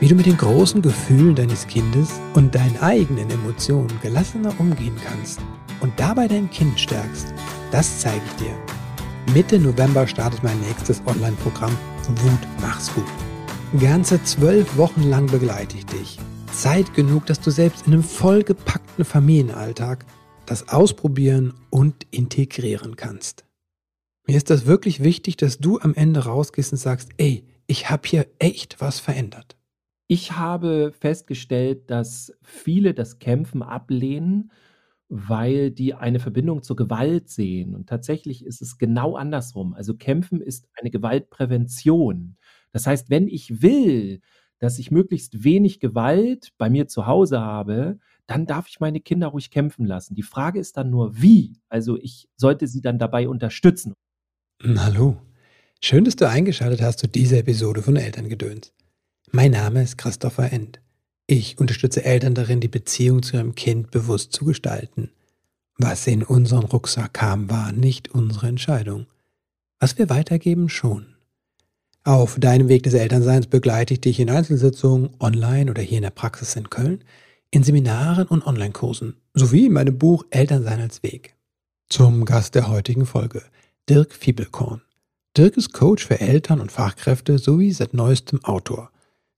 wie 0.00 0.08
du 0.08 0.14
mit 0.14 0.26
den 0.26 0.36
großen 0.36 0.80
Gefühlen 0.82 1.34
deines 1.34 1.66
Kindes 1.66 2.20
und 2.34 2.54
deinen 2.54 2.76
eigenen 2.78 3.30
Emotionen 3.30 3.98
gelassener 4.02 4.52
umgehen 4.58 4.96
kannst 5.04 5.40
und 5.80 5.92
dabei 5.98 6.28
dein 6.28 6.50
Kind 6.50 6.78
stärkst, 6.78 7.32
das 7.70 8.00
zeige 8.00 8.22
ich 8.24 8.44
dir. 8.46 9.34
Mitte 9.34 9.58
November 9.58 10.06
startet 10.06 10.42
mein 10.42 10.60
nächstes 10.60 11.02
Online-Programm 11.06 11.76
Wut 12.08 12.40
mach's 12.62 12.92
gut. 12.94 13.04
Ganze 13.78 14.22
zwölf 14.24 14.78
Wochen 14.78 15.02
lang 15.02 15.26
begleite 15.26 15.76
ich 15.76 15.84
dich. 15.84 16.18
Zeit 16.52 16.94
genug, 16.94 17.26
dass 17.26 17.40
du 17.40 17.50
selbst 17.50 17.86
in 17.86 17.92
einem 17.92 18.02
vollgepackten 18.02 19.04
Familienalltag 19.04 20.06
das 20.46 20.70
ausprobieren 20.70 21.52
und 21.68 22.06
integrieren 22.10 22.96
kannst. 22.96 23.44
Mir 24.26 24.38
ist 24.38 24.48
das 24.48 24.64
wirklich 24.64 25.02
wichtig, 25.02 25.36
dass 25.36 25.58
du 25.58 25.78
am 25.80 25.94
Ende 25.94 26.24
rausgehst 26.24 26.72
und 26.72 26.78
sagst, 26.78 27.10
ey, 27.18 27.44
ich 27.66 27.90
habe 27.90 28.08
hier 28.08 28.26
echt 28.38 28.80
was 28.80 28.98
verändert. 29.00 29.57
Ich 30.10 30.32
habe 30.32 30.92
festgestellt, 30.98 31.90
dass 31.90 32.32
viele 32.42 32.94
das 32.94 33.18
Kämpfen 33.18 33.62
ablehnen, 33.62 34.50
weil 35.10 35.70
die 35.70 35.92
eine 35.92 36.18
Verbindung 36.18 36.62
zur 36.62 36.76
Gewalt 36.76 37.28
sehen. 37.28 37.74
Und 37.74 37.90
tatsächlich 37.90 38.42
ist 38.42 38.62
es 38.62 38.78
genau 38.78 39.16
andersrum. 39.16 39.74
Also 39.74 39.94
Kämpfen 39.94 40.40
ist 40.40 40.66
eine 40.80 40.90
Gewaltprävention. 40.90 42.38
Das 42.72 42.86
heißt, 42.86 43.10
wenn 43.10 43.28
ich 43.28 43.60
will, 43.60 44.22
dass 44.58 44.78
ich 44.78 44.90
möglichst 44.90 45.44
wenig 45.44 45.78
Gewalt 45.78 46.52
bei 46.56 46.70
mir 46.70 46.88
zu 46.88 47.06
Hause 47.06 47.40
habe, 47.40 47.98
dann 48.26 48.46
darf 48.46 48.66
ich 48.66 48.80
meine 48.80 49.00
Kinder 49.00 49.28
ruhig 49.28 49.50
kämpfen 49.50 49.84
lassen. 49.84 50.14
Die 50.14 50.22
Frage 50.22 50.58
ist 50.58 50.78
dann 50.78 50.88
nur, 50.88 51.20
wie? 51.20 51.60
Also 51.68 51.98
ich 51.98 52.28
sollte 52.34 52.66
sie 52.66 52.80
dann 52.80 52.98
dabei 52.98 53.28
unterstützen. 53.28 53.92
Hallo. 54.62 55.18
Schön, 55.82 56.04
dass 56.04 56.16
du 56.16 56.26
eingeschaltet 56.26 56.80
hast 56.80 56.98
zu 56.98 57.08
dieser 57.08 57.38
Episode 57.38 57.82
von 57.82 57.96
Elterngedöns. 57.96 58.72
Mein 59.30 59.50
Name 59.50 59.82
ist 59.82 59.98
Christopher 59.98 60.52
End. 60.52 60.80
Ich 61.26 61.58
unterstütze 61.58 62.02
Eltern 62.02 62.34
darin, 62.34 62.60
die 62.60 62.68
Beziehung 62.68 63.22
zu 63.22 63.36
ihrem 63.36 63.54
Kind 63.54 63.90
bewusst 63.90 64.32
zu 64.32 64.46
gestalten. 64.46 65.10
Was 65.76 66.06
in 66.06 66.22
unseren 66.22 66.64
Rucksack 66.64 67.12
kam, 67.12 67.50
war 67.50 67.72
nicht 67.72 68.08
unsere 68.08 68.48
Entscheidung. 68.48 69.06
Was 69.80 69.98
wir 69.98 70.08
weitergeben, 70.08 70.70
schon. 70.70 71.14
Auf 72.04 72.38
deinem 72.40 72.68
Weg 72.68 72.84
des 72.84 72.94
Elternseins 72.94 73.48
begleite 73.48 73.94
ich 73.94 74.00
dich 74.00 74.18
in 74.18 74.30
Einzelsitzungen, 74.30 75.10
online 75.20 75.70
oder 75.70 75.82
hier 75.82 75.98
in 75.98 76.04
der 76.04 76.10
Praxis 76.10 76.56
in 76.56 76.70
Köln, 76.70 77.04
in 77.50 77.62
Seminaren 77.62 78.28
und 78.28 78.46
Online-Kursen, 78.46 79.14
sowie 79.34 79.66
in 79.66 79.74
meinem 79.74 79.98
Buch 79.98 80.24
Elternsein 80.30 80.80
als 80.80 81.02
Weg. 81.02 81.36
Zum 81.90 82.24
Gast 82.24 82.54
der 82.54 82.68
heutigen 82.68 83.04
Folge, 83.04 83.42
Dirk 83.90 84.14
Fiebelkorn. 84.14 84.80
Dirk 85.36 85.58
ist 85.58 85.74
Coach 85.74 86.06
für 86.06 86.18
Eltern 86.18 86.60
und 86.60 86.72
Fachkräfte 86.72 87.36
sowie 87.38 87.72
seit 87.72 87.92
neuestem 87.92 88.42
Autor. 88.42 88.90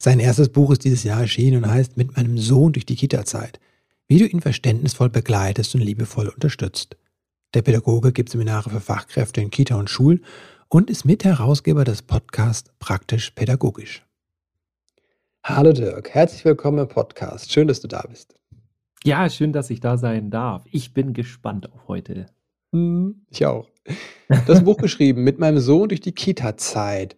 Sein 0.03 0.19
erstes 0.19 0.49
Buch 0.49 0.71
ist 0.71 0.85
dieses 0.85 1.05
Jahr 1.05 1.21
erschienen 1.21 1.63
und 1.63 1.71
heißt 1.71 1.99
Mit 1.99 2.17
meinem 2.17 2.39
Sohn 2.39 2.73
durch 2.73 2.87
die 2.87 2.97
Kita-Zeit, 2.97 3.61
wie 4.09 4.17
du 4.17 4.25
ihn 4.25 4.41
verständnisvoll 4.41 5.11
begleitest 5.11 5.75
und 5.75 5.83
liebevoll 5.83 6.29
unterstützt. 6.29 6.97
Der 7.53 7.61
Pädagoge 7.61 8.11
gibt 8.11 8.31
Seminare 8.31 8.71
für 8.71 8.81
Fachkräfte 8.81 9.43
in 9.43 9.51
Kita 9.51 9.75
und 9.75 9.91
Schulen 9.91 10.25
und 10.71 10.89
ist 10.89 11.05
Mitherausgeber 11.05 11.85
des 11.85 12.01
Podcasts 12.01 12.71
Praktisch 12.79 13.33
Pädagogisch. 13.33 14.03
Hallo 15.45 15.75
Dirk, 15.75 16.09
herzlich 16.09 16.47
willkommen 16.47 16.79
im 16.79 16.89
Podcast. 16.89 17.53
Schön, 17.53 17.69
dass 17.69 17.83
du 17.83 17.89
da 17.89 18.01
bist. 18.09 18.35
Ja, 19.05 19.29
schön, 19.29 19.53
dass 19.53 19.69
ich 19.69 19.81
da 19.81 19.99
sein 19.99 20.31
darf. 20.31 20.65
Ich 20.71 20.95
bin 20.95 21.13
gespannt 21.13 21.71
auf 21.71 21.89
heute. 21.89 22.25
Hm, 22.73 23.27
ich 23.29 23.45
auch. 23.45 23.69
Das 24.47 24.65
Buch 24.65 24.77
geschrieben 24.79 25.25
mit 25.25 25.39
meinem 25.39 25.59
Sohn 25.61 25.91
durch 25.91 26.01
die 26.01 26.13
Kita-Zeit. 26.13 27.17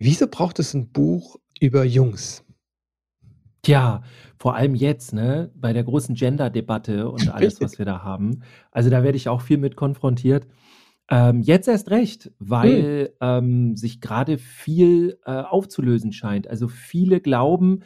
Wieso 0.00 0.26
braucht 0.26 0.58
es 0.58 0.74
ein 0.74 0.90
Buch 0.90 1.38
über 1.64 1.84
Jungs. 1.84 2.44
Tja, 3.62 4.02
vor 4.38 4.54
allem 4.54 4.74
jetzt, 4.74 5.14
ne, 5.14 5.50
bei 5.54 5.72
der 5.72 5.82
großen 5.84 6.14
Gender-Debatte 6.14 7.08
und 7.08 7.28
alles, 7.34 7.60
was 7.60 7.78
wir 7.78 7.86
da 7.86 8.02
haben. 8.02 8.42
Also 8.70 8.90
da 8.90 9.02
werde 9.02 9.16
ich 9.16 9.28
auch 9.28 9.40
viel 9.40 9.56
mit 9.56 9.74
konfrontiert. 9.74 10.46
Ähm, 11.10 11.40
jetzt 11.40 11.66
erst 11.66 11.90
recht, 11.90 12.30
weil 12.38 13.14
hm. 13.20 13.38
ähm, 13.44 13.76
sich 13.76 14.00
gerade 14.00 14.36
viel 14.38 15.18
äh, 15.24 15.32
aufzulösen 15.32 16.12
scheint. 16.12 16.48
Also 16.48 16.68
viele 16.68 17.20
glauben, 17.20 17.84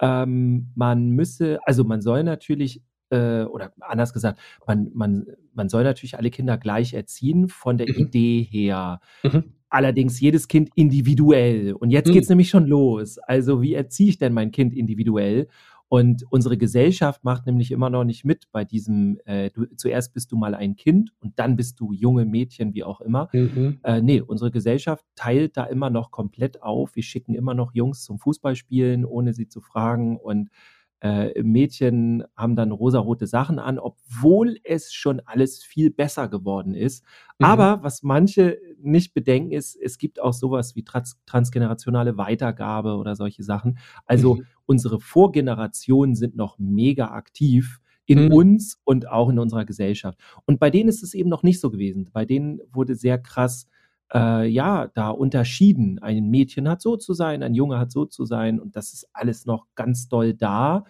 ähm, 0.00 0.72
man 0.74 1.10
müsse, 1.10 1.58
also 1.64 1.84
man 1.84 2.00
soll 2.00 2.24
natürlich, 2.24 2.82
äh, 3.10 3.42
oder 3.42 3.72
anders 3.80 4.12
gesagt, 4.12 4.40
man, 4.66 4.90
man, 4.92 5.26
man 5.52 5.68
soll 5.68 5.84
natürlich 5.84 6.16
alle 6.16 6.30
Kinder 6.30 6.58
gleich 6.58 6.94
erziehen 6.94 7.48
von 7.48 7.76
der 7.78 7.88
mhm. 7.88 8.06
Idee 8.06 8.42
her. 8.42 9.00
Mhm. 9.22 9.54
Allerdings 9.70 10.20
jedes 10.20 10.48
Kind 10.48 10.70
individuell. 10.74 11.72
Und 11.72 11.90
jetzt 11.90 12.12
geht 12.12 12.24
es 12.24 12.28
mhm. 12.28 12.32
nämlich 12.32 12.50
schon 12.50 12.66
los. 12.66 13.18
Also 13.18 13.62
wie 13.62 13.74
erziehe 13.74 14.10
ich 14.10 14.18
denn 14.18 14.32
mein 14.32 14.50
Kind 14.50 14.74
individuell? 14.74 15.48
Und 15.88 16.24
unsere 16.30 16.56
Gesellschaft 16.56 17.24
macht 17.24 17.46
nämlich 17.46 17.72
immer 17.72 17.90
noch 17.90 18.04
nicht 18.04 18.24
mit 18.24 18.44
bei 18.52 18.64
diesem, 18.64 19.18
äh, 19.24 19.50
du, 19.50 19.66
zuerst 19.74 20.14
bist 20.14 20.30
du 20.30 20.36
mal 20.36 20.54
ein 20.54 20.76
Kind 20.76 21.12
und 21.18 21.36
dann 21.40 21.56
bist 21.56 21.80
du 21.80 21.92
junge 21.92 22.24
Mädchen, 22.24 22.74
wie 22.74 22.84
auch 22.84 23.00
immer. 23.00 23.28
Mhm. 23.32 23.80
Äh, 23.82 24.00
nee, 24.00 24.20
unsere 24.20 24.52
Gesellschaft 24.52 25.04
teilt 25.16 25.56
da 25.56 25.64
immer 25.64 25.90
noch 25.90 26.12
komplett 26.12 26.62
auf. 26.62 26.94
Wir 26.94 27.02
schicken 27.02 27.34
immer 27.34 27.54
noch 27.54 27.74
Jungs 27.74 28.04
zum 28.04 28.20
Fußballspielen, 28.20 29.04
ohne 29.04 29.32
sie 29.32 29.48
zu 29.48 29.60
fragen. 29.60 30.16
Und 30.16 30.50
äh, 31.00 31.42
Mädchen 31.42 32.24
haben 32.36 32.56
dann 32.56 32.72
rosarote 32.72 33.26
Sachen 33.26 33.58
an, 33.58 33.78
obwohl 33.78 34.58
es 34.64 34.92
schon 34.92 35.20
alles 35.24 35.62
viel 35.62 35.90
besser 35.90 36.28
geworden 36.28 36.74
ist. 36.74 37.04
Mhm. 37.38 37.46
Aber 37.46 37.82
was 37.82 38.02
manche 38.02 38.58
nicht 38.82 39.14
bedenken 39.14 39.52
ist, 39.52 39.76
es 39.76 39.98
gibt 39.98 40.20
auch 40.20 40.32
sowas 40.32 40.76
wie 40.76 40.84
trans 40.84 41.18
transgenerationale 41.26 42.16
Weitergabe 42.16 42.96
oder 42.96 43.16
solche 43.16 43.42
Sachen. 43.42 43.78
Also 44.04 44.36
mhm. 44.36 44.46
unsere 44.66 45.00
Vorgenerationen 45.00 46.14
sind 46.14 46.36
noch 46.36 46.58
mega 46.58 47.06
aktiv 47.06 47.80
in 48.06 48.26
mhm. 48.26 48.32
uns 48.32 48.80
und 48.84 49.08
auch 49.08 49.30
in 49.30 49.38
unserer 49.38 49.64
Gesellschaft. 49.64 50.18
Und 50.44 50.58
bei 50.58 50.68
denen 50.68 50.88
ist 50.88 51.02
es 51.02 51.14
eben 51.14 51.30
noch 51.30 51.42
nicht 51.42 51.60
so 51.60 51.70
gewesen. 51.70 52.10
Bei 52.12 52.24
denen 52.24 52.60
wurde 52.72 52.94
sehr 52.94 53.18
krass 53.18 53.68
äh, 54.12 54.46
ja, 54.46 54.88
da 54.88 55.10
unterschieden. 55.10 55.98
Ein 56.00 56.30
Mädchen 56.30 56.68
hat 56.68 56.82
so 56.82 56.96
zu 56.96 57.14
sein, 57.14 57.42
ein 57.42 57.54
Junge 57.54 57.78
hat 57.78 57.90
so 57.90 58.04
zu 58.04 58.24
sein 58.24 58.60
und 58.60 58.76
das 58.76 58.92
ist 58.92 59.08
alles 59.12 59.46
noch 59.46 59.66
ganz 59.74 60.08
doll 60.08 60.34
da. 60.34 60.84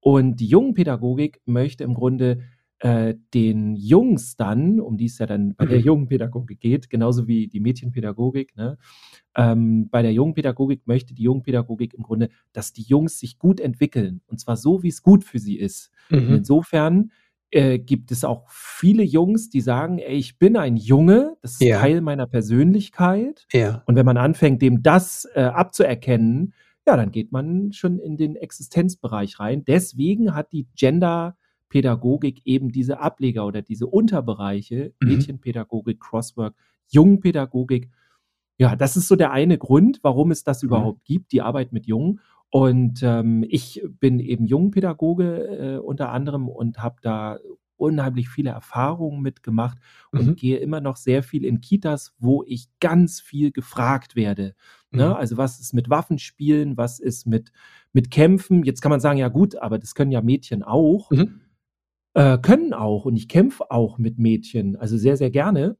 Und 0.00 0.36
die 0.36 0.46
Jungenpädagogik 0.46 1.40
möchte 1.44 1.84
im 1.84 1.94
Grunde 1.94 2.42
äh, 2.80 3.14
den 3.34 3.74
Jungs 3.74 4.36
dann, 4.36 4.80
um 4.80 4.96
die 4.96 5.06
es 5.06 5.18
ja 5.18 5.26
dann 5.26 5.56
bei 5.56 5.66
der 5.66 5.78
mhm. 5.78 5.84
Jungenpädagogik 5.84 6.60
geht, 6.60 6.90
genauso 6.90 7.26
wie 7.26 7.48
die 7.48 7.58
Mädchenpädagogik, 7.58 8.56
ne? 8.56 8.78
ähm, 9.34 9.88
bei 9.90 10.02
der 10.02 10.12
Jungenpädagogik 10.12 10.86
möchte 10.86 11.12
die 11.12 11.24
Jungenpädagogik 11.24 11.94
im 11.94 12.04
Grunde, 12.04 12.28
dass 12.52 12.72
die 12.72 12.82
Jungs 12.82 13.18
sich 13.18 13.38
gut 13.38 13.58
entwickeln 13.58 14.20
und 14.28 14.38
zwar 14.38 14.56
so, 14.56 14.84
wie 14.84 14.88
es 14.88 15.02
gut 15.02 15.24
für 15.24 15.40
sie 15.40 15.58
ist. 15.58 15.90
Mhm. 16.10 16.36
insofern 16.36 17.10
äh, 17.50 17.78
gibt 17.78 18.10
es 18.10 18.24
auch 18.24 18.48
viele 18.50 19.02
Jungs, 19.02 19.48
die 19.48 19.60
sagen, 19.60 19.98
ey, 19.98 20.16
ich 20.16 20.38
bin 20.38 20.56
ein 20.56 20.76
Junge, 20.76 21.36
das 21.42 21.52
ist 21.52 21.62
ja. 21.62 21.80
Teil 21.80 22.00
meiner 22.00 22.26
Persönlichkeit. 22.26 23.46
Ja. 23.52 23.82
Und 23.86 23.96
wenn 23.96 24.06
man 24.06 24.16
anfängt, 24.16 24.60
dem 24.62 24.82
das 24.82 25.26
äh, 25.34 25.42
abzuerkennen, 25.42 26.54
ja, 26.86 26.96
dann 26.96 27.10
geht 27.10 27.32
man 27.32 27.72
schon 27.72 27.98
in 27.98 28.16
den 28.16 28.36
Existenzbereich 28.36 29.40
rein. 29.40 29.64
Deswegen 29.64 30.34
hat 30.34 30.52
die 30.52 30.66
Gender-Pädagogik 30.74 32.42
eben 32.46 32.72
diese 32.72 33.00
Ableger 33.00 33.46
oder 33.46 33.62
diese 33.62 33.86
Unterbereiche, 33.86 34.94
mhm. 35.00 35.08
Mädchenpädagogik, 35.08 36.00
Crosswork, 36.00 36.54
Jungenpädagogik. 36.88 37.90
Ja, 38.56 38.74
das 38.74 38.96
ist 38.96 39.06
so 39.06 39.16
der 39.16 39.32
eine 39.32 39.58
Grund, 39.58 40.00
warum 40.02 40.30
es 40.30 40.44
das 40.44 40.62
mhm. 40.62 40.68
überhaupt 40.68 41.04
gibt, 41.04 41.32
die 41.32 41.42
Arbeit 41.42 41.72
mit 41.72 41.86
Jungen. 41.86 42.20
Und 42.50 43.02
ähm, 43.02 43.44
ich 43.48 43.82
bin 44.00 44.20
eben 44.20 44.46
Jungpädagoge 44.46 45.76
äh, 45.76 45.78
unter 45.78 46.10
anderem 46.10 46.48
und 46.48 46.82
habe 46.82 46.96
da 47.02 47.38
unheimlich 47.78 48.28
viele 48.28 48.50
Erfahrungen 48.50 49.22
mitgemacht 49.22 49.78
und 50.10 50.26
mhm. 50.26 50.36
gehe 50.36 50.58
immer 50.58 50.80
noch 50.80 50.96
sehr 50.96 51.22
viel 51.22 51.44
in 51.44 51.60
Kitas, 51.60 52.14
wo 52.18 52.42
ich 52.46 52.68
ganz 52.80 53.20
viel 53.20 53.52
gefragt 53.52 54.16
werde. 54.16 54.54
Ne? 54.90 55.06
Mhm. 55.06 55.12
Also 55.14 55.36
was 55.36 55.60
ist 55.60 55.72
mit 55.72 55.88
Waffenspielen, 55.88 56.76
was 56.76 56.98
ist 56.98 57.26
mit, 57.26 57.52
mit 57.92 58.10
Kämpfen? 58.10 58.64
Jetzt 58.64 58.80
kann 58.82 58.90
man 58.90 59.00
sagen, 59.00 59.18
ja 59.18 59.28
gut, 59.28 59.56
aber 59.56 59.78
das 59.78 59.94
können 59.94 60.10
ja 60.10 60.20
Mädchen 60.22 60.62
auch. 60.62 61.10
Mhm. 61.10 61.40
Äh, 62.14 62.38
können 62.38 62.72
auch 62.72 63.04
und 63.04 63.16
ich 63.16 63.28
kämpfe 63.28 63.70
auch 63.70 63.98
mit 63.98 64.18
Mädchen, 64.18 64.76
also 64.76 64.96
sehr, 64.96 65.16
sehr 65.16 65.30
gerne. 65.30 65.76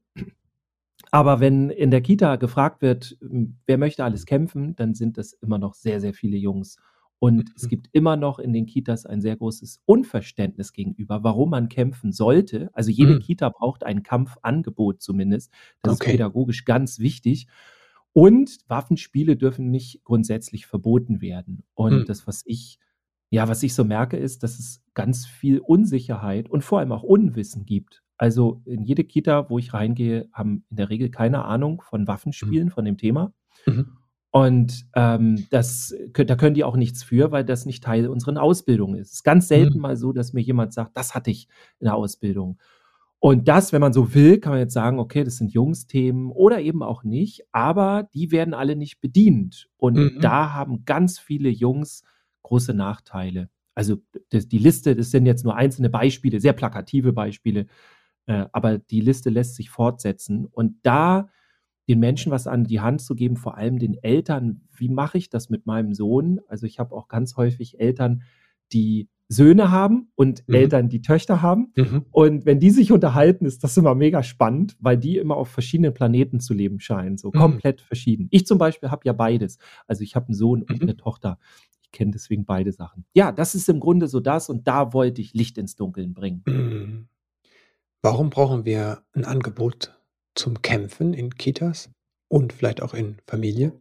Aber 1.11 1.39
wenn 1.39 1.69
in 1.69 1.91
der 1.91 2.01
Kita 2.01 2.35
gefragt 2.35 2.81
wird, 2.81 3.17
wer 3.65 3.77
möchte 3.77 4.03
alles 4.03 4.25
kämpfen, 4.25 4.75
dann 4.75 4.93
sind 4.93 5.17
das 5.17 5.33
immer 5.33 5.57
noch 5.57 5.73
sehr, 5.73 6.01
sehr 6.01 6.13
viele 6.13 6.37
Jungs. 6.37 6.77
Und 7.19 7.49
mhm. 7.49 7.53
es 7.55 7.67
gibt 7.67 7.89
immer 7.91 8.15
noch 8.15 8.39
in 8.39 8.53
den 8.53 8.65
Kitas 8.65 9.05
ein 9.05 9.21
sehr 9.21 9.35
großes 9.35 9.81
Unverständnis 9.85 10.71
gegenüber, 10.71 11.23
warum 11.23 11.49
man 11.49 11.67
kämpfen 11.67 12.13
sollte. 12.13 12.69
Also 12.73 12.91
jede 12.91 13.15
mhm. 13.15 13.19
Kita 13.19 13.49
braucht 13.49 13.83
ein 13.83 14.03
Kampfangebot 14.03 15.01
zumindest. 15.01 15.51
Das 15.81 15.95
okay. 15.95 16.05
ist 16.05 16.11
pädagogisch 16.11 16.65
ganz 16.65 16.99
wichtig. 16.99 17.47
Und 18.13 18.59
Waffenspiele 18.67 19.35
dürfen 19.35 19.69
nicht 19.69 20.03
grundsätzlich 20.03 20.65
verboten 20.65 21.21
werden. 21.21 21.63
Und 21.73 21.99
mhm. 21.99 22.05
das, 22.05 22.25
was 22.25 22.41
ich, 22.45 22.79
ja, 23.29 23.47
was 23.47 23.63
ich 23.63 23.73
so 23.73 23.83
merke, 23.83 24.17
ist, 24.17 24.43
dass 24.43 24.57
es 24.57 24.81
ganz 24.93 25.25
viel 25.25 25.59
Unsicherheit 25.59 26.49
und 26.49 26.63
vor 26.63 26.79
allem 26.79 26.91
auch 26.91 27.03
Unwissen 27.03 27.65
gibt. 27.65 28.01
Also 28.19 28.61
in 28.65 28.83
jede 28.83 29.05
Kita, 29.05 29.49
wo 29.49 29.59
ich 29.59 29.73
reingehe, 29.73 30.27
haben 30.33 30.65
in 30.69 30.75
der 30.75 30.89
Regel 30.89 31.09
keine 31.09 31.45
Ahnung 31.45 31.81
von. 31.81 32.05
Waffenspielen, 32.05 32.67
mhm. 32.67 32.71
von 32.71 32.83
dem 32.83 32.97
Thema. 32.97 33.33
Mhm. 33.65 33.97
Und 34.31 34.85
ähm, 34.93 35.47
das, 35.49 35.95
da 36.13 36.35
können 36.35 36.53
die 36.53 36.65
auch 36.65 36.75
nichts 36.75 37.01
für, 37.01 37.31
weil 37.31 37.45
das 37.45 37.65
nicht 37.65 37.81
Teil 37.81 38.07
unserer 38.07 38.43
Ausbildung 38.43 38.95
ist. 38.95 39.07
Es 39.07 39.13
ist 39.15 39.23
ganz 39.23 39.47
selten 39.47 39.77
mhm. 39.77 39.81
mal 39.81 39.95
so, 39.95 40.11
dass 40.11 40.33
mir 40.33 40.41
jemand 40.41 40.73
sagt, 40.73 40.97
das 40.97 41.15
hatte 41.15 41.31
ich 41.31 41.47
in 41.79 41.85
der 41.85 41.95
Ausbildung. 41.95 42.59
Und 43.19 43.47
das, 43.47 43.71
wenn 43.71 43.81
man 43.81 43.93
so 43.93 44.13
will, 44.13 44.39
kann 44.39 44.51
man 44.51 44.59
jetzt 44.59 44.73
sagen, 44.73 44.99
okay, 44.99 45.23
das 45.23 45.37
sind 45.37 45.53
Jungsthemen 45.53 46.29
oder 46.29 46.59
eben 46.59 46.83
auch 46.83 47.03
nicht, 47.05 47.43
aber 47.53 48.07
die 48.13 48.31
werden 48.31 48.53
alle 48.53 48.75
nicht 48.75 48.99
bedient. 48.99 49.69
Und 49.77 49.95
mhm. 49.95 50.17
da 50.19 50.53
haben 50.53 50.83
ganz 50.83 51.19
viele 51.19 51.49
Jungs 51.49 52.03
große 52.43 52.73
Nachteile. 52.73 53.49
Also 53.75 53.97
das, 54.29 54.49
die 54.49 54.57
Liste, 54.57 54.95
das 54.95 55.11
sind 55.11 55.25
jetzt 55.25 55.45
nur 55.45 55.55
einzelne 55.55 55.89
Beispiele, 55.89 56.41
sehr 56.41 56.53
plakative 56.53 57.13
Beispiele, 57.13 57.65
äh, 58.29 58.45
aber 58.51 58.77
die 58.77 59.01
Liste 59.01 59.31
lässt 59.31 59.55
sich 59.55 59.71
fortsetzen. 59.71 60.45
Und 60.45 60.75
da 60.83 61.29
den 61.89 61.99
Menschen 61.99 62.31
was 62.31 62.45
an 62.45 62.65
die 62.65 62.79
Hand 62.79 63.01
zu 63.01 63.15
geben, 63.15 63.35
vor 63.35 63.57
allem 63.57 63.79
den 63.79 63.95
Eltern. 64.03 64.61
Wie 64.75 64.89
mache 64.89 65.17
ich 65.17 65.29
das 65.31 65.49
mit 65.49 65.65
meinem 65.65 65.95
Sohn? 65.95 66.39
Also 66.47 66.67
ich 66.67 66.77
habe 66.77 66.95
auch 66.95 67.07
ganz 67.07 67.35
häufig 67.35 67.79
Eltern, 67.79 68.21
die 68.71 69.09
Söhne 69.27 69.71
haben 69.71 70.11
und 70.13 70.47
mhm. 70.47 70.53
Eltern, 70.53 70.89
die 70.89 71.01
Töchter 71.01 71.41
haben. 71.41 71.73
Mhm. 71.75 72.05
Und 72.11 72.45
wenn 72.45 72.59
die 72.59 72.69
sich 72.69 72.91
unterhalten, 72.91 73.45
ist 73.45 73.63
das 73.63 73.75
immer 73.75 73.95
mega 73.95 74.21
spannend, 74.21 74.77
weil 74.79 74.97
die 74.97 75.17
immer 75.17 75.35
auf 75.35 75.49
verschiedenen 75.49 75.95
Planeten 75.95 76.39
zu 76.39 76.53
leben 76.53 76.79
scheinen, 76.79 77.17
so 77.17 77.29
mhm. 77.29 77.39
komplett 77.39 77.81
verschieden. 77.81 78.27
Ich 78.29 78.45
zum 78.45 78.59
Beispiel 78.59 78.91
habe 78.91 79.01
ja 79.05 79.13
beides. 79.13 79.57
Also 79.87 80.03
ich 80.03 80.15
habe 80.15 80.27
einen 80.27 80.35
Sohn 80.35 80.61
und 80.61 80.77
mhm. 80.77 80.83
eine 80.83 80.97
Tochter. 80.97 81.39
Ich 81.81 81.91
kenne 81.91 82.11
deswegen 82.11 82.45
beide 82.45 82.71
Sachen. 82.71 83.05
Ja, 83.15 83.31
das 83.31 83.55
ist 83.55 83.67
im 83.67 83.79
Grunde 83.79 84.07
so 84.07 84.19
das 84.19 84.47
und 84.47 84.67
da 84.67 84.93
wollte 84.93 85.21
ich 85.21 85.33
Licht 85.33 85.57
ins 85.57 85.75
Dunkeln 85.75 86.13
bringen. 86.13 87.08
Warum 88.01 88.29
brauchen 88.29 88.63
wir 88.63 89.03
ein 89.13 89.25
Angebot 89.25 89.93
zum 90.33 90.61
Kämpfen 90.61 91.13
in 91.13 91.35
Kitas 91.35 91.89
und 92.29 92.53
vielleicht 92.53 92.81
auch 92.81 92.93
in 92.93 93.17
Familie? 93.27 93.73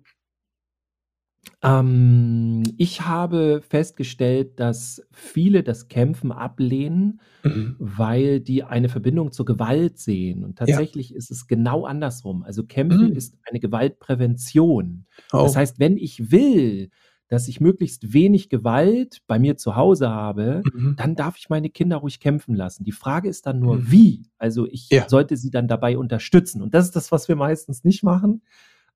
Ähm, 1.62 2.62
ich 2.76 3.02
habe 3.02 3.62
festgestellt, 3.62 4.58
dass 4.58 5.02
viele 5.12 5.62
das 5.62 5.88
Kämpfen 5.88 6.32
ablehnen, 6.32 7.20
mhm. 7.42 7.76
weil 7.78 8.40
die 8.40 8.64
eine 8.64 8.88
Verbindung 8.88 9.32
zur 9.32 9.46
Gewalt 9.46 9.98
sehen. 9.98 10.44
Und 10.44 10.58
tatsächlich 10.58 11.10
ja. 11.10 11.16
ist 11.16 11.30
es 11.30 11.46
genau 11.46 11.84
andersrum. 11.84 12.42
Also 12.42 12.64
Kämpfen 12.64 13.10
mhm. 13.10 13.16
ist 13.16 13.36
eine 13.48 13.60
Gewaltprävention. 13.60 15.06
Oh. 15.32 15.42
Das 15.42 15.56
heißt, 15.56 15.78
wenn 15.78 15.96
ich 15.96 16.32
will, 16.32 16.90
dass 17.28 17.46
ich 17.46 17.60
möglichst 17.60 18.14
wenig 18.14 18.48
Gewalt 18.48 19.20
bei 19.26 19.38
mir 19.38 19.56
zu 19.56 19.76
Hause 19.76 20.08
habe, 20.08 20.62
mhm. 20.72 20.96
dann 20.96 21.14
darf 21.14 21.36
ich 21.36 21.50
meine 21.50 21.68
Kinder 21.68 21.98
ruhig 21.98 22.20
kämpfen 22.20 22.54
lassen. 22.54 22.84
Die 22.84 22.92
Frage 22.92 23.28
ist 23.28 23.46
dann 23.46 23.60
nur, 23.60 23.76
mhm. 23.76 23.90
wie? 23.90 24.22
Also 24.38 24.66
ich 24.66 24.88
ja. 24.88 25.08
sollte 25.08 25.36
sie 25.36 25.50
dann 25.50 25.68
dabei 25.68 25.98
unterstützen. 25.98 26.62
Und 26.62 26.74
das 26.74 26.86
ist 26.86 26.96
das, 26.96 27.12
was 27.12 27.28
wir 27.28 27.36
meistens 27.36 27.84
nicht 27.84 28.02
machen. 28.02 28.42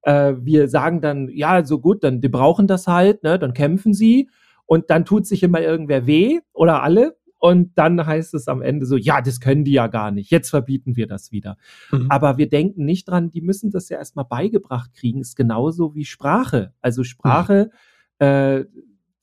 Äh, 0.01 0.35
wir 0.41 0.69
sagen 0.69 1.03
dann, 1.03 1.29
ja, 1.29 1.65
so 1.65 1.79
gut, 1.79 2.03
dann 2.03 2.23
die 2.23 2.31
brauchen 2.31 2.67
das 2.67 2.87
halt, 2.87 3.23
ne, 3.23 3.39
dann 3.39 3.53
kämpfen 3.53 3.93
sie 3.93 4.31
und 4.65 4.89
dann 4.89 5.05
tut 5.05 5.27
sich 5.27 5.43
immer 5.43 5.61
irgendwer 5.61 6.07
weh 6.07 6.41
oder 6.55 6.83
alle. 6.83 7.17
Und 7.39 7.77
dann 7.77 8.07
heißt 8.07 8.35
es 8.35 8.47
am 8.47 8.63
Ende 8.63 8.87
so, 8.87 8.97
ja, 8.97 9.21
das 9.21 9.41
können 9.41 9.65
die 9.65 9.73
ja 9.73 9.89
gar 9.89 10.13
nicht. 10.13 10.31
Jetzt 10.31 10.51
verbieten 10.51 10.97
wir 10.97 11.09
das 11.09 11.33
wieder. 11.33 11.57
Mhm. 11.91 12.07
Aber 12.09 12.39
wir 12.39 12.49
denken 12.49 12.85
nicht 12.85 13.09
dran, 13.09 13.31
die 13.31 13.41
müssen 13.41 13.73
das 13.73 13.89
ja 13.89 13.99
erstmal 13.99 14.25
beigebracht 14.25 14.95
kriegen. 14.95 15.21
Ist 15.21 15.35
genauso 15.35 15.97
wie 15.97 16.05
Sprache. 16.05 16.73
Also 16.81 17.03
Sprache 17.03 17.71
mhm 17.71 17.77
äh, 18.23 18.67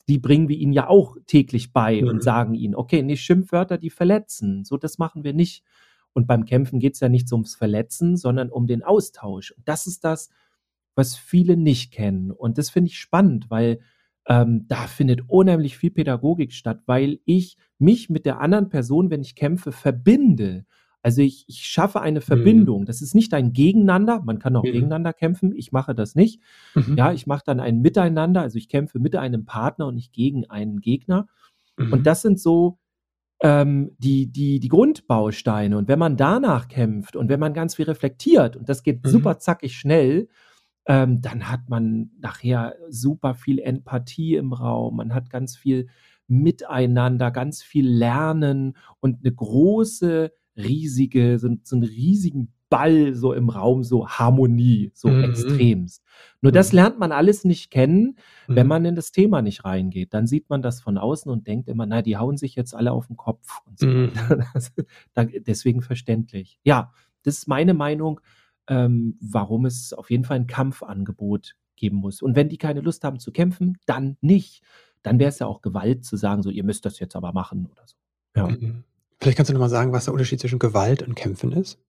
die 0.09 0.17
bringen 0.17 0.49
wir 0.49 0.57
ihnen 0.57 0.73
ja 0.73 0.89
auch 0.89 1.15
täglich 1.25 1.71
bei 1.71 2.01
mhm. 2.01 2.09
und 2.09 2.23
sagen 2.23 2.53
ihnen, 2.53 2.75
okay, 2.75 3.01
nicht 3.01 3.21
Schimpfwörter, 3.21 3.77
die 3.77 3.89
verletzen. 3.89 4.65
So, 4.65 4.75
das 4.75 4.97
machen 4.97 5.23
wir 5.23 5.33
nicht. 5.33 5.63
Und 6.13 6.27
beim 6.27 6.45
Kämpfen 6.45 6.79
geht 6.79 6.95
es 6.95 6.99
ja 6.99 7.07
nicht 7.07 7.29
so 7.29 7.35
ums 7.35 7.55
Verletzen, 7.55 8.17
sondern 8.17 8.49
um 8.49 8.67
den 8.67 8.83
Austausch. 8.83 9.51
Und 9.51 9.67
das 9.67 9.87
ist 9.87 10.03
das, 10.03 10.29
was 10.95 11.15
viele 11.15 11.55
nicht 11.55 11.93
kennen. 11.93 12.31
Und 12.31 12.57
das 12.57 12.69
finde 12.69 12.89
ich 12.89 12.97
spannend, 12.97 13.49
weil 13.49 13.79
ähm, 14.27 14.65
da 14.67 14.87
findet 14.87 15.29
unheimlich 15.29 15.77
viel 15.77 15.91
Pädagogik 15.91 16.51
statt, 16.51 16.81
weil 16.87 17.19
ich 17.25 17.55
mich 17.77 18.09
mit 18.09 18.25
der 18.25 18.41
anderen 18.41 18.67
Person, 18.67 19.09
wenn 19.11 19.21
ich 19.21 19.35
kämpfe, 19.35 19.71
verbinde. 19.71 20.65
Also 21.01 21.21
ich, 21.21 21.45
ich 21.47 21.65
schaffe 21.65 22.01
eine 22.01 22.19
mhm. 22.19 22.23
Verbindung. 22.23 22.81
Mhm. 22.81 22.85
Das 22.85 23.01
ist 23.01 23.15
nicht 23.15 23.33
ein 23.33 23.53
Gegeneinander. 23.53 24.21
Man 24.23 24.39
kann 24.39 24.55
auch 24.55 24.63
mhm. 24.63 24.71
gegeneinander 24.71 25.13
kämpfen. 25.13 25.53
Ich 25.55 25.71
mache 25.71 25.95
das 25.95 26.15
nicht. 26.15 26.41
Mhm. 26.75 26.97
Ja, 26.97 27.13
ich 27.13 27.27
mache 27.27 27.43
dann 27.45 27.59
ein 27.59 27.79
Miteinander. 27.79 28.41
Also 28.41 28.57
ich 28.57 28.69
kämpfe 28.69 28.99
mit 28.99 29.15
einem 29.15 29.45
Partner 29.45 29.87
und 29.87 29.95
nicht 29.95 30.13
gegen 30.13 30.49
einen 30.49 30.81
Gegner. 30.81 31.27
Und 31.77 31.91
mhm. 31.91 32.03
das 32.03 32.21
sind 32.21 32.39
so 32.39 32.77
ähm, 33.41 33.95
die, 33.97 34.31
die, 34.31 34.59
die 34.59 34.67
Grundbausteine. 34.67 35.77
Und 35.77 35.87
wenn 35.87 35.99
man 35.99 36.17
danach 36.17 36.67
kämpft 36.67 37.15
und 37.15 37.29
wenn 37.29 37.39
man 37.39 37.53
ganz 37.53 37.75
viel 37.75 37.85
reflektiert, 37.85 38.57
und 38.57 38.67
das 38.67 38.83
geht 38.83 39.03
mhm. 39.03 39.09
super 39.09 39.39
zackig 39.39 39.77
schnell, 39.77 40.27
ähm, 40.85 41.21
dann 41.21 41.49
hat 41.49 41.69
man 41.69 42.11
nachher 42.19 42.75
super 42.89 43.35
viel 43.35 43.59
Empathie 43.59 44.35
im 44.35 44.51
Raum. 44.51 44.97
Man 44.97 45.13
hat 45.13 45.29
ganz 45.29 45.55
viel 45.55 45.87
Miteinander, 46.27 47.31
ganz 47.31 47.63
viel 47.63 47.87
Lernen 47.87 48.75
und 48.99 49.19
eine 49.23 49.33
große 49.33 50.31
riesige, 50.59 51.39
so, 51.39 51.49
so 51.63 51.75
einen 51.75 51.85
riesigen 51.85 52.53
Ball 52.69 53.15
so 53.15 53.33
im 53.33 53.49
Raum, 53.49 53.83
so 53.83 54.07
Harmonie, 54.07 54.91
so 54.93 55.09
mhm. 55.09 55.23
extremst. 55.23 56.03
Nur 56.41 56.51
mhm. 56.51 56.55
das 56.55 56.71
lernt 56.71 56.99
man 56.99 57.11
alles 57.11 57.43
nicht 57.43 57.71
kennen, 57.71 58.17
wenn 58.47 58.65
mhm. 58.65 58.69
man 58.69 58.85
in 58.85 58.95
das 58.95 59.11
Thema 59.11 59.41
nicht 59.41 59.65
reingeht. 59.65 60.13
Dann 60.13 60.27
sieht 60.27 60.49
man 60.49 60.61
das 60.61 60.79
von 60.79 60.97
außen 60.97 61.31
und 61.31 61.47
denkt 61.47 61.67
immer, 61.67 61.85
na, 61.85 62.01
die 62.01 62.17
hauen 62.17 62.37
sich 62.37 62.55
jetzt 62.55 62.75
alle 62.75 62.91
auf 62.91 63.07
den 63.07 63.17
Kopf 63.17 63.61
und 63.65 63.79
so. 63.79 63.87
Mhm. 63.87 64.11
deswegen 65.47 65.81
verständlich. 65.81 66.59
Ja, 66.63 66.93
das 67.23 67.39
ist 67.39 67.47
meine 67.47 67.73
Meinung, 67.73 68.21
ähm, 68.67 69.17
warum 69.19 69.65
es 69.65 69.93
auf 69.93 70.11
jeden 70.11 70.23
Fall 70.23 70.37
ein 70.37 70.47
Kampfangebot 70.47 71.55
geben 71.75 71.97
muss. 71.97 72.21
Und 72.21 72.35
wenn 72.35 72.49
die 72.49 72.57
keine 72.57 72.81
Lust 72.81 73.03
haben 73.03 73.19
zu 73.19 73.31
kämpfen, 73.31 73.77
dann 73.85 74.17
nicht. 74.21 74.63
Dann 75.01 75.17
wäre 75.17 75.29
es 75.29 75.39
ja 75.39 75.47
auch 75.47 75.61
Gewalt 75.61 76.05
zu 76.05 76.17
sagen, 76.17 76.43
so, 76.43 76.49
ihr 76.49 76.63
müsst 76.63 76.85
das 76.85 76.99
jetzt 76.99 77.15
aber 77.15 77.33
machen 77.33 77.67
oder 77.71 77.83
so. 77.85 77.95
Ja. 78.35 78.47
Mhm. 78.47 78.83
Vielleicht 79.21 79.37
kannst 79.37 79.49
du 79.49 79.53
noch 79.53 79.59
mal 79.59 79.69
sagen, 79.69 79.91
was 79.91 80.05
der 80.05 80.13
Unterschied 80.13 80.39
zwischen 80.39 80.59
Gewalt 80.59 81.03
und 81.03 81.15
Kämpfen 81.15 81.51
ist? 81.51 81.79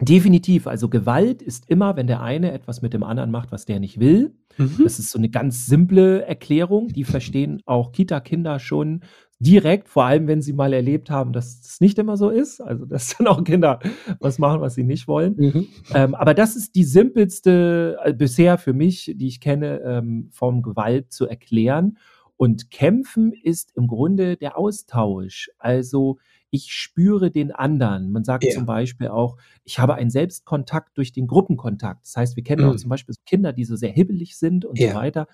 Definitiv. 0.00 0.66
Also 0.66 0.88
Gewalt 0.88 1.40
ist 1.40 1.70
immer, 1.70 1.96
wenn 1.96 2.08
der 2.08 2.20
eine 2.20 2.52
etwas 2.52 2.82
mit 2.82 2.92
dem 2.92 3.04
anderen 3.04 3.30
macht, 3.30 3.52
was 3.52 3.64
der 3.64 3.78
nicht 3.78 4.00
will. 4.00 4.34
Mhm. 4.58 4.80
Das 4.82 4.98
ist 4.98 5.10
so 5.10 5.18
eine 5.18 5.30
ganz 5.30 5.66
simple 5.66 6.22
Erklärung. 6.22 6.88
Die 6.88 7.04
verstehen 7.04 7.62
auch 7.64 7.92
Kita-Kinder 7.92 8.58
schon 8.58 9.04
direkt, 9.38 9.88
vor 9.88 10.04
allem 10.04 10.26
wenn 10.26 10.42
sie 10.42 10.52
mal 10.52 10.72
erlebt 10.72 11.10
haben, 11.10 11.32
dass 11.32 11.60
es 11.60 11.80
nicht 11.80 11.98
immer 11.98 12.16
so 12.16 12.28
ist. 12.28 12.60
Also 12.60 12.86
dass 12.86 13.16
dann 13.16 13.28
auch 13.28 13.42
Kinder 13.44 13.78
was 14.18 14.38
machen, 14.38 14.60
was 14.60 14.74
sie 14.74 14.84
nicht 14.84 15.06
wollen. 15.06 15.36
Mhm. 15.36 15.66
Ähm, 15.94 16.14
aber 16.14 16.34
das 16.34 16.56
ist 16.56 16.74
die 16.74 16.84
simpelste 16.84 17.96
äh, 18.04 18.12
bisher 18.12 18.58
für 18.58 18.72
mich, 18.72 19.14
die 19.16 19.28
ich 19.28 19.40
kenne, 19.40 19.80
ähm, 19.80 20.28
Form 20.32 20.62
Gewalt 20.62 21.12
zu 21.12 21.28
erklären. 21.28 21.98
Und 22.36 22.70
kämpfen 22.70 23.32
ist 23.32 23.72
im 23.76 23.86
Grunde 23.86 24.36
der 24.36 24.58
Austausch. 24.58 25.50
Also 25.58 26.18
ich 26.50 26.72
spüre 26.72 27.30
den 27.30 27.52
anderen. 27.52 28.12
Man 28.12 28.24
sagt 28.24 28.44
ja. 28.44 28.50
zum 28.50 28.64
Beispiel 28.66 29.08
auch, 29.08 29.36
ich 29.64 29.78
habe 29.78 29.94
einen 29.94 30.10
Selbstkontakt 30.10 30.96
durch 30.96 31.12
den 31.12 31.26
Gruppenkontakt. 31.26 32.04
Das 32.04 32.16
heißt, 32.16 32.36
wir 32.36 32.44
kennen 32.44 32.64
mhm. 32.64 32.70
auch 32.70 32.76
zum 32.76 32.90
Beispiel 32.90 33.14
Kinder, 33.26 33.52
die 33.52 33.64
so 33.64 33.76
sehr 33.76 33.90
hibbelig 33.90 34.36
sind 34.36 34.64
und 34.64 34.78
ja. 34.78 34.90
so 34.90 34.96
weiter. 34.96 35.26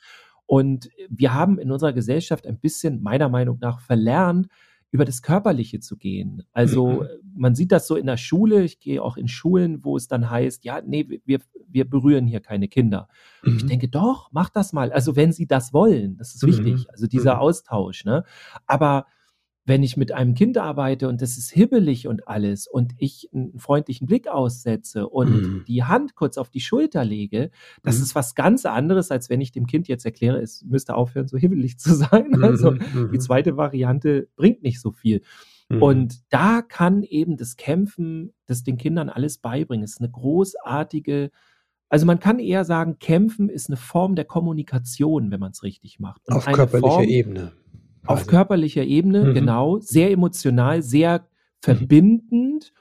Und 0.46 0.90
wir 1.08 1.34
haben 1.34 1.58
in 1.58 1.70
unserer 1.70 1.92
Gesellschaft 1.92 2.46
ein 2.46 2.58
bisschen, 2.58 3.02
meiner 3.02 3.28
Meinung 3.28 3.58
nach, 3.60 3.80
verlernt, 3.80 4.48
über 4.90 5.04
das 5.04 5.22
Körperliche 5.22 5.80
zu 5.80 5.96
gehen. 5.96 6.42
Also 6.52 7.02
mhm. 7.02 7.06
man 7.36 7.54
sieht 7.54 7.70
das 7.70 7.86
so 7.86 7.96
in 7.96 8.06
der 8.06 8.16
Schule, 8.16 8.64
ich 8.64 8.80
gehe 8.80 9.02
auch 9.02 9.16
in 9.16 9.28
Schulen, 9.28 9.84
wo 9.84 9.96
es 9.96 10.08
dann 10.08 10.30
heißt, 10.30 10.64
ja, 10.64 10.80
nee, 10.84 11.20
wir, 11.24 11.40
wir 11.72 11.88
berühren 11.88 12.26
hier 12.26 12.40
keine 12.40 12.68
Kinder. 12.68 13.08
Mhm. 13.42 13.56
ich 13.56 13.66
denke, 13.66 13.88
doch, 13.88 14.30
mach 14.32 14.50
das 14.50 14.72
mal. 14.72 14.92
Also 14.92 15.16
wenn 15.16 15.32
sie 15.32 15.46
das 15.46 15.72
wollen, 15.72 16.16
das 16.16 16.34
ist 16.34 16.42
mhm. 16.42 16.48
wichtig, 16.48 16.90
also 16.90 17.06
dieser 17.06 17.36
mhm. 17.36 17.40
Austausch. 17.40 18.04
Ne? 18.04 18.24
Aber 18.66 19.06
wenn 19.66 19.82
ich 19.82 19.96
mit 19.96 20.10
einem 20.10 20.34
Kind 20.34 20.58
arbeite 20.58 21.08
und 21.08 21.22
das 21.22 21.36
ist 21.36 21.50
hibbelig 21.50 22.08
und 22.08 22.26
alles 22.26 22.66
und 22.66 22.92
ich 22.98 23.28
einen 23.32 23.58
freundlichen 23.58 24.06
Blick 24.06 24.26
aussetze 24.26 25.08
und 25.08 25.30
mhm. 25.30 25.64
die 25.68 25.84
Hand 25.84 26.14
kurz 26.14 26.38
auf 26.38 26.50
die 26.50 26.60
Schulter 26.60 27.04
lege, 27.04 27.50
das 27.82 27.98
mhm. 27.98 28.02
ist 28.02 28.14
was 28.14 28.34
ganz 28.34 28.66
anderes, 28.66 29.10
als 29.10 29.28
wenn 29.30 29.40
ich 29.40 29.52
dem 29.52 29.66
Kind 29.66 29.86
jetzt 29.86 30.04
erkläre, 30.04 30.40
es 30.40 30.64
müsste 30.64 30.94
aufhören, 30.94 31.28
so 31.28 31.38
hibbelig 31.38 31.78
zu 31.78 31.94
sein. 31.94 32.10
Mhm. 32.40 32.44
Also 32.44 32.70
die 32.72 32.96
mhm. 32.96 33.20
zweite 33.20 33.56
Variante 33.56 34.28
bringt 34.36 34.62
nicht 34.62 34.80
so 34.80 34.92
viel. 34.92 35.22
Mhm. 35.68 35.82
Und 35.82 36.14
da 36.30 36.62
kann 36.62 37.02
eben 37.02 37.36
das 37.36 37.56
Kämpfen, 37.56 38.32
das 38.46 38.62
den 38.62 38.76
Kindern 38.76 39.08
alles 39.08 39.38
beibringen. 39.38 39.84
Es 39.84 39.92
ist 39.92 40.00
eine 40.00 40.10
großartige 40.10 41.30
also 41.90 42.06
man 42.06 42.20
kann 42.20 42.38
eher 42.38 42.64
sagen, 42.64 42.98
Kämpfen 43.00 43.48
ist 43.48 43.68
eine 43.68 43.76
Form 43.76 44.14
der 44.14 44.24
Kommunikation, 44.24 45.32
wenn 45.32 45.40
man 45.40 45.50
es 45.50 45.64
richtig 45.64 45.98
macht. 45.98 46.22
Und 46.28 46.36
auf 46.36 46.46
körperlicher 46.46 46.88
Form, 46.88 47.04
Ebene. 47.04 47.52
Auf 48.06 48.26
quasi. 48.26 48.28
Ebene, 48.82 49.24
mhm. 49.24 49.34
genau. 49.34 49.80
Sehr 49.80 50.10
emotional, 50.12 50.82
sehr 50.82 51.26
verbindend 51.60 52.72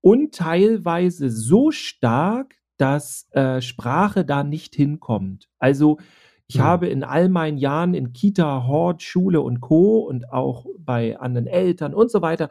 und 0.00 0.34
teilweise 0.34 1.30
so 1.30 1.70
stark, 1.70 2.56
dass 2.78 3.28
äh, 3.32 3.60
Sprache 3.60 4.24
da 4.24 4.42
nicht 4.42 4.74
hinkommt. 4.74 5.48
Also 5.58 5.98
ich 6.46 6.56
mhm. 6.56 6.62
habe 6.62 6.86
in 6.88 7.04
all 7.04 7.28
meinen 7.28 7.58
Jahren 7.58 7.92
in 7.92 8.14
Kita, 8.14 8.66
Hort, 8.66 9.02
Schule 9.02 9.42
und 9.42 9.60
Co. 9.60 9.98
und 9.98 10.32
auch 10.32 10.66
bei 10.78 11.20
anderen 11.20 11.46
Eltern 11.46 11.92
und 11.92 12.10
so 12.10 12.22
weiter, 12.22 12.48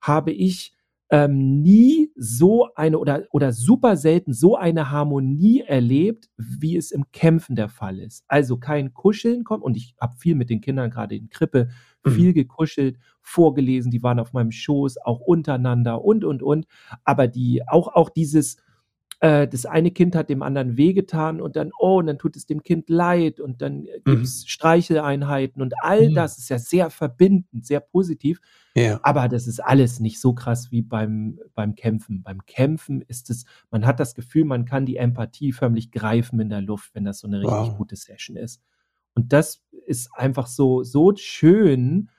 habe 0.00 0.32
ich 0.32 0.72
ähm, 1.10 1.62
nie 1.62 2.10
so 2.16 2.68
eine 2.76 2.98
oder 2.98 3.24
oder 3.32 3.52
super 3.52 3.96
selten 3.96 4.32
so 4.32 4.56
eine 4.56 4.90
Harmonie 4.90 5.60
erlebt, 5.66 6.28
wie 6.36 6.76
es 6.76 6.92
im 6.92 7.10
Kämpfen 7.12 7.56
der 7.56 7.68
Fall 7.68 7.98
ist. 7.98 8.24
Also, 8.28 8.58
kein 8.58 8.94
Kuscheln 8.94 9.44
kommt 9.44 9.64
und 9.64 9.76
ich 9.76 9.94
habe 10.00 10.16
viel 10.16 10.34
mit 10.36 10.50
den 10.50 10.60
Kindern 10.60 10.90
grade 10.90 11.16
in 11.16 11.28
Krippe 11.30 11.68
Mhm. 12.04 12.10
viel 12.12 12.32
gekuschelt, 12.32 12.98
vorgelesen, 13.20 13.90
die 13.90 14.02
waren 14.02 14.18
auf 14.20 14.32
meinem 14.32 14.52
Schoß, 14.52 14.96
auch 15.04 15.20
untereinander 15.20 16.02
und, 16.02 16.24
und, 16.24 16.42
und. 16.42 16.66
Aber 17.04 17.28
die 17.28 17.62
auch 17.68 17.88
auch 17.88 18.08
dieses 18.10 18.56
äh, 19.20 19.48
das 19.48 19.66
eine 19.66 19.90
Kind 19.92 20.16
hat 20.16 20.30
dem 20.30 20.42
anderen 20.42 20.76
wehgetan 20.76 21.40
und 21.40 21.56
dann 21.56 21.70
oh, 21.78 21.98
und 21.98 22.06
dann 22.06 22.18
tut 22.18 22.36
es 22.36 22.46
dem 22.46 22.62
Kind 22.62 22.88
leid 22.90 23.40
und 23.40 23.62
dann, 23.62 23.86
äh, 23.86 24.00
Mhm. 24.06 24.06
gibt's 24.08 24.44
Streicheleinheiten 24.48 25.62
und 25.62 25.74
all 25.82 26.10
Mhm. 26.10 26.14
das 26.14 26.38
ist 26.38 26.48
ja 26.50 26.58
sehr 26.58 26.90
verbindend, 26.90 27.66
sehr 27.66 27.80
positiv. 27.80 28.40
Ja. 28.76 29.00
Aber 29.02 29.28
das 29.28 29.46
ist 29.46 29.60
alles 29.60 30.00
nicht 30.00 30.20
so 30.20 30.34
krass 30.34 30.70
wie 30.72 30.82
beim 30.82 31.38
beim 31.54 31.74
Kämpfen. 31.76 32.22
Beim 32.22 32.44
Kämpfen 32.46 33.02
ist 33.02 33.30
es 33.30 33.44
man 33.70 33.86
hat 33.86 34.00
das 34.00 34.14
Gefühl, 34.14 34.44
man 34.44 34.64
kann 34.66 34.86
die 34.86 34.96
Empathie 34.96 35.52
förmlich 35.52 35.90
greifen 35.92 36.40
in 36.40 36.50
der 36.50 36.60
Luft, 36.62 36.94
wenn 36.94 37.04
das 37.04 37.20
so 37.20 37.28
'ne 37.28 37.40
richtig 37.40 37.72
Wow. 37.72 37.76
gute 37.76 37.96
Session 37.96 38.36
ist. 38.36 38.62
Und 39.14 39.32
das 39.32 39.62
ist 39.86 40.10
einfach 40.14 40.46
so 40.48 40.82
so 40.84 41.12
schön. 41.16 42.10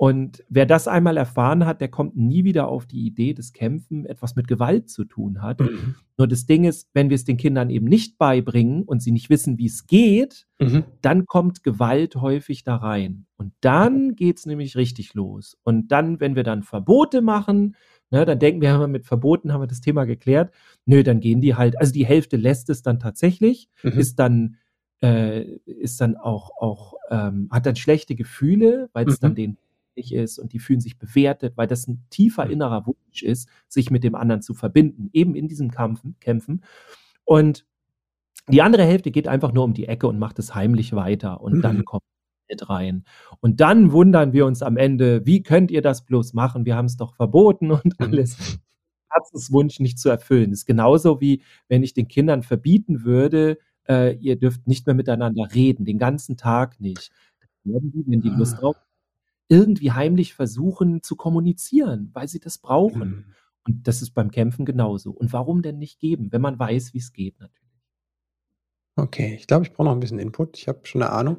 Und 0.00 0.44
wer 0.48 0.64
das 0.64 0.86
einmal 0.86 1.16
erfahren 1.16 1.66
hat, 1.66 1.80
der 1.80 1.88
kommt 1.88 2.16
nie 2.16 2.44
wieder 2.44 2.68
auf 2.68 2.86
die 2.86 3.04
Idee, 3.04 3.34
dass 3.34 3.52
Kämpfen 3.52 4.06
etwas 4.06 4.36
mit 4.36 4.46
Gewalt 4.46 4.88
zu 4.88 5.04
tun 5.04 5.42
hat. 5.42 5.58
Mhm. 5.58 5.96
Nur 6.16 6.28
das 6.28 6.46
Ding 6.46 6.62
ist, 6.62 6.88
wenn 6.94 7.10
wir's 7.10 7.24
den 7.24 7.36
Kindern 7.36 7.68
eben 7.68 7.86
nicht 7.86 8.16
beibringen 8.16 8.84
und 8.84 9.02
sie 9.02 9.10
nicht 9.10 9.28
wissen, 9.28 9.58
wie's 9.58 9.88
geht, 9.88 10.46
Mhm. 10.60 10.84
dann 11.02 11.26
kommt 11.26 11.64
Gewalt 11.64 12.14
häufig 12.14 12.62
da 12.62 12.76
rein. 12.76 13.26
Und 13.38 13.52
dann 13.60 14.14
geht's 14.14 14.46
nämlich 14.46 14.76
richtig 14.76 15.14
los. 15.14 15.58
Und 15.64 15.88
dann, 15.90 16.20
wenn 16.20 16.36
wir 16.36 16.44
dann 16.44 16.62
Verbote 16.62 17.20
machen, 17.20 17.74
ne, 18.12 18.24
dann 18.24 18.38
denken 18.38 18.60
wir 18.62 18.72
immer, 18.76 18.86
mit 18.86 19.04
Verboten 19.04 19.52
haben 19.52 19.62
wir 19.62 19.66
das 19.66 19.80
Thema 19.80 20.04
geklärt. 20.04 20.54
Nö, 20.86 21.02
dann 21.02 21.18
gehen 21.18 21.40
die 21.40 21.56
halt 21.56 21.76
also 21.80 21.92
die 21.92 22.06
Hälfte 22.06 22.36
lässt 22.36 22.70
es 22.70 22.82
dann 22.82 23.00
tatsächlich, 23.00 23.68
Mhm. 23.82 23.90
ist 23.98 24.20
dann 24.20 24.56
äh, 25.02 25.42
ist 25.66 26.00
dann 26.00 26.16
auch 26.16 26.50
auch 26.60 26.94
ähm, 27.10 27.48
hat 27.50 27.66
dann 27.66 27.74
schlechte 27.76 28.14
Gefühle, 28.14 28.90
weil's 28.92 29.18
dann 29.18 29.32
Mhm. 29.32 29.36
denen 29.36 29.58
peinlich 29.98 30.14
ist 30.14 30.38
und 30.38 30.52
die 30.52 30.58
fühlen 30.60 30.80
sich 30.80 30.98
bewertet, 30.98 31.56
weil 31.56 31.66
das 31.68 31.88
'n 31.88 32.04
tiefer 32.10 32.46
Mhm. 32.46 32.52
innerer 32.52 32.86
Wunsch 32.86 33.22
ist, 33.22 33.48
sich 33.68 33.90
mit 33.90 34.04
dem 34.04 34.14
anderen 34.14 34.42
zu 34.42 34.54
verbinden, 34.54 35.10
eben 35.12 35.34
in 35.34 35.48
diesem 35.48 35.70
Kampfen 35.70 36.16
Kämpfen. 36.20 36.62
Und 37.24 37.66
die 38.50 38.62
andere 38.62 38.84
Hälfte 38.84 39.10
geht 39.12 39.28
einfach 39.28 39.52
nur 39.52 39.64
um 39.64 39.74
die 39.74 39.88
Ecke 39.88 40.08
und 40.08 40.18
macht 40.20 40.38
es 40.40 40.54
heimlich 40.54 40.94
weiter 40.94 41.40
und 41.42 41.64
dann 41.64 41.78
Mhm. 41.78 41.84
kommt 41.84 42.02
mit 42.50 42.68
rein. 42.70 43.04
Und 43.40 43.60
dann 43.60 43.92
wundern 43.92 44.32
wir 44.34 44.46
uns 44.46 44.62
am 44.62 44.76
Ende: 44.78 45.26
„Wie 45.26 45.42
könnt 45.44 45.70
ihr 45.72 45.82
das 45.82 46.04
bloß 46.06 46.34
machen? 46.34 46.64
Wir 46.66 46.76
haben's 46.76 46.96
doch 46.98 47.14
verboten“ 47.16 47.70
und 47.72 47.94
Mhm. 48.00 48.06
alles. 48.12 48.38
Herzenswunsch 49.10 49.80
nicht 49.80 49.98
zu 50.00 50.08
erfüllen. 50.10 50.52
Ist 50.52 50.66
genauso 50.66 51.20
wie, 51.22 51.42
wenn 51.68 51.82
ich 51.84 51.94
den 51.94 52.08
Kindern 52.08 52.42
verbieten 52.44 53.04
würde, 53.04 53.58
äh, 53.88 54.14
ihr 54.16 54.36
dürft 54.38 54.66
nicht 54.68 54.86
mehr 54.86 54.94
miteinander 54.96 55.48
reden, 55.54 55.84
den 55.86 55.98
ganzen 55.98 56.36
Tag 56.38 56.80
nicht. 56.80 57.10
Dann 57.64 57.74
würden 57.74 57.92
die, 57.92 58.04
wenn 58.08 58.20
die 58.22 58.30
Lust 58.30 58.58
Ah. 58.58 58.62
drauf 58.62 58.76
irgendwie 59.48 59.92
heimlich 59.92 60.34
versuchen 60.34 61.02
zu 61.02 61.16
kommunizieren, 61.16 62.10
weil 62.14 62.28
sie 62.28 62.40
das 62.40 62.58
brauchen. 62.58 63.18
Mhm. 63.18 63.34
Und 63.66 63.88
das 63.88 64.02
ist 64.02 64.12
beim 64.14 64.30
Kämpfen 64.30 64.64
genauso. 64.66 65.10
Und 65.12 65.32
warum 65.32 65.62
denn 65.62 65.78
nicht 65.78 66.00
geben, 66.00 66.32
wenn 66.32 66.42
man 66.42 66.58
weiß, 66.58 66.94
wie's 66.94 67.12
geht 67.12 67.38
natürlich. 67.40 67.80
Okay, 68.98 69.34
ich 69.38 69.46
glaube, 69.46 69.64
ich 69.64 69.72
brauche 69.72 69.84
noch 69.86 69.92
'n 69.94 70.00
bisschen 70.00 70.18
Input. 70.18 70.58
Ich 70.58 70.66
habe 70.68 70.80
schon 70.84 71.00
'ne 71.00 71.10
Ahnung. 71.10 71.38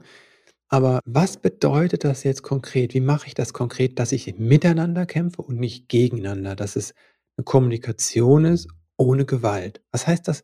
Aber 0.70 1.02
was 1.06 1.38
bedeutet 1.38 2.04
das 2.06 2.24
jetzt 2.24 2.44
konkret? 2.44 2.94
Wie 2.96 3.02
mache 3.02 3.28
ich 3.28 3.36
das 3.36 3.54
konkret, 3.54 4.00
dass 4.00 4.12
ich 4.14 4.38
miteinander 4.40 5.06
kämpfe 5.06 5.42
und 5.44 5.60
nicht 5.60 5.90
gegeneinander, 5.90 6.56
dass 6.56 6.76
es 6.78 6.94
'ne 7.38 7.44
Kommunikation 7.46 8.46
ist 8.46 8.68
ohne 8.98 9.26
Gewalt? 9.26 9.82
Was 9.92 10.08
heißt 10.08 10.28
das? 10.28 10.44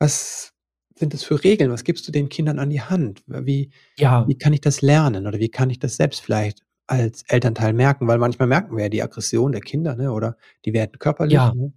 Was 0.00 0.52
sind 0.96 1.14
das 1.14 1.24
für 1.24 1.42
Regeln? 1.44 1.70
Was 1.72 1.84
gibst 1.84 2.08
du 2.08 2.12
den 2.12 2.28
Kindern 2.30 2.58
an 2.60 2.70
die 2.70 2.82
Hand? 2.82 3.24
Wie 3.28 3.70
Ja. 3.98 4.26
wie 4.26 4.38
kann 4.38 4.52
ich 4.54 4.60
das 4.62 4.82
lernen 4.82 5.26
oder 5.26 5.38
wie 5.40 5.50
kann 5.50 5.70
ich 5.70 5.78
das 5.80 5.96
selbst 5.96 6.20
vielleicht 6.22 6.64
als 6.90 7.22
Elternteil 7.28 7.72
merken? 7.72 8.06
Weil 8.08 8.18
manchmal 8.18 8.48
merken 8.48 8.76
wir 8.76 8.84
ja 8.84 8.88
die 8.90 9.02
Aggression 9.02 9.52
der 9.52 9.60
Kinder, 9.62 9.96
ne, 9.96 10.12
oder 10.12 10.36
die 10.64 10.72
werden 10.72 10.98
körperlich, 10.98 11.32
Ja. 11.32 11.52
ne? 11.52 11.72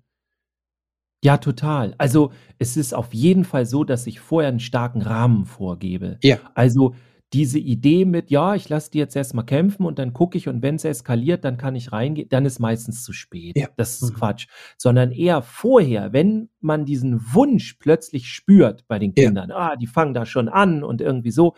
Ja, 1.23 1.37
total. 1.37 1.95
Also, 1.99 2.33
es 2.59 2.75
ist 2.75 2.93
auf 2.93 3.13
jeden 3.13 3.45
Fall 3.45 3.65
so, 3.65 3.85
dass 3.85 4.07
ich 4.07 4.19
vorher 4.19 4.51
'n 4.51 4.59
starken 4.59 5.01
Rahmen 5.01 5.45
vorgebe. 5.45 6.19
Ja. 6.21 6.37
Also, 6.53 6.95
diese 7.31 7.59
Idee 7.59 8.03
mit: 8.03 8.29
„Ja, 8.29 8.55
ich 8.55 8.67
lasse 8.67 8.91
die 8.91 8.97
jetzt 8.97 9.15
erst 9.15 9.33
mal 9.33 9.43
kämpfen 9.43 9.85
und 9.85 9.99
dann 9.99 10.11
gucke 10.11 10.37
ich 10.37 10.49
und 10.49 10.61
wenn's 10.61 10.83
eskaliert, 10.83 11.45
dann 11.45 11.55
kann 11.55 11.75
ich 11.77 11.93
reingehen“, 11.93 12.27
dann 12.27 12.45
ist 12.45 12.59
meistens 12.59 13.03
zu 13.05 13.13
spät. 13.13 13.55
Ja. 13.55 13.67
Das 13.77 14.01
ist 14.01 14.11
Mhm. 14.11 14.15
Quatsch. 14.15 14.47
Sondern 14.77 15.13
eher 15.13 15.41
vorher, 15.41 16.11
wenn 16.11 16.49
man 16.63 16.85
diesen 16.85 17.21
Wunsch 17.33 17.75
plötzlich 17.79 18.27
spürt 18.29 18.87
bei 18.87 18.99
den 18.99 19.13
Ja. 19.15 19.25
Kindern, 19.25 19.51
ah, 19.51 19.75
die 19.75 19.87
fangen 19.87 20.13
da 20.13 20.25
schon 20.25 20.49
an 20.49 20.83
und 20.83 21.01
irgendwie 21.01 21.31
so, 21.31 21.55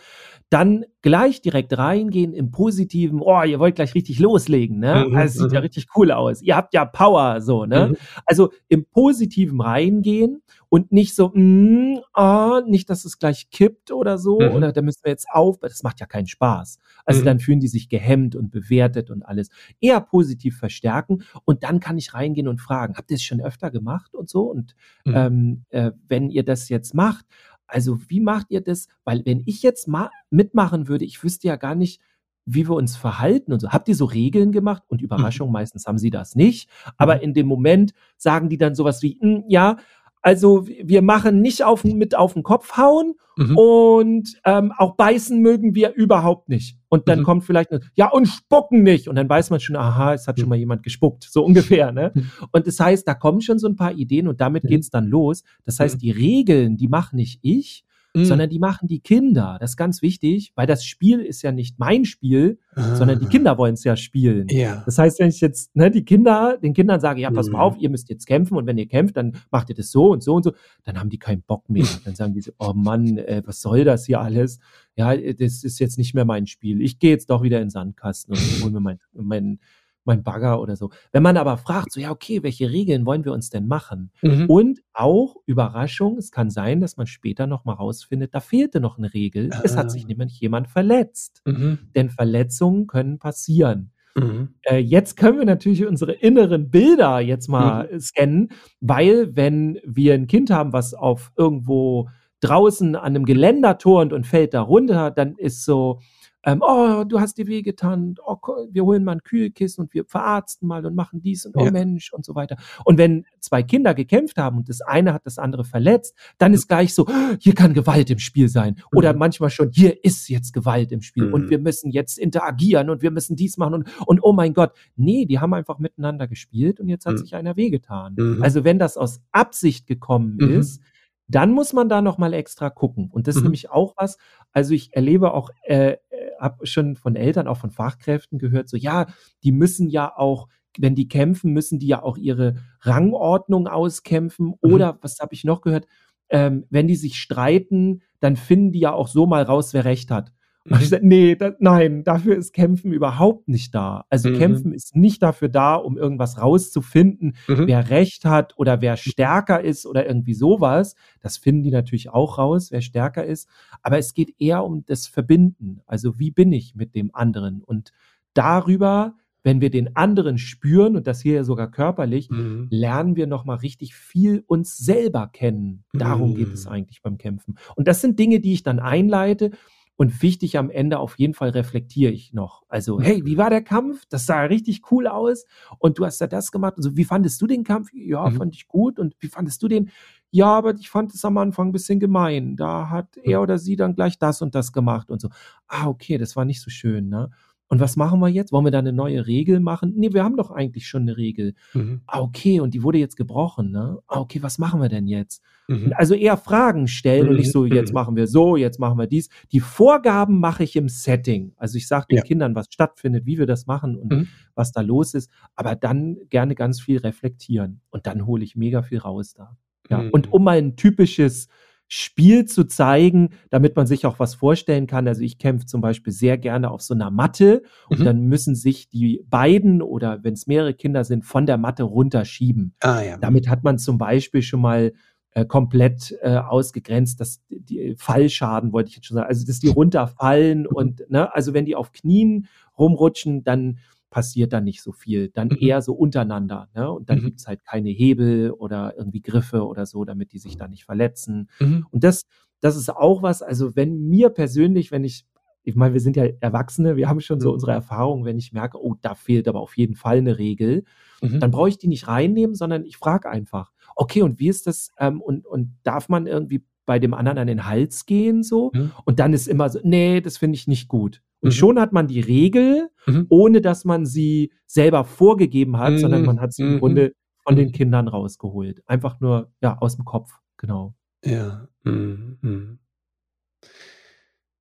dann 0.49 0.85
gleich 1.01 1.41
direkt 1.41 1.77
reingehen 1.77 2.33
im 2.33 2.51
Positiven: 2.51 3.21
„Oh, 3.21 3.43
ihr 3.43 3.59
wollt 3.59 3.75
gleich 3.75 3.95
richtig 3.95 4.19
loslegen, 4.19 4.79
ne? 4.79 5.09
Mhm, 5.09 5.15
Also, 5.15 5.39
sieht 5.39 5.51
ja 5.53 5.59
mhm. 5.59 5.63
richtig 5.63 5.87
cool 5.97 6.11
aus. 6.11 6.41
Ihr 6.41 6.55
habt 6.57 6.73
ja 6.73 6.85
Power“, 6.85 7.41
so, 7.41 7.65
ne? 7.65 7.91
Mhm. 7.91 7.97
Also, 8.25 8.51
im 8.69 8.85
Positiven 8.85 9.61
reingehen 9.61 10.41
und 10.69 10.91
nicht 10.91 11.15
so: 11.15 11.33
„Hm, 11.33 11.99
ah, 12.13 12.61
nicht, 12.67 12.89
dass 12.89 13.05
es 13.05 13.19
gleich 13.19 13.49
kippt 13.51 13.91
oder 13.91 14.17
so 14.19 14.37
Mhm. 14.39 14.51
oder 14.51 14.71
da 14.73 14.81
müssen 14.83 15.01
wir 15.03 15.11
jetzt 15.11 15.27
auf“ 15.31 15.59
das 15.61 15.83
macht 15.83 15.99
ja 16.01 16.07
keinen 16.07 16.27
Spaß. 16.27 16.79
Also, 17.05 17.21
Mhm. 17.21 17.25
dann 17.25 17.39
fühlen 17.39 17.59
die 17.61 17.67
sich 17.69 17.89
gehemmt 17.89 18.35
und 18.35 18.51
bewertet 18.51 19.11
und 19.11 19.23
alles. 19.23 19.49
Eher 19.81 20.01
positiv 20.01 20.57
verstärken 20.59 21.23
und 21.45 21.63
dann 21.63 21.79
kann 21.81 21.97
ich 21.97 22.13
reingehen 22.15 22.47
und 22.49 22.61
fragen: 22.61 22.95
„Habt 22.97 23.11
ihr's 23.11 23.23
schon 23.23 23.41
öfter 23.41 23.71
gemacht 23.71 24.15
und 24.15 24.29
so? 24.29 24.43
Und, 24.43 24.75
Mhm. 25.05 25.15
ähm, 25.15 25.65
äh, 25.69 25.91
wenn 26.07 26.29
ihr 26.29 26.43
das 26.43 26.69
jetzt 26.69 26.93
macht, 26.95 27.25
also, 27.67 27.99
wie 28.09 28.19
macht 28.21 28.47
ihr 28.51 28.61
das?“ 28.61 28.87
Weil 29.05 29.23
wenn 29.25 29.41
ich 29.45 29.63
jetzt 29.63 29.87
ma 29.87 30.11
mitmachen 30.29 30.87
würde, 30.87 31.05
ich 31.05 31.23
wüsste 31.23 31.47
ja 31.47 31.55
gar 31.55 31.75
nicht, 31.75 32.01
wie 32.47 32.67
wir 32.69 32.75
uns 32.75 32.95
verhalten 32.95 33.53
und 33.53 33.59
so. 33.59 33.69
„Habt 33.71 33.87
ihr 33.89 33.95
so 33.95 34.05
Regeln 34.05 34.51
gemacht?“ 34.51 34.83
Und 34.87 35.01
Mhm. 35.01 35.05
Überraschung, 35.05 35.51
meistens 35.51 35.87
haben 35.87 35.97
sie 35.97 36.11
das 36.11 36.35
nicht. 36.35 36.69
Aber 36.97 37.15
Mhm. 37.17 37.21
in 37.23 37.33
dem 37.33 37.47
Moment 37.47 37.93
sagen 38.17 38.49
die 38.49 38.57
dann 38.59 38.75
so 38.75 38.83
was 38.85 39.01
wie: 39.03 39.17
„Hm, 39.21 39.43
ja, 39.49 39.77
also, 40.25 40.67
wir 40.67 41.03
machen 41.03 41.41
nicht 41.41 41.63
auf 41.63 41.83
mit 41.83 42.15
auf 42.15 42.35
'n 42.35 42.41
Kopf 42.43 42.77
hauen 42.77 43.13
Mhm. 43.37 43.57
und, 43.59 44.29
ähm, 44.45 44.71
auch 44.77 44.95
beißen 44.95 45.39
mögen 45.39 45.75
wir 45.75 45.93
überhaupt 45.93 46.49
nicht.“ 46.49 46.77
Und 46.89 47.07
dann 47.07 47.19
Mhm. 47.19 47.23
kommt 47.23 47.43
vielleicht 47.43 47.71
'ne: 47.71 47.81
„Ja, 47.93 48.09
und 48.11 48.25
spucken 48.27 48.81
nicht.“ 48.83 49.07
Und 49.07 49.15
dann 49.17 49.29
weiß 49.29 49.51
man 49.51 49.59
schon, 49.59 49.75
aha, 49.75 50.13
es 50.15 50.27
hat 50.27 50.39
schon 50.39 50.47
Mhm. 50.47 50.49
mal 50.49 50.55
jemand 50.57 50.83
gespuckt, 50.83 51.25
so 51.29 51.45
ungefähr, 51.45 51.91
ne? 51.91 52.11
Mhm. 52.15 52.31
Und 52.51 52.65
das 52.67 52.79
heißt, 52.79 53.07
da 53.07 53.13
kommen 53.13 53.41
schon 53.41 53.59
so 53.59 53.67
'n 53.67 53.75
paar 53.75 53.93
Ideen 53.93 54.27
und 54.27 54.41
damit 54.41 54.65
geht's 54.67 54.89
dann 54.89 55.05
los. 55.07 55.43
Das 55.65 55.79
heißt, 55.79 56.01
die 56.01 56.11
Regeln, 56.11 56.75
die 56.77 56.87
mache 56.87 57.15
nicht 57.15 57.39
ich, 57.43 57.83
Mhm. 58.15 58.25
sondern 58.25 58.49
die 58.49 58.59
machen 58.59 58.87
die 58.87 58.99
Kinder. 59.01 59.57
Das 59.59 59.71
ist 59.71 59.77
ganz 59.77 60.01
wichtig, 60.01 60.51
weil 60.55 60.67
das 60.67 60.85
Spiel 60.85 61.19
ist 61.19 61.41
ja 61.41 61.51
nicht 61.51 61.77
mein 61.79 62.05
Spiel, 62.05 62.59
sondern 62.93 63.19
die 63.19 63.25
Ah. 63.25 63.29
Kinder 63.29 63.57
wollen's 63.57 63.83
ja 63.83 63.95
spielen. 63.97 64.47
Ja. 64.49 64.83
Das 64.85 64.97
heißt, 64.97 65.19
wenn 65.19 65.29
ich 65.29 65.41
jetzt, 65.41 65.75
ne, 65.75 65.91
die 65.91 66.03
Kinder 66.05 66.57
den 66.61 66.73
Kindern 66.73 66.99
sage: 67.01 67.21
„Ja, 67.21 67.29
pass 67.31 67.49
mal 67.49 67.59
auf, 67.61 67.75
Mhm. 67.75 67.81
ihr 67.81 67.89
müsst 67.89 68.09
jetzt 68.09 68.25
kämpfen 68.25 68.55
und 68.57 68.65
wenn 68.67 68.77
ihr 68.77 68.87
kämpft, 68.87 69.17
dann 69.17 69.37
macht 69.51 69.69
ihr 69.69 69.75
das 69.75 69.91
so 69.91 70.11
und 70.11 70.23
so 70.23 70.33
und 70.35 70.43
so“, 70.43 70.53
dann 70.85 70.99
haben 70.99 71.09
die 71.09 71.19
keinen 71.19 71.41
Bock 71.43 71.69
mehr. 71.69 71.83
Dann 72.05 72.15
sagen 72.15 72.33
die 72.33 72.41
so: 72.41 72.51
„Oh 72.59 72.73
Mann, 72.73 73.17
äh, 73.17 73.41
was 73.45 73.61
soll 73.61 73.83
das 73.83 74.05
hier 74.05 74.19
alles? 74.21 74.59
Ja, 74.95 75.13
äh, 75.13 75.33
das 75.35 75.63
ist 75.63 75.79
jetzt 75.79 75.97
nicht 75.97 76.13
mehr 76.13 76.25
mein 76.25 76.47
Spiel. 76.47 76.81
Ich 76.81 76.99
gehe 76.99 77.11
jetzt 77.11 77.29
doch 77.29 77.43
wieder 77.43 77.57
in 77.61 77.67
'n 77.67 77.69
Sandkasten 77.69 78.33
und 78.33 78.63
hole 78.63 78.71
mir 78.71 78.79
mein 78.81 78.99
mein 79.13 79.59
mein 80.05 80.23
Bagger 80.23 80.61
oder 80.61 80.75
so.“ 80.75 80.91
Wenn 81.11 81.23
man 81.23 81.37
aber 81.37 81.57
fragt, 81.57 81.91
so: 81.93 81.99
„Ja, 81.99 82.11
okay, 82.11 82.43
welche 82.43 82.71
Regeln 82.71 83.05
wollen 83.05 83.25
wir 83.25 83.33
uns 83.33 83.49
denn 83.49 83.67
machen?“ 83.67 84.11
Mhm. 84.23 84.45
Und 84.47 84.81
auch, 84.93 85.35
Überraschung, 85.47 86.17
es 86.17 86.31
kann 86.31 86.49
sein, 86.51 86.81
dass 86.81 86.97
man 86.97 87.07
später 87.07 87.47
noch 87.47 87.65
mal 87.65 87.73
rausfindet, 87.73 88.33
da 88.35 88.39
fehlte 88.41 88.79
noch 88.81 88.97
'ne 88.99 89.13
Regel. 89.13 89.57
Es 89.63 89.77
hat 89.77 89.91
sich 89.91 90.03
Ah. 90.03 90.07
nämlich 90.07 90.39
jemand 90.39 90.67
verletzt. 90.69 91.41
Mhm. 91.45 91.79
Denn 91.95 92.09
Verletzungen 92.09 92.87
können 92.87 93.19
passieren. 93.19 93.91
Mhm. 94.17 94.55
Äh, 94.63 94.79
jetzt 94.79 95.17
können 95.17 95.39
wir 95.39 95.45
natürlich 95.45 95.85
unsere 95.87 96.13
inneren 96.13 96.69
Bilder 96.71 97.19
jetzt 97.21 97.49
Mhm. 97.49 97.53
mal, 97.53 97.89
äh, 97.91 97.99
scannen, 98.01 98.49
weil 98.81 99.35
wenn 99.35 99.79
wir 99.85 100.15
'n 100.15 100.27
Kind 100.27 100.51
haben, 100.51 100.73
was 100.73 100.93
auf 100.95 101.31
irgendwo 101.37 102.09
draußen 102.41 102.95
an 102.95 103.13
'nem 103.13 103.25
Geländer 103.25 103.77
turnt 103.79 104.13
und 104.13 104.27
fällt 104.27 104.53
da 104.55 104.61
runter, 104.61 105.11
dann 105.11 105.35
ist 105.37 105.65
so, 105.65 106.01
ähm: 106.45 106.61
„Oh, 106.65 107.03
du 107.05 107.19
hast 107.19 107.37
dir 107.37 107.47
wehgetan. 107.47 108.15
Oh, 108.25 108.37
wir 108.71 108.83
holen 108.85 109.03
mal 109.03 109.13
'n 109.15 109.23
Kühlkissen 109.23 109.81
und 109.85 109.93
wir 109.93 110.05
verarzten 110.05 110.67
mal 110.67 110.85
und 110.85 110.95
machen 110.95 111.21
dies 111.21 111.45
und 111.45 111.57
oh 111.57 111.65
Ja. 111.65 111.71
Mensch“ 111.71 112.13
und 112.13 112.25
so 112.25 112.35
weiter. 112.35 112.57
Und 112.85 112.97
wenn 112.97 113.25
2 113.39 113.63
Kinder 113.63 113.93
gekämpft 113.93 114.37
haben 114.37 114.57
und 114.57 114.69
das 114.69 114.81
eine 114.81 115.13
hat 115.13 115.25
das 115.25 115.37
andere 115.39 115.63
verletzt, 115.65 116.15
dann 116.37 116.53
ist 116.53 116.67
gleich 116.67 116.93
so: 116.95 117.07
„Hier 117.39 117.53
kann 117.55 117.73
Gewalt 117.73 118.09
im 118.09 118.19
Spiel 118.19 118.49
sein.“ 118.49 118.75
Oder 118.91 119.13
Mhm. 119.13 119.19
manchmal 119.19 119.49
schon: 119.49 119.71
„Hier 119.71 120.03
ist 120.05 120.29
jetzt 120.29 120.53
Gewalt 120.53 120.91
im 120.91 121.01
Spiel 121.01 121.27
und 121.27 121.43
Mhm. 121.45 121.49
wir 121.49 121.59
müssen 121.59 121.91
jetzt 121.91 122.17
interagieren 122.19 122.89
und 122.89 123.01
wir 123.01 123.11
müssen 123.11 123.35
dies 123.35 123.57
machen 123.57 123.73
und 123.75 123.87
und 124.07 124.19
oh 124.23 124.33
mein 124.33 124.53
Gott.“ 124.53 124.71
Ne, 124.95 125.25
die 125.25 125.39
haben 125.39 125.53
einfach 125.53 125.79
miteinander 125.79 126.27
gespielt 126.27 126.79
und 126.79 126.89
jetzt 126.89 127.05
hat 127.05 127.13
Mhm. 127.15 127.17
sich 127.17 127.35
einer 127.35 127.55
wehgetan. 127.57 128.15
Mhm. 128.17 128.41
Also, 128.43 128.63
wenn 128.63 128.79
das 128.79 128.97
aus 128.97 129.21
Absicht 129.31 129.87
gekommen 129.87 130.37
Mhm. 130.39 130.49
ist, 130.51 130.81
dann 131.27 131.51
muss 131.51 131.73
man 131.73 131.89
da 131.89 132.01
noch 132.01 132.17
mal 132.17 132.33
extra 132.33 132.69
gucken. 132.69 133.09
Und 133.11 133.27
das 133.27 133.35
ist 133.37 133.41
Mhm. 133.41 133.45
nämlich 133.47 133.69
auch 133.71 133.93
was 133.97 134.17
also, 134.53 134.73
ich 134.73 134.93
erlebe 134.95 135.33
auch 135.33 135.49
äh, 135.63 135.93
äh, 135.93 135.97
habe 136.39 136.65
schon 136.67 136.95
von 136.95 137.15
Eltern, 137.15 137.47
auch 137.47 137.57
von 137.57 137.71
Fachkräften 137.71 138.39
gehört, 138.39 138.69
so: 138.69 138.77
„Ja, 138.77 139.07
die 139.43 139.51
müssen 139.51 139.89
ja 139.89 140.11
auch 140.17 140.47
wenn 140.77 140.95
die 140.95 141.07
kämpfen, 141.07 141.53
müssen 141.53 141.79
die 141.79 141.87
ja 141.87 142.03
auch 142.03 142.17
ihre 142.17 142.55
Rangordnung 142.81 143.67
auskämpfen. 143.67 144.47
Mhm. 144.47 144.55
Oder, 144.61 144.97
was 145.01 145.19
habe 145.21 145.33
ich 145.33 145.45
noch 145.45 145.61
gehört? 145.61 145.87
Ähm, 146.29 146.65
wenn 146.69 146.87
die 146.87 146.97
sich 146.97 147.17
streiten, 147.17 148.01
dann 148.19 148.35
finden 148.35 148.71
die 148.73 148.79
ja 148.81 148.91
auch 148.93 149.07
so 149.07 149.25
mal 149.25 149.43
raus, 149.43 149.73
wer 149.73 149.85
recht 149.85 150.11
hat. 150.11 150.31
Und 150.67 150.71
ich 150.71 150.77
Mhm. 150.77 150.83
gesagt, 150.83 151.03
nee, 151.03 151.35
da, 151.35 151.51
nein, 151.59 152.03
dafür 152.03 152.35
ist 152.35 152.51
Kämpfen 152.53 152.91
überhaupt 152.91 153.47
nicht 153.47 153.75
da. 153.75 154.05
Also 154.09 154.29
Mhm. 154.29 154.37
Kämpfen 154.37 154.73
ist 154.73 154.95
nicht 154.95 155.21
dafür 155.21 155.47
da, 155.47 155.75
um 155.75 155.95
irgendwas 155.97 156.41
rauszufinden, 156.41 157.35
Mhm. 157.47 157.67
wer 157.67 157.89
recht 157.91 158.25
hat 158.25 158.53
oder 158.57 158.81
wer 158.81 158.97
stärker 158.97 159.61
ist 159.61 159.85
oder 159.85 160.07
irgendwie 160.07 160.33
sowas. 160.33 160.95
Das 161.21 161.37
finden 161.37 161.63
die 161.63 161.71
natürlich 161.71 162.09
auch 162.09 162.39
raus, 162.39 162.71
wer 162.71 162.81
stärker 162.81 163.23
ist. 163.25 163.47
Aber 163.83 163.99
es 163.99 164.13
geht 164.15 164.33
eher 164.39 164.63
um 164.63 164.83
das 164.87 165.05
Verbinden. 165.05 165.81
Also 165.85 166.17
wie 166.19 166.31
bin 166.31 166.51
ich 166.51 166.73
mit 166.73 166.95
dem 166.95 167.11
anderen? 167.13 167.61
Und 167.61 167.91
darüber, 168.33 169.15
wenn 169.43 169.61
wir 169.61 169.69
den 169.69 169.95
anderen 169.95 170.39
spüren, 170.39 170.95
und 170.95 171.05
das 171.05 171.21
hier 171.21 171.35
ja 171.35 171.43
sogar 171.43 171.69
körperlich, 171.69 172.29
Mhm. 172.31 172.67
lernen 172.71 173.15
wir 173.15 173.27
nochmal 173.27 173.57
richtig 173.57 173.93
viel 173.95 174.43
uns 174.47 174.77
selber 174.77 175.27
kennen. 175.31 175.83
Darum 175.93 176.33
geht 176.33 176.51
es 176.51 176.65
Mhm. 176.65 176.71
eigentlich 176.71 177.01
beim 177.03 177.17
Kämpfen. 177.19 177.55
Und 177.75 177.87
das 177.87 178.01
sind 178.01 178.17
Dinge, 178.17 178.39
die 178.39 178.53
ich 178.53 178.63
dann 178.63 178.79
einleite. 178.79 179.51
Und 179.97 180.21
wichtig 180.21 180.57
am 180.57 180.69
Ende 180.69 180.99
auf 180.99 181.17
jeden 181.17 181.33
Fall 181.33 181.49
reflektiere 181.51 182.11
ich 182.11 182.33
noch. 182.33 182.63
Also, 182.67 182.99
hey, 182.99 183.25
wie 183.25 183.37
war 183.37 183.49
der 183.49 183.61
Kampf? 183.63 184.03
Das 184.09 184.25
sah 184.25 184.41
richtig 184.41 184.91
cool 184.91 185.07
aus. 185.07 185.45
Und 185.79 185.97
du 185.99 186.05
hast 186.05 186.19
ja 186.19 186.27
das 186.27 186.51
gemacht. 186.51 186.75
Und 186.77 186.83
so, 186.83 186.97
wie 186.97 187.05
fandest 187.05 187.41
du 187.41 187.47
den 187.47 187.63
Kampf? 187.63 187.91
Ja, 187.93 188.29
Mhm. 188.29 188.35
fand 188.35 188.55
ich 188.55 188.67
gut. 188.67 188.99
Und 188.99 189.15
wie 189.19 189.27
fandest 189.27 189.63
du 189.63 189.67
den? 189.69 189.89
Ja, 190.31 190.47
aber 190.47 190.73
ich 190.75 190.89
fand 190.89 191.13
es 191.13 191.23
am 191.23 191.37
Anfang 191.37 191.69
ein 191.69 191.71
bisschen 191.71 191.99
gemein. 192.01 192.57
Da 192.57 192.89
hat 192.89 193.15
er 193.17 193.41
oder 193.41 193.57
sie 193.57 193.77
dann 193.77 193.95
gleich 193.95 194.19
das 194.19 194.41
und 194.41 194.53
das 194.53 194.73
gemacht 194.73 195.09
und 195.09 195.21
so. 195.21 195.29
Ah, 195.67 195.87
okay, 195.87 196.17
das 196.17 196.35
war 196.35 196.43
nicht 196.43 196.61
so 196.61 196.69
schön, 196.69 197.07
ne? 197.07 197.29
Und 197.67 197.79
was 197.79 197.95
machen 197.95 198.19
wir 198.19 198.27
jetzt? 198.29 198.51
Wollen 198.51 198.63
wir 198.65 198.71
da 198.71 198.77
eine 198.79 198.93
neue 198.93 199.25
Regel 199.25 199.59
machen? 199.59 199.93
Nee, 199.95 200.13
wir 200.13 200.23
haben 200.23 200.37
doch 200.37 200.51
eigentlich 200.51 200.87
schon 200.87 201.01
eine 201.01 201.17
Regel. 201.17 201.55
Mhm. 201.73 202.01
Ah, 202.05 202.19
okay, 202.21 202.59
und 202.59 202.75
die 202.75 202.83
wurde 202.83 202.99
jetzt 202.99 203.15
gebrochen, 203.17 203.71
ne? 203.71 203.97
Ah, 204.07 204.19
okay, 204.19 204.43
was 204.43 204.59
machen 204.59 204.79
wir 204.81 204.87
denn 204.89 205.07
jetzt? 205.07 205.41
Mhm. 205.67 205.91
Also 205.95 206.13
eher 206.13 206.37
Fragen 206.37 206.87
stellen 206.87 207.27
und 207.27 207.37
nicht 207.37 207.51
so, 207.51 207.65
jetzt 207.65 207.89
Mhm. 207.89 207.93
machen 207.95 208.15
wir 208.15 208.27
so, 208.27 208.55
jetzt 208.55 208.79
machen 208.79 208.99
wir 208.99 209.07
dies. 209.07 209.29
Die 209.51 209.61
Vorgaben 209.61 210.39
mache 210.39 210.63
ich 210.63 210.75
im 210.75 210.89
Setting. 210.89 211.53
Also 211.57 211.77
ich 211.77 211.87
sage 211.87 212.05
den 212.11 212.17
Ja. 212.17 212.23
Kindern, 212.23 212.53
was 212.53 212.67
stattfindet, 212.71 213.25
wie 213.25 213.39
wir 213.39 213.47
das 213.47 213.65
machen 213.65 213.95
und 213.97 214.11
Mhm. 214.11 214.27
was 214.53 214.71
da 214.71 214.81
los 214.81 215.15
ist, 215.15 215.31
aber 215.55 215.75
dann 215.75 216.17
gerne 216.29 216.53
ganz 216.53 216.79
viel 216.81 216.99
reflektieren. 216.99 217.81
Und 217.89 218.05
dann 218.05 218.27
hole 218.27 218.43
ich 218.43 218.55
mega 218.55 218.83
viel 218.83 218.99
raus 218.99 219.33
da. 219.33 219.57
Ja. 219.89 219.99
Und 220.11 220.27
Mhm. 220.27 220.33
um 220.33 220.43
mal 220.43 220.57
ein 220.59 220.75
typisches 220.75 221.47
Spiel 221.87 222.45
zu 222.45 222.63
zeigen, 222.65 223.29
damit 223.49 223.75
man 223.75 223.85
sich 223.87 224.05
auch 224.05 224.17
was 224.19 224.33
vorstellen 224.35 224.87
kann. 224.87 225.07
Also 225.07 225.21
ich 225.21 225.37
kämpfe 225.37 225.65
zum 225.67 225.81
Beispiel 225.81 226.11
sehr 226.11 226.37
gerne 226.37 226.71
auf 226.71 226.81
so 226.81 226.93
einer 226.93 227.11
Matte 227.11 227.61
und 227.89 227.99
Mhm. 227.99 228.03
dann 228.05 228.21
müssen 228.23 228.55
sich 228.55 228.89
die 228.89 229.23
beiden 229.29 229.81
oder 229.81 230.23
wenn 230.23 230.33
es 230.33 230.47
mehrere 230.47 230.73
Kinder 230.73 231.03
sind, 231.03 231.25
von 231.25 231.45
der 231.45 231.57
Matte 231.57 231.83
runterschieben. 231.83 232.73
Ah 232.81 233.01
ja. 233.01 233.17
Damit 233.17 233.47
hat 233.49 233.63
man 233.63 233.77
zum 233.77 233.97
Beispiel 233.97 234.41
schon 234.41 234.61
mal 234.61 234.93
äh, 235.31 235.45
komplett 235.45 236.15
äh, 236.21 236.37
ausgegrenzt, 236.37 237.19
dass 237.19 237.41
die, 237.49 237.95
Fallschaden, 237.97 238.71
wollte 238.71 238.89
ich 238.89 238.95
jetzt 238.95 239.05
schon 239.07 239.15
sagen, 239.15 239.27
also 239.27 239.45
dass 239.45 239.59
die 239.59 239.67
runterfallen 239.79 240.61
Mhm. 240.61 240.67
und, 240.67 241.09
ne, 241.11 241.33
also 241.35 241.53
wenn 241.53 241.65
die 241.65 241.75
auf 241.75 241.91
Knien 241.91 242.47
rumrutschen, 242.79 243.43
dann 243.43 243.77
passiert 244.09 244.53
da 244.53 244.61
nicht 244.61 244.81
so 244.81 244.91
viel. 244.91 245.29
Dann 245.29 245.49
Mhm. 245.49 245.57
eher 245.59 245.81
so 245.81 245.93
untereinander. 245.93 246.69
Ne? 246.75 246.89
Und 246.91 247.09
dann 247.09 247.19
Mhm. 247.19 247.23
gibt's 247.25 247.47
halt 247.47 247.63
keine 247.65 247.89
Hebel 247.89 248.51
oder 248.51 248.93
irgendwie 248.97 249.21
Griffe 249.21 249.65
oder 249.65 249.85
so, 249.85 250.05
damit 250.05 250.31
die 250.31 250.39
sich 250.39 250.57
da 250.57 250.67
nicht 250.67 250.85
verletzen. 250.85 251.49
Mhm. 251.59 251.85
Und 251.91 252.03
das, 252.03 252.23
das 252.61 252.75
ist 252.77 252.89
auch 252.89 253.21
was, 253.23 253.41
also 253.41 253.75
wenn 253.75 254.07
mir 254.07 254.29
persönlich, 254.29 254.91
wenn 254.91 255.03
ich, 255.03 255.25
ich 255.63 255.75
meine, 255.75 255.93
wir 255.93 255.99
sind 256.01 256.15
ja 256.15 256.25
Erwachsene, 256.39 256.95
wir 256.95 257.09
haben 257.09 257.19
schon 257.19 257.39
so 257.41 257.49
Mhm. 257.49 257.53
unsere 257.55 257.71
Erfahrungen, 257.73 258.23
wenn 258.25 258.37
ich 258.37 258.53
merke, 258.53 258.81
oh, 258.81 258.95
da 259.01 259.15
fehlt 259.15 259.47
aber 259.47 259.59
auf 259.59 259.75
jeden 259.77 259.95
Fall 259.95 260.17
eine 260.19 260.37
Regel, 260.37 260.83
Mhm. 261.21 261.39
dann 261.39 261.51
brauche 261.51 261.69
ich 261.69 261.77
die 261.77 261.87
nicht 261.87 262.07
reinnehmen, 262.07 262.55
sondern 262.55 262.85
ich 262.85 262.97
frage 262.97 263.29
einfach, 263.29 263.71
okay, 263.95 264.21
und 264.21 264.39
wie 264.39 264.47
ist 264.49 264.67
das, 264.67 264.91
ähm, 264.99 265.21
und, 265.21 265.45
und 265.45 265.75
darf 265.83 266.07
man 266.09 266.27
irgendwie 266.27 266.63
bei 266.85 266.99
dem 266.99 267.13
anderen 267.15 267.39
an 267.39 267.47
den 267.47 267.65
Hals 267.65 268.05
gehen 268.05 268.43
so? 268.43 268.71
Mhm. 268.75 268.91
Und 269.05 269.19
dann 269.19 269.33
ist 269.33 269.47
immer 269.47 269.69
so, 269.69 269.79
nee, 269.81 270.21
das 270.21 270.37
finde 270.37 270.55
ich 270.55 270.67
nicht 270.67 270.87
gut. 270.87 271.23
Und 271.41 271.49
Mhm. 271.49 271.51
schon 271.53 271.79
hat 271.79 271.93
man 271.93 272.07
die 272.07 272.21
Regel, 272.21 272.89
Mhm. 273.07 273.27
ohne 273.29 273.61
dass 273.61 273.85
man 273.85 274.05
sie 274.05 274.51
selber 274.65 275.03
vorgegeben 275.05 275.77
hat, 275.77 275.99
sondern 275.99 276.21
Mhm. 276.21 276.25
man 276.27 276.41
hat 276.41 276.53
sie 276.53 276.63
im 276.63 276.73
Mhm. 276.73 276.79
Grunde 276.79 277.13
von 277.43 277.55
den 277.55 277.67
Mhm. 277.67 277.71
Kindern 277.73 278.07
rausgeholt. 278.07 278.81
Einfach 278.87 279.19
nur, 279.19 279.51
ja, 279.61 279.77
aus 279.79 279.95
dem 279.95 280.05
Kopf, 280.05 280.31
genau. 280.57 280.95
Ja. 281.23 281.67
Mhm. 281.83 282.79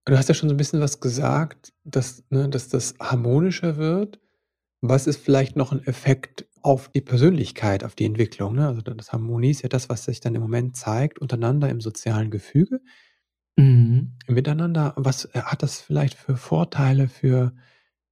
Du 0.06 0.18
hast 0.18 0.28
ja 0.28 0.34
schon 0.34 0.50
so 0.50 0.54
ein 0.54 0.58
bisschen 0.58 0.80
was 0.80 1.00
gesagt, 1.00 1.72
dass 1.84 2.24
ne, 2.30 2.48
dass 2.48 2.68
das 2.68 2.94
harmonischer 3.00 3.76
wird. 3.78 4.20
Was 4.82 5.06
ist 5.06 5.18
vielleicht 5.24 5.56
noch 5.56 5.72
ein 5.72 5.82
Effekt 5.86 6.46
auf 6.62 6.88
die 6.90 7.00
Persönlichkeit, 7.00 7.84
auf 7.84 7.94
die 7.94 8.04
Entwicklung, 8.04 8.54
ne? 8.56 8.66
Also, 8.68 8.82
das 8.82 9.12
Harmonie 9.12 9.50
ist 9.50 9.62
ja 9.62 9.68
das, 9.70 9.88
was 9.88 10.04
sich 10.04 10.20
dann 10.20 10.34
im 10.34 10.42
Moment 10.42 10.76
zeigt 10.76 11.18
untereinander 11.20 11.70
im 11.70 11.80
sozialen 11.80 12.30
Gefüge, 12.30 12.80
Mhm. 13.58 14.12
Miteinander. 14.28 14.94
Was, 14.96 15.26
äh, 15.26 15.40
hat 15.42 15.62
das 15.62 15.80
vielleicht 15.80 16.14
für 16.18 16.36
Vorteile 16.36 17.08
für 17.08 17.52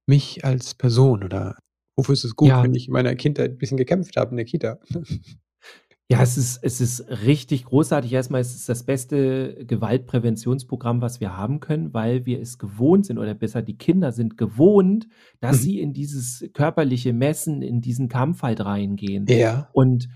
mich 0.07 0.45
als 0.45 0.75
Person 0.75 1.23
oder 1.23 1.57
wofür 1.97 2.13
ist 2.13 2.23
es 2.23 2.35
gut, 2.35 2.49
Ja. 2.49 2.63
wenn 2.63 2.73
ich 2.75 2.87
in 2.87 2.93
meiner 2.93 3.15
Kindheit 3.15 3.51
'n 3.53 3.57
bisschen 3.57 3.77
gekämpft 3.77 4.17
habe 4.17 4.31
in 4.31 4.37
der 4.37 4.45
Kita? 4.45 4.79
Ja, 6.11 6.21
es 6.21 6.37
ist 6.37 6.59
es 6.63 6.81
ist 6.81 7.09
richtig 7.25 7.65
großartig. 7.65 8.11
Erstmal 8.13 8.41
ist 8.41 8.55
es 8.55 8.65
das 8.65 8.83
beste 8.83 9.65
Gewaltpräventionsprogramm, 9.65 11.01
was 11.01 11.21
wir 11.21 11.37
haben 11.37 11.59
können, 11.61 11.93
weil 11.93 12.25
wir 12.25 12.41
es 12.41 12.57
gewohnt 12.59 13.05
sind 13.05 13.17
oder 13.19 13.33
besser 13.33 13.61
die 13.61 13.77
Kinder 13.77 14.11
sind 14.11 14.37
gewohnt, 14.37 15.07
dass 15.39 15.57
Mhm. 15.59 15.61
sie 15.61 15.79
in 15.81 15.93
dieses 15.93 16.45
körperliche 16.53 17.13
Messen, 17.13 17.61
in 17.61 17.81
diesen 17.81 18.09
Kampf 18.09 18.43
halt 18.43 18.63
reingehen. 18.65 19.25
Ja. 19.29 19.69
Und, 19.73 20.09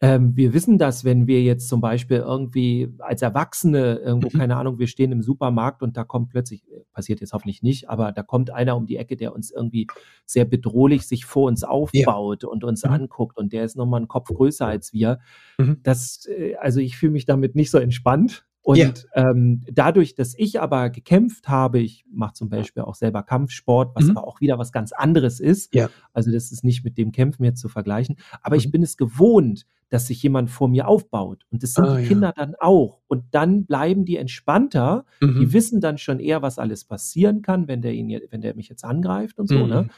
ähm, 0.00 0.36
wir 0.36 0.52
wissen 0.54 0.78
das, 0.78 1.04
wenn 1.04 1.26
wir 1.26 1.42
jetzt 1.42 1.68
zum 1.68 1.80
Beispiel 1.80 2.18
irgendwie 2.18 2.88
als 2.98 3.22
Erwachsene 3.22 3.96
irgendwo, 3.96 4.30
Mhm. 4.30 4.30
keine 4.30 4.56
Ahnung, 4.56 4.78
wir 4.78 4.86
stehen 4.88 5.12
im 5.12 5.22
Supermarkt 5.22 5.82
und 5.82 5.96
da 5.96 6.04
kommt 6.04 6.30
plötzlich 6.30 6.62
äh, 6.70 6.80
passiert 6.92 7.20
jetzt 7.20 7.32
hoffentlich 7.32 7.62
nicht, 7.62 7.88
aber 7.90 8.12
da 8.12 8.22
kommt 8.22 8.50
einer 8.50 8.76
um 8.76 8.86
die 8.86 8.96
Ecke, 8.96 9.16
der 9.16 9.34
uns 9.34 9.50
irgendwie 9.50 9.90
sehr 10.26 10.44
bedrohlich 10.44 11.06
sich 11.06 11.24
vor 11.26 11.44
uns 11.48 11.64
Ja. 11.92 12.08
aufbaut 12.08 12.44
und 12.44 12.64
uns 12.64 12.84
Mhm. 12.84 12.92
anguckt 12.92 13.38
und 13.38 13.52
der 13.52 13.64
ist 13.64 13.76
noch 13.76 13.86
mal 13.86 14.00
'n 14.02 14.08
Kopf 14.08 14.28
größer 14.28 14.66
als 14.66 14.92
wir. 14.92 15.20
Mhm. 15.58 15.84
Das, 15.84 16.26
äh 16.28 16.56
also, 16.56 16.80
ich 16.80 16.96
fühle 16.96 17.12
mich 17.12 17.26
damit 17.26 17.54
nicht 17.56 17.70
so 17.70 17.78
entspannt. 17.78 18.44
Ja. 18.66 18.88
Und, 18.88 19.06
ähm, 19.14 19.60
dadurch, 19.70 20.14
dass 20.14 20.34
ich 20.38 20.60
aber 20.60 20.88
gekämpft 20.90 21.48
habe 21.48 21.80
ich 21.80 22.04
mache 22.10 22.32
zum 22.34 22.48
Beispiel 22.48 22.82
auch 22.82 22.94
selber 22.94 23.22
Kampfsport, 23.22 23.94
was 23.94 24.04
Mhm. 24.04 24.16
aber 24.16 24.26
auch 24.26 24.40
wieder 24.40 24.58
was 24.58 24.72
ganz 24.72 24.92
anderes 24.92 25.38
ist. 25.40 25.74
Ja. 25.74 25.90
Also, 26.12 26.30
das 26.32 26.50
ist 26.52 26.64
nicht 26.64 26.82
mit 26.84 26.96
dem 26.96 27.12
Kämpfen 27.12 27.44
jetzt 27.44 27.60
zu 27.60 27.68
vergleichen. 27.68 28.16
Aber 28.42 28.56
ich 28.56 28.66
Mhm. 28.68 28.70
bin 28.72 28.82
es 28.82 28.96
gewohnt, 28.96 29.66
dass 29.90 30.06
sich 30.06 30.22
jemand 30.22 30.50
vor 30.50 30.68
mir 30.68 30.88
aufbaut. 30.88 31.44
Und 31.50 31.62
das 31.62 31.74
sind 31.74 31.84
Ah, 31.84 31.96
die 31.96 32.02
ja. 32.02 32.08
Kinder 32.08 32.32
dann 32.34 32.54
auch. 32.58 33.00
Und 33.06 33.24
dann 33.32 33.66
bleiben 33.66 34.04
die 34.06 34.16
entspannter. 34.16 35.04
Die 35.20 35.26
Mhm. 35.26 35.52
wissen 35.52 35.80
dann 35.80 35.98
schon 35.98 36.18
eher, 36.18 36.40
was 36.42 36.58
alles 36.58 36.84
passieren 36.84 37.42
kann, 37.42 37.68
wenn 37.68 37.82
der 37.82 37.92
ihn 37.92 38.08
wenn 38.30 38.40
der 38.40 38.54
mich 38.56 38.68
jetzt 38.68 38.84
angreift 38.84 39.38
und 39.38 39.48
so, 39.48 39.66
ne? 39.66 39.82
Mhm. 39.82 39.90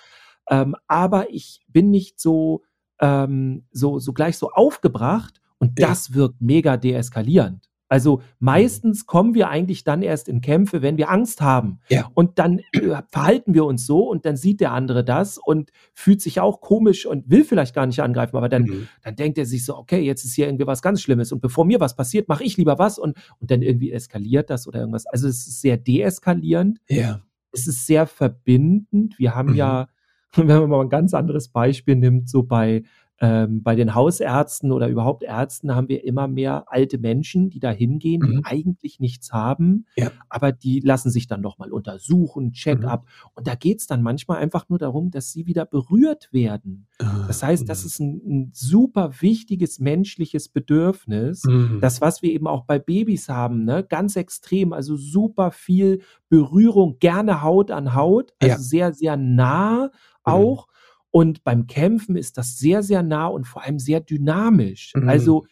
Ähm, 0.50 0.76
aber 0.86 1.30
ich 1.32 1.60
bin 1.68 1.90
nicht 1.90 2.18
so 2.20 2.62
ähm, 3.00 3.64
so 3.72 3.98
so 3.98 4.12
gleich 4.14 4.38
so 4.38 4.50
aufgebracht 4.52 5.40
und 5.58 5.78
Ja. 5.78 5.88
das 5.88 6.14
wirkt 6.14 6.40
mega 6.40 6.76
deeskalierend. 6.78 7.68
Also, 7.90 8.20
Mhm. 8.40 8.40
meistens 8.40 9.06
kommen 9.06 9.34
wir 9.34 9.48
eigentlich 9.48 9.84
dann 9.84 10.02
erst 10.02 10.28
in 10.28 10.40
Kämpfe, 10.40 10.82
wenn 10.82 10.96
wir 10.98 11.10
Angst 11.10 11.40
haben. 11.40 11.80
Ja. 11.88 12.10
Und 12.14 12.38
dann, 12.38 12.60
äh, 12.80 13.02
verhalten 13.08 13.54
wir 13.54 13.64
uns 13.64 13.86
so 13.86 14.08
und 14.08 14.24
dann 14.26 14.36
sieht 14.36 14.60
der 14.60 14.72
andere 14.72 15.04
das 15.04 15.38
und 15.38 15.70
fühlt 15.94 16.20
sich 16.20 16.40
auch 16.40 16.60
komisch 16.60 17.06
und 17.06 17.30
will 17.30 17.44
vielleicht 17.44 17.74
gar 17.74 17.86
nicht 17.86 18.00
angreifen, 18.02 18.36
aber 18.36 18.48
dann 18.48 18.68
Mhm. 18.68 18.88
dann 19.02 19.16
denkt 19.16 19.38
er 19.38 19.46
sich 19.46 19.64
so: 19.64 19.76
„Okay, 19.76 20.00
jetzt 20.00 20.24
ist 20.24 20.34
hier 20.34 20.46
irgendwie 20.46 20.66
was 20.66 20.82
ganz 20.82 21.00
Schlimmes 21.02 21.30
und 21.32 21.40
bevor 21.40 21.64
mir 21.64 21.80
was 21.80 21.94
passiert, 21.96 22.28
mache 22.28 22.44
ich 22.44 22.56
lieber 22.56 22.78
was“ 22.78 22.98
und 22.98 23.16
und 23.40 23.50
dann 23.50 23.62
irgendwie 23.62 23.92
eskaliert 23.92 24.50
das 24.50 24.66
oder 24.66 24.80
irgendwas. 24.80 25.06
Also, 25.06 25.28
es 25.28 25.46
ist 25.46 25.60
sehr 25.60 25.76
deeskalierend. 25.76 26.80
Ja. 26.88 27.26
Es 27.52 27.66
ist 27.68 27.86
sehr 27.86 28.06
verbindend. 28.06 29.18
Wir 29.18 29.34
haben 29.34 29.52
Mhm. 29.52 29.54
ja 29.54 29.88
wenn 30.36 30.46
man 30.48 30.70
mal 30.70 30.82
'n 30.84 30.90
ganz 30.90 31.14
anderes 31.14 31.48
Beispiel 31.48 31.96
nimmt, 31.96 32.28
so 32.28 32.42
bei 32.44 32.82
ähm, 33.20 33.62
bei 33.62 33.74
den 33.76 33.94
Hausärzten 33.94 34.72
oder 34.72 34.88
überhaupt 34.88 35.22
Ärzten 35.22 35.74
haben 35.74 35.88
wir 35.88 36.04
immer 36.04 36.28
mehr 36.28 36.64
alte 36.68 36.98
Menschen, 36.98 37.50
die 37.50 37.60
da 37.60 37.70
hingehen, 37.70 38.24
die 38.24 38.36
Mhm. 38.36 38.42
eigentlich 38.42 39.00
nichts 39.00 39.32
haben, 39.32 39.86
Ja. 39.96 40.16
aber 40.28 40.52
die 40.52 40.80
lassen 40.80 41.10
sich 41.10 41.26
dann 41.26 41.40
noch 41.40 41.58
mal 41.58 41.72
untersuchen, 41.72 42.52
Mhm. 42.70 42.96
Check-up. 42.96 43.06
Und 43.34 43.46
da 43.46 43.54
geht's 43.54 43.86
dann 43.86 44.02
manchmal 44.02 44.38
einfach 44.38 44.68
nur 44.68 44.78
darum, 44.78 45.10
dass 45.10 45.32
sie 45.32 45.46
wieder 45.46 45.64
berührt 45.66 46.32
werden. 46.32 46.88
Das 47.26 47.42
Ah, 47.42 47.42
heißt, 47.42 47.68
das 47.68 47.84
mhm. 47.84 47.86
ist 47.86 48.00
'n 48.00 48.20
'n 48.24 48.50
super 48.54 49.10
wichtiges 49.20 49.80
menschliches 49.80 50.48
Bedürfnis. 50.48 51.44
Mhm. 51.44 51.80
Das, 51.80 52.00
was 52.00 52.22
wir 52.22 52.30
eben 52.32 52.46
auch 52.46 52.64
bei 52.64 52.78
Babys 52.78 53.28
haben, 53.28 53.64
ne? 53.64 53.82
Ganz 53.88 54.14
extrem, 54.16 54.72
also 54.72 54.96
super 54.96 55.50
viel 55.50 56.02
Berührung, 56.28 56.98
gerne 57.00 57.42
Haut 57.42 57.70
an 57.72 57.94
Haut, 57.94 58.32
also 58.38 58.58
Ja. 58.58 58.62
sehr, 58.62 58.92
sehr 58.92 59.16
nah 59.16 59.90
Mhm. 60.26 60.56
auch. 60.56 60.68
Und 61.16 61.44
beim 61.44 61.66
Kämpfen 61.66 62.14
ist 62.14 62.36
das 62.36 62.58
sehr, 62.58 62.82
sehr 62.82 63.02
nah 63.02 63.28
und 63.28 63.46
vor 63.46 63.62
allem 63.62 63.78
sehr 63.78 64.00
dynamisch. 64.00 64.92
Mhm. 64.94 65.08
Also, 65.08 65.46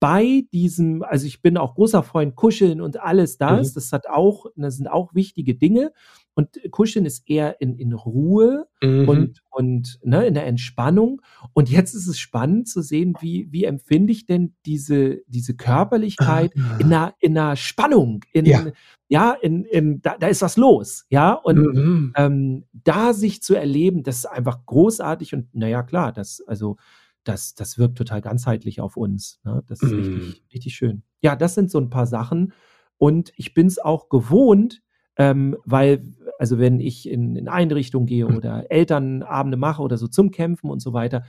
bei 0.00 0.42
diesem, 0.52 1.04
also 1.04 1.24
ich 1.24 1.40
bin 1.40 1.56
auch 1.56 1.76
großer 1.76 2.02
Freund 2.02 2.34
Kuscheln 2.34 2.80
und 2.80 3.00
alles 3.00 3.38
das. 3.38 3.70
Mhm. 3.70 3.74
Das 3.74 3.92
hat 3.92 4.08
auch, 4.08 4.46
das 4.56 4.76
sind 4.76 4.88
auch 4.88 5.14
wichtige 5.14 5.54
Dinge. 5.54 5.92
Und 6.36 6.48
Kuscheln 6.72 7.06
ist 7.06 7.28
eher 7.30 7.60
in, 7.60 7.76
in 7.78 7.92
Ruhe 7.92 8.66
Mhm. 8.82 9.08
und, 9.08 9.42
und 9.50 9.98
ne, 10.02 10.26
in 10.26 10.34
der 10.34 10.46
Entspannung. 10.46 11.22
Und 11.52 11.70
jetzt 11.70 11.94
ist 11.94 12.06
es 12.08 12.18
spannend 12.18 12.68
zu 12.68 12.82
sehen, 12.82 13.14
wie, 13.20 13.48
wie 13.52 13.64
empfinde 13.64 14.12
ich 14.12 14.26
denn 14.26 14.54
diese, 14.66 15.20
diese 15.28 15.54
Körperlichkeit 15.56 16.52
Ah. 16.56 16.76
in 16.78 16.92
einer, 16.92 17.14
in 17.20 17.38
einer 17.38 17.56
Spannung, 17.56 18.24
in, 18.32 18.46
Ja. 18.46 18.66
ja, 19.08 19.32
in, 19.32 19.64
in, 19.64 20.02
da, 20.02 20.16
da 20.18 20.26
ist 20.26 20.42
was 20.42 20.56
los, 20.56 21.06
ja, 21.08 21.32
und 21.34 21.58
Mhm. 21.58 22.12
ähm, 22.16 22.64
da 22.72 23.12
sich 23.14 23.42
zu 23.42 23.54
erleben, 23.54 24.02
das 24.02 24.18
ist 24.18 24.26
einfach 24.26 24.66
großartig 24.66 25.34
und 25.34 25.54
naja, 25.54 25.82
klar, 25.82 26.12
das, 26.12 26.42
also, 26.46 26.76
das, 27.22 27.54
das 27.54 27.78
wirkt 27.78 27.96
total 27.96 28.20
ganzheitlich 28.20 28.80
auf 28.82 28.96
uns. 28.98 29.40
Ne? 29.44 29.62
Das 29.66 29.80
ist 29.80 29.92
Mhm. 29.92 29.98
richtig, 29.98 30.44
richtig 30.52 30.74
schön. 30.74 31.02
Ja, 31.22 31.36
das 31.36 31.54
sind 31.54 31.70
so 31.70 31.78
ein 31.78 31.88
paar 31.90 32.06
Sachen. 32.06 32.52
Und 32.98 33.32
ich 33.36 33.54
bin 33.54 33.66
es 33.66 33.78
auch 33.78 34.08
gewohnt, 34.10 34.82
ähm, 35.16 35.56
weil, 35.64 36.02
also 36.38 36.58
wenn 36.58 36.80
ich 36.80 37.08
in, 37.08 37.36
in 37.36 37.48
Einrichtungen 37.48 38.06
gehe 38.06 38.28
Mhm. 38.28 38.34
oder 38.36 38.70
Elternabende 38.70 39.56
mache 39.56 39.82
oder 39.82 39.96
so 39.98 40.08
zum 40.08 40.30
Kämpfen 40.30 40.70
und 40.70 40.80
so 40.80 40.92
weiter, 40.92 41.24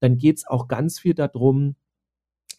dann 0.00 0.18
geht 0.18 0.38
es 0.38 0.46
auch 0.46 0.68
ganz 0.68 0.98
viel 0.98 1.14
darum, 1.14 1.76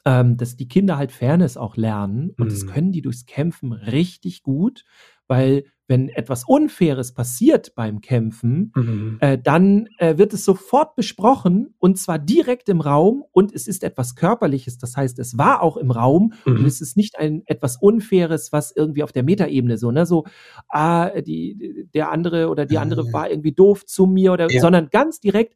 ähm, 0.05 0.37
dass 0.37 0.55
die 0.55 0.67
Kinder 0.67 0.97
halt 0.97 1.11
Fairness 1.11 1.57
auch 1.57 1.77
lernen. 1.77 2.31
Und 2.37 2.51
das 2.51 2.65
Mhm. 2.65 2.67
können 2.67 2.91
die 2.91 3.01
durchs 3.01 3.25
Kämpfen 3.25 3.73
richtig 3.73 4.43
gut, 4.43 4.85
weil 5.27 5.65
wenn 5.87 6.09
etwas 6.09 6.43
Unfaires 6.45 7.13
passiert 7.13 7.75
beim 7.75 8.01
Kämpfen, 8.01 8.71
Mhm. 8.75 9.17
äh, 9.21 9.37
dann 9.37 9.87
äh, 9.99 10.17
wird 10.17 10.33
es 10.33 10.43
sofort 10.45 10.95
besprochen 10.95 11.75
und 11.79 11.97
zwar 11.99 12.17
direkt 12.19 12.69
im 12.69 12.81
Raum 12.81 13.23
und 13.31 13.53
es 13.53 13.67
ist 13.67 13.83
etwas 13.83 14.15
Körperliches. 14.15 14.77
Das 14.79 14.97
heißt, 14.97 15.19
es 15.19 15.37
war 15.37 15.61
auch 15.61 15.77
im 15.77 15.91
Raum 15.91 16.33
und 16.45 16.61
Mhm. 16.61 16.65
es 16.65 16.81
ist 16.81 16.97
nicht 16.97 17.17
ein 17.19 17.43
etwas 17.45 17.77
Unfaires, 17.77 18.51
was 18.51 18.71
irgendwie 18.75 19.03
auf 19.03 19.11
der 19.11 19.23
Metaebene 19.23 19.77
so, 19.77 19.91
ne, 19.91 20.05
so, 20.05 20.25
ah, 20.69 21.09
die, 21.21 21.87
der 21.93 22.11
andere 22.11 22.49
oder 22.49 22.65
die 22.65 22.77
andere 22.79 23.01
Ah. 23.09 23.13
war 23.13 23.29
irgendwie 23.29 23.51
doof 23.53 23.85
zu 23.85 24.05
mir 24.07 24.33
oder, 24.33 24.51
Ja. 24.51 24.59
sondern 24.61 24.89
ganz 24.89 25.19
direkt, 25.19 25.55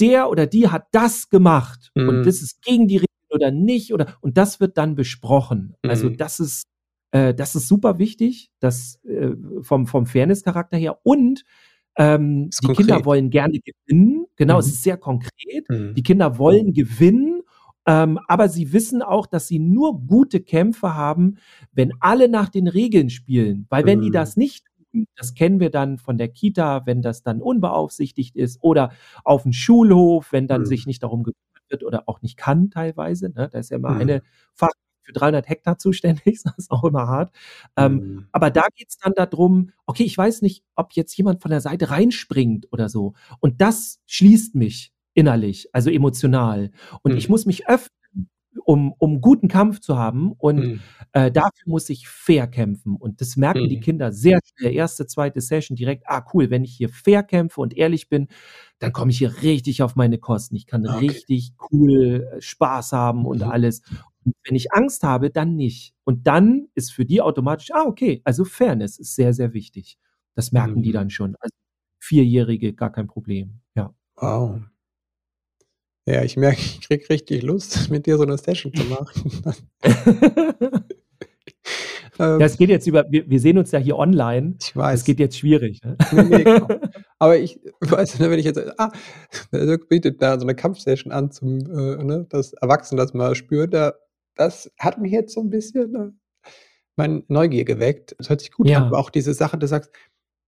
der 0.00 0.28
oder 0.30 0.46
die 0.46 0.68
hat 0.68 0.86
das 0.92 1.28
gemacht 1.30 1.90
Mhm. 1.94 2.08
und 2.08 2.26
das 2.26 2.42
ist 2.42 2.62
gegen 2.62 2.86
die 2.86 2.96
Regeln 2.98 3.06
oder 3.30 3.50
nicht 3.50 3.92
oder, 3.94 4.06
und 4.20 4.36
das 4.38 4.60
wird 4.60 4.78
dann 4.78 4.94
besprochen. 4.94 5.74
Also 5.82 6.08
Mhm. 6.10 6.16
das 6.18 6.38
ist, 6.40 6.64
äh, 7.16 7.34
das 7.34 7.54
ist 7.54 7.68
super 7.68 7.98
wichtig, 7.98 8.50
das 8.60 9.00
äh, 9.04 9.30
vom, 9.62 9.86
vom 9.86 10.06
Fairness-Charakter 10.06 10.76
her 10.76 10.98
und 11.04 11.44
ähm, 11.98 12.50
die 12.50 12.66
konkret. 12.66 12.86
Kinder 12.86 13.04
wollen 13.04 13.30
gerne 13.30 13.58
gewinnen. 13.60 14.26
Genau, 14.36 14.58
es 14.58 14.66
Mhm. 14.66 14.72
ist 14.72 14.82
sehr 14.82 14.96
konkret. 14.98 15.68
Mhm. 15.70 15.94
Die 15.94 16.02
Kinder 16.02 16.38
wollen 16.38 16.72
gewinnen, 16.74 17.40
ähm, 17.86 18.18
aber 18.28 18.48
sie 18.48 18.72
wissen 18.72 19.00
auch, 19.02 19.26
dass 19.26 19.48
sie 19.48 19.58
nur 19.58 20.00
gute 20.06 20.40
Kämpfe 20.40 20.94
haben, 20.94 21.36
wenn 21.72 21.92
alle 22.00 22.28
nach 22.28 22.48
den 22.50 22.68
Regeln 22.68 23.08
spielen. 23.10 23.66
Weil 23.70 23.86
wenn 23.86 24.00
die 24.02 24.08
Mhm. 24.10 24.12
das 24.14 24.36
nicht 24.36 24.66
tun, 24.92 25.06
das 25.16 25.34
kennen 25.34 25.60
wir 25.60 25.70
dann 25.70 25.96
von 25.98 26.18
der 26.18 26.28
Kita, 26.28 26.84
wenn 26.86 27.00
das 27.02 27.22
dann 27.22 27.40
unbeaufsichtigt 27.40 28.36
ist 28.36 28.58
oder 28.62 28.90
auf 29.24 29.44
dem 29.44 29.52
Schulhof, 29.52 30.32
wenn 30.32 30.46
dann 30.48 30.62
Mhm. 30.62 30.66
sich 30.66 30.86
nicht 30.86 31.02
darum 31.02 31.22
gekümmert 31.22 31.70
wird 31.70 31.82
oder 31.84 32.02
auch 32.08 32.20
nicht 32.22 32.36
kann 32.36 32.70
teilweise. 32.70 33.30
Ne? 33.30 33.48
Da 33.52 33.58
ist 33.58 33.70
ja 33.70 33.76
immer 33.78 33.90
Mhm. 33.92 34.00
eine 34.00 34.22
Fach 34.54 34.68
für 35.06 35.12
300 35.12 35.48
Hektar 35.48 35.78
zuständig, 35.78 36.24
das 36.44 36.54
ist 36.58 36.70
auch 36.72 36.84
immer 36.84 37.06
hart. 37.08 37.32
Ähm, 37.76 38.02
Mhm. 38.04 38.26
aber 38.32 38.50
da 38.50 38.66
geht's 38.76 38.98
dann 38.98 39.12
darum, 39.16 39.70
okay, 39.86 40.04
ich 40.04 40.16
weiß 40.18 40.42
nicht, 40.42 40.64
ob 40.76 40.92
jetzt 40.94 41.16
jemand 41.16 41.42
von 41.42 41.50
der 41.50 41.60
Seite 41.62 41.90
reinspringt 41.90 42.68
oder 42.72 42.88
so. 42.88 43.14
Und 43.40 43.60
das 43.60 44.00
schließt 44.06 44.54
mich 44.54 44.92
innerlich, 45.14 45.68
also 45.72 45.90
emotional. 45.90 46.70
Und 47.02 47.12
Mhm. 47.12 47.18
ich 47.18 47.28
muss 47.30 47.46
mich 47.46 47.68
öffnen, 47.68 47.90
um, 48.64 48.92
um 48.98 49.20
guten 49.20 49.48
Kampf 49.48 49.80
zu 49.80 49.98
haben. 49.98 50.32
Und 50.32 50.68
Mhm. 50.68 50.80
äh, 51.12 51.30
dafür 51.30 51.64
muss 51.66 51.88
ich 51.90 52.08
fair 52.08 52.46
kämpfen. 52.48 52.96
Und 52.96 53.20
das 53.20 53.36
merken 53.36 53.68
die 53.68 53.76
Mhm. 53.76 53.80
Kinder 53.80 54.12
sehr 54.12 54.40
schnell. 54.44 54.72
Erste, 54.74 55.06
zweite 55.06 55.40
Session 55.40 55.76
direkt, 55.76 56.04
ah 56.08 56.24
cool, 56.34 56.50
wenn 56.50 56.64
ich 56.64 56.74
hier 56.76 56.88
fair 56.90 57.22
kämpfe 57.22 57.60
und 57.60 57.76
ehrlich 57.76 58.08
bin, 58.08 58.28
dann 58.80 58.92
komme 58.92 59.10
ich 59.12 59.18
hier 59.18 59.42
richtig 59.42 59.82
auf 59.82 59.96
meine 59.96 60.18
Kosten. 60.18 60.56
Ich 60.56 60.66
kann 60.66 60.86
Okay. 60.86 60.98
richtig 61.00 61.52
cool 61.70 62.28
äh, 62.36 62.40
Spaß 62.42 62.92
haben 62.92 63.26
und 63.26 63.42
Mhm. 63.42 63.50
alles. 63.50 63.82
Und 64.26 64.34
wenn 64.44 64.56
ich 64.56 64.72
Angst 64.72 65.02
habe, 65.04 65.30
dann 65.30 65.56
nicht. 65.56 65.94
Und 66.04 66.26
dann 66.26 66.68
ist 66.74 66.92
für 66.92 67.04
die 67.06 67.20
automatisch, 67.22 67.70
ah, 67.72 67.84
okay, 67.86 68.20
also 68.24 68.44
Fairness 68.44 68.98
ist 68.98 69.14
sehr, 69.14 69.32
sehr 69.32 69.54
wichtig. 69.54 69.98
Das 70.34 70.52
merken 70.52 70.82
die 70.82 70.90
Mhm. 70.90 70.94
dann 70.94 71.10
schon. 71.10 71.36
Also 71.40 71.54
Vierjährige, 72.00 72.74
gar 72.74 72.92
kein 72.92 73.06
Problem. 73.06 73.60
Ja. 73.76 73.94
Wow. 74.16 74.60
Ja, 76.08 76.22
ich 76.22 76.36
merke, 76.36 76.60
ich 76.60 76.80
krieg 76.80 77.08
richtig 77.10 77.42
Lust, 77.42 77.90
mit 77.90 78.06
dir 78.06 78.16
so 78.16 78.24
eine 78.24 78.38
Session 78.38 78.72
zu 78.74 78.84
machen. 78.84 79.54
Ähm, 82.18 82.40
ja, 82.40 82.46
es 82.46 82.56
geht 82.56 82.70
jetzt 82.70 82.86
über, 82.86 83.04
wir, 83.10 83.28
wir 83.28 83.40
sehen 83.40 83.58
uns 83.58 83.72
ja 83.72 83.78
hier 83.78 83.98
online. 83.98 84.54
ich 84.62 84.74
weiß. 84.74 85.00
Es 85.00 85.04
geht 85.04 85.18
jetzt 85.18 85.36
schwierig. 85.38 85.82
Ne? 85.84 85.96
Nee, 86.12 86.22
nee, 86.22 86.44
genau. 86.44 86.68
Aber 87.18 87.36
ich 87.36 87.60
weiß, 87.80 88.18
ne, 88.20 88.30
wenn 88.30 88.38
ich 88.38 88.46
jetzt, 88.46 88.58
ah, 88.78 88.90
der 89.52 89.66
Dirk 89.66 89.88
bietet 89.90 90.22
da 90.22 90.36
so 90.38 90.46
eine 90.46 90.54
Kampfsession 90.54 91.12
an, 91.12 91.30
zum, 91.30 91.58
äh, 91.58 92.02
ne, 92.02 92.26
dass 92.30 92.54
Erwachsene 92.54 93.02
das 93.02 93.12
mal 93.12 93.34
spüren, 93.34 93.70
da, 93.70 93.92
das 94.36 94.70
hat 94.78 94.98
mich 94.98 95.12
jetzt 95.12 95.34
so 95.34 95.40
ein 95.40 95.50
bisschen 95.50 95.94
äh, 95.94 96.48
mein 96.96 97.24
Neugier 97.28 97.64
geweckt. 97.64 98.14
Das 98.18 98.28
hört 98.30 98.40
sich 98.40 98.52
gut 98.52 98.68
Ja. 98.68 98.78
an, 98.78 98.84
aber 98.84 98.98
auch 98.98 99.10
diese 99.10 99.34
Sache, 99.34 99.58
du 99.58 99.66
sagst, 99.66 99.90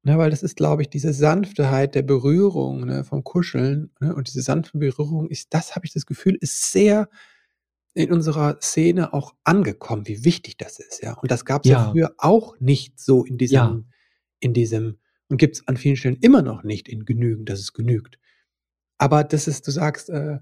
ne, 0.02 0.16
weil 0.18 0.30
das 0.30 0.42
ist, 0.42 0.56
glaube 0.56 0.82
ich, 0.82 0.90
diese 0.90 1.12
Sanftheit 1.12 1.94
der 1.94 2.02
Berührung, 2.02 2.86
ne, 2.86 3.04
vom 3.04 3.24
Kuscheln, 3.24 3.90
ne, 4.00 4.14
und 4.14 4.28
diese 4.28 4.42
sanfte 4.42 4.78
Berührung 4.78 5.28
ist, 5.28 5.52
das 5.54 5.74
habe 5.76 5.86
ich 5.86 5.92
das 5.92 6.06
Gefühl, 6.06 6.36
ist 6.40 6.72
sehr 6.72 7.08
in 7.94 8.12
unserer 8.12 8.60
Szene 8.60 9.12
auch 9.12 9.34
angekommen, 9.44 10.06
wie 10.06 10.24
wichtig 10.24 10.56
das 10.56 10.78
ist, 10.78 11.02
ja. 11.02 11.14
Und 11.14 11.30
das 11.30 11.44
gab 11.44 11.64
es 11.64 11.70
ja. 11.70 11.78
Ja. 11.86 11.90
früher 11.90 12.14
auch 12.18 12.58
nicht 12.60 13.00
so 13.00 13.24
in 13.24 13.38
diesem, 13.38 13.54
Ja. 13.56 13.82
in 14.40 14.54
diesem, 14.54 14.98
und 15.28 15.36
gibt 15.38 15.56
es 15.56 15.66
an 15.66 15.76
vielen 15.76 15.96
Stellen 15.96 16.16
immer 16.20 16.42
noch 16.42 16.62
nicht 16.62 16.88
in 16.88 17.04
genügend, 17.04 17.48
dass 17.48 17.58
es 17.58 17.72
genügt. 17.72 18.18
Aber 18.98 19.24
das 19.24 19.48
ist, 19.48 19.66
du 19.66 19.70
sagst, 19.72 20.10
äh, 20.10 20.38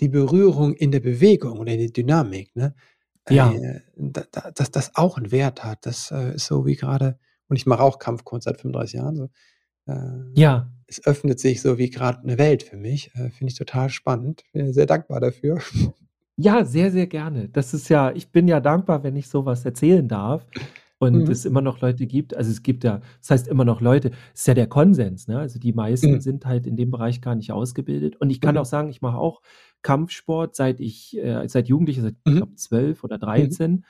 die 0.00 0.08
Berührung 0.08 0.74
in 0.74 0.90
der 0.92 1.00
Bewegung 1.00 1.58
oder 1.58 1.72
in 1.72 1.78
der 1.78 1.88
Dynamik, 1.90 2.54
ne? 2.56 2.74
Ja. 3.30 3.52
Äh, 3.52 3.80
da, 3.96 4.24
da, 4.30 4.50
dass 4.50 4.70
das 4.70 4.96
auch 4.96 5.16
einen 5.16 5.32
Wert 5.32 5.64
hat. 5.64 5.86
Das 5.86 6.10
äh, 6.10 6.34
ist 6.34 6.46
so 6.46 6.66
wie 6.66 6.76
gerade, 6.76 7.18
und 7.48 7.56
ich 7.56 7.64
mache 7.64 7.82
auch 7.82 7.98
Kampfkunst 7.98 8.44
seit 8.44 8.60
35 8.60 8.94
Jahren. 8.94 9.16
So, 9.16 9.28
äh, 9.86 9.94
Ja. 10.34 10.70
Es 10.86 11.04
öffnet 11.06 11.40
sich 11.40 11.62
so 11.62 11.78
wie 11.78 11.88
gerade 11.88 12.20
eine 12.22 12.36
Welt 12.36 12.62
für 12.62 12.76
mich. 12.76 13.10
Äh, 13.14 13.30
Finde 13.30 13.50
ich 13.52 13.56
total 13.58 13.88
spannend. 13.88 14.42
Bin 14.52 14.72
sehr 14.74 14.84
dankbar 14.86 15.20
dafür. 15.20 15.58
Ja, 16.36 16.64
sehr, 16.64 16.90
sehr 16.90 17.06
gerne. 17.06 17.48
Das 17.48 17.72
ist 17.74 17.88
ja, 17.88 18.10
ich 18.12 18.30
bin 18.30 18.48
ja 18.48 18.60
dankbar, 18.60 19.02
wenn 19.04 19.16
ich 19.16 19.28
sowas 19.28 19.64
erzählen 19.64 20.06
darf 20.08 20.46
und 20.98 21.14
Mhm. 21.24 21.30
es 21.30 21.44
immer 21.44 21.60
noch 21.62 21.80
Leute 21.80 22.06
gibt. 22.06 22.36
Also 22.36 22.50
es 22.50 22.62
gibt 22.62 22.84
ja, 22.84 23.00
das 23.20 23.30
heißt 23.30 23.48
immer 23.48 23.64
noch 23.64 23.80
Leute, 23.80 24.10
es 24.34 24.40
ist 24.40 24.46
ja 24.48 24.54
der 24.54 24.66
Konsens, 24.66 25.28
ne? 25.28 25.38
Also 25.38 25.58
die 25.58 25.72
meisten 25.72 26.12
Mhm. 26.14 26.20
sind 26.20 26.44
halt 26.44 26.66
in 26.66 26.76
dem 26.76 26.90
Bereich 26.90 27.20
gar 27.22 27.34
nicht 27.36 27.52
ausgebildet. 27.52 28.16
Und 28.16 28.30
ich 28.30 28.40
kann 28.42 28.56
Mhm. 28.56 28.60
auch 28.60 28.66
sagen, 28.66 28.88
ich 28.90 29.00
mache 29.00 29.16
auch 29.16 29.40
Kampfsport, 29.84 30.56
seit 30.56 30.80
ich, 30.80 31.16
äh, 31.18 31.48
seit 31.48 31.68
Jugendlicher, 31.68 32.02
seit 32.02 32.16
ich 32.24 32.34
Mhm. 32.34 32.38
glaube 32.38 32.56
12 32.56 33.04
oder 33.04 33.18
13. 33.18 33.86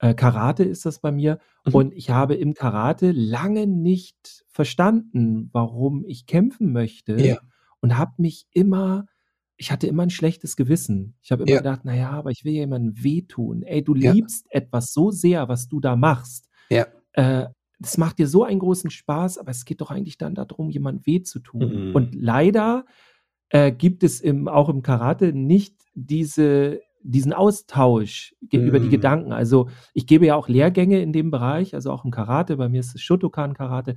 Äh, 0.00 0.14
Karate 0.14 0.64
ist 0.64 0.86
das 0.86 1.00
bei 1.00 1.12
mir. 1.12 1.40
Mhm. 1.66 1.72
Und 1.74 1.94
ich 1.94 2.10
habe 2.10 2.36
im 2.36 2.54
Karate 2.54 3.12
lange 3.12 3.66
nicht 3.68 4.44
verstanden, 4.48 5.50
warum 5.52 6.04
ich 6.06 6.26
kämpfen 6.26 6.72
möchte 6.72 7.14
Ja. 7.16 7.38
und 7.80 7.98
habe 7.98 8.12
mich 8.18 8.46
immer 8.52 9.06
ich 9.60 9.72
hatte 9.72 9.88
immer 9.88 10.04
ein 10.04 10.10
schlechtes 10.10 10.56
Gewissen. 10.56 11.16
Ich 11.22 11.32
habe 11.32 11.42
immer 11.44 11.54
Ja. 11.54 11.58
gedacht: 11.58 11.80
„Na 11.84 11.94
ja, 11.96 12.10
aber 12.12 12.30
ich 12.30 12.44
will 12.44 12.52
ja 12.54 12.60
jemandem 12.60 13.02
wehtun.“ 13.04 13.62
Ey, 13.64 13.82
du 13.84 13.94
Ja. 14.00 14.14
liebst 14.14 14.46
etwas 14.50 14.92
so 14.92 15.10
sehr, 15.10 15.48
was 15.48 15.68
du 15.68 15.80
da 15.80 15.96
machst. 15.96 16.48
Ja. 16.70 16.88
Äh, 17.14 17.46
das 17.80 17.98
macht 17.98 18.18
dir 18.18 18.28
so 18.28 18.44
einen 18.44 18.60
großen 18.60 18.90
Spaß, 18.90 19.38
aber 19.38 19.50
es 19.52 19.64
geht 19.64 19.80
doch 19.80 19.90
eigentlich 19.92 20.18
dann 20.18 20.34
darum, 20.36 20.70
jemandem 20.70 21.06
weh 21.06 21.22
zu 21.22 21.40
tun. 21.40 21.76
Mhm. 21.76 21.92
Und 21.92 22.14
leider, 22.14 22.86
äh, 23.50 23.72
gibt 23.72 24.02
es 24.04 24.20
im 24.20 24.48
auch 24.48 24.68
im 24.68 24.82
Karate 24.82 25.32
nicht 25.32 25.74
diese 25.94 26.80
diesen 27.02 27.32
Austausch 27.32 28.34
ge 28.42 28.60
über 28.60 28.80
die 28.80 28.88
Mhm. 28.88 28.90
Gedanken. 28.90 29.32
Also, 29.32 29.68
ich 29.94 30.06
gebe 30.06 30.26
ja 30.26 30.34
auch 30.36 30.48
Lehrgänge 30.48 31.00
in 31.00 31.12
dem 31.12 31.30
Bereich, 31.30 31.74
also 31.74 31.92
auch 31.92 32.04
im 32.04 32.10
Karate. 32.10 32.56
Bei 32.56 32.68
mir 32.68 32.80
ist 32.80 32.94
es 32.94 33.02
Shotokan-Karate. 33.02 33.96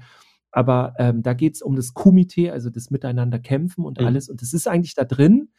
Aber, 0.51 0.93
ähm, 0.99 1.23
da 1.23 1.33
geht's 1.33 1.61
um 1.63 1.75
das 1.75 1.93
Kumite, 1.95 2.53
also 2.53 2.69
das 2.69 2.91
Miteinander 2.91 3.39
kämpfen 3.39 3.85
und 3.85 3.99
Mhm. 3.99 4.05
alles. 4.07 4.29
Und 4.29 4.41
das 4.43 4.53
ist 4.53 4.67
eigentlich 4.67 4.95
da 4.95 5.03
drin, 5.05 5.49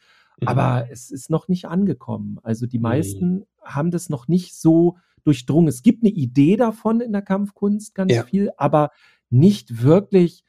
Mhm. 0.41 0.47
aber 0.47 0.87
es 0.91 1.11
ist 1.11 1.29
noch 1.29 1.47
nicht 1.49 1.65
angekommen. 1.65 2.39
Also, 2.43 2.65
die 2.67 2.79
Mhm. 2.79 2.81
meisten 2.83 3.45
haben 3.63 3.91
das 3.91 4.09
noch 4.09 4.27
nicht 4.29 4.55
so 4.55 4.97
durchdrungen. 5.25 5.67
Es 5.69 5.83
gibt 5.83 6.03
'ne 6.03 6.09
Idee 6.11 6.57
davon 6.57 7.01
in 7.01 7.11
der 7.13 7.21
Kampfkunst 7.23 7.93
ganz 7.95 8.13
Ja. 8.15 8.23
viel, 8.23 8.51
aber 8.57 8.91
nicht 9.29 9.83
wirklich, 9.83 10.43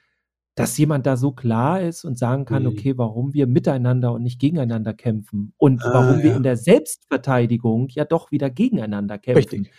dass 0.57 0.77
jemand 0.79 1.07
da 1.07 1.17
so 1.17 1.33
klar 1.33 1.81
ist 1.81 2.05
und 2.05 2.17
sagen 2.19 2.45
kann. 2.45 2.67
„Okay, 2.67 2.95
warum 2.97 3.35
wir 3.35 3.47
miteinander 3.47 4.13
und 4.13 4.23
nicht 4.23 4.39
gegeneinander 4.41 4.95
kämpfen 4.95 5.53
und 5.59 5.83
Ah, 5.85 5.93
warum 5.95 6.23
wir 6.23 6.31
ja. 6.31 6.37
in 6.37 6.43
der 6.45 6.57
Selbstverteidigung 6.57 7.89
ja 7.91 8.05
doch 8.05 8.31
wieder 8.31 8.51
gegeneinander 8.51 9.19
kämpfen.“ 9.19 9.39
Richtig. 9.39 9.73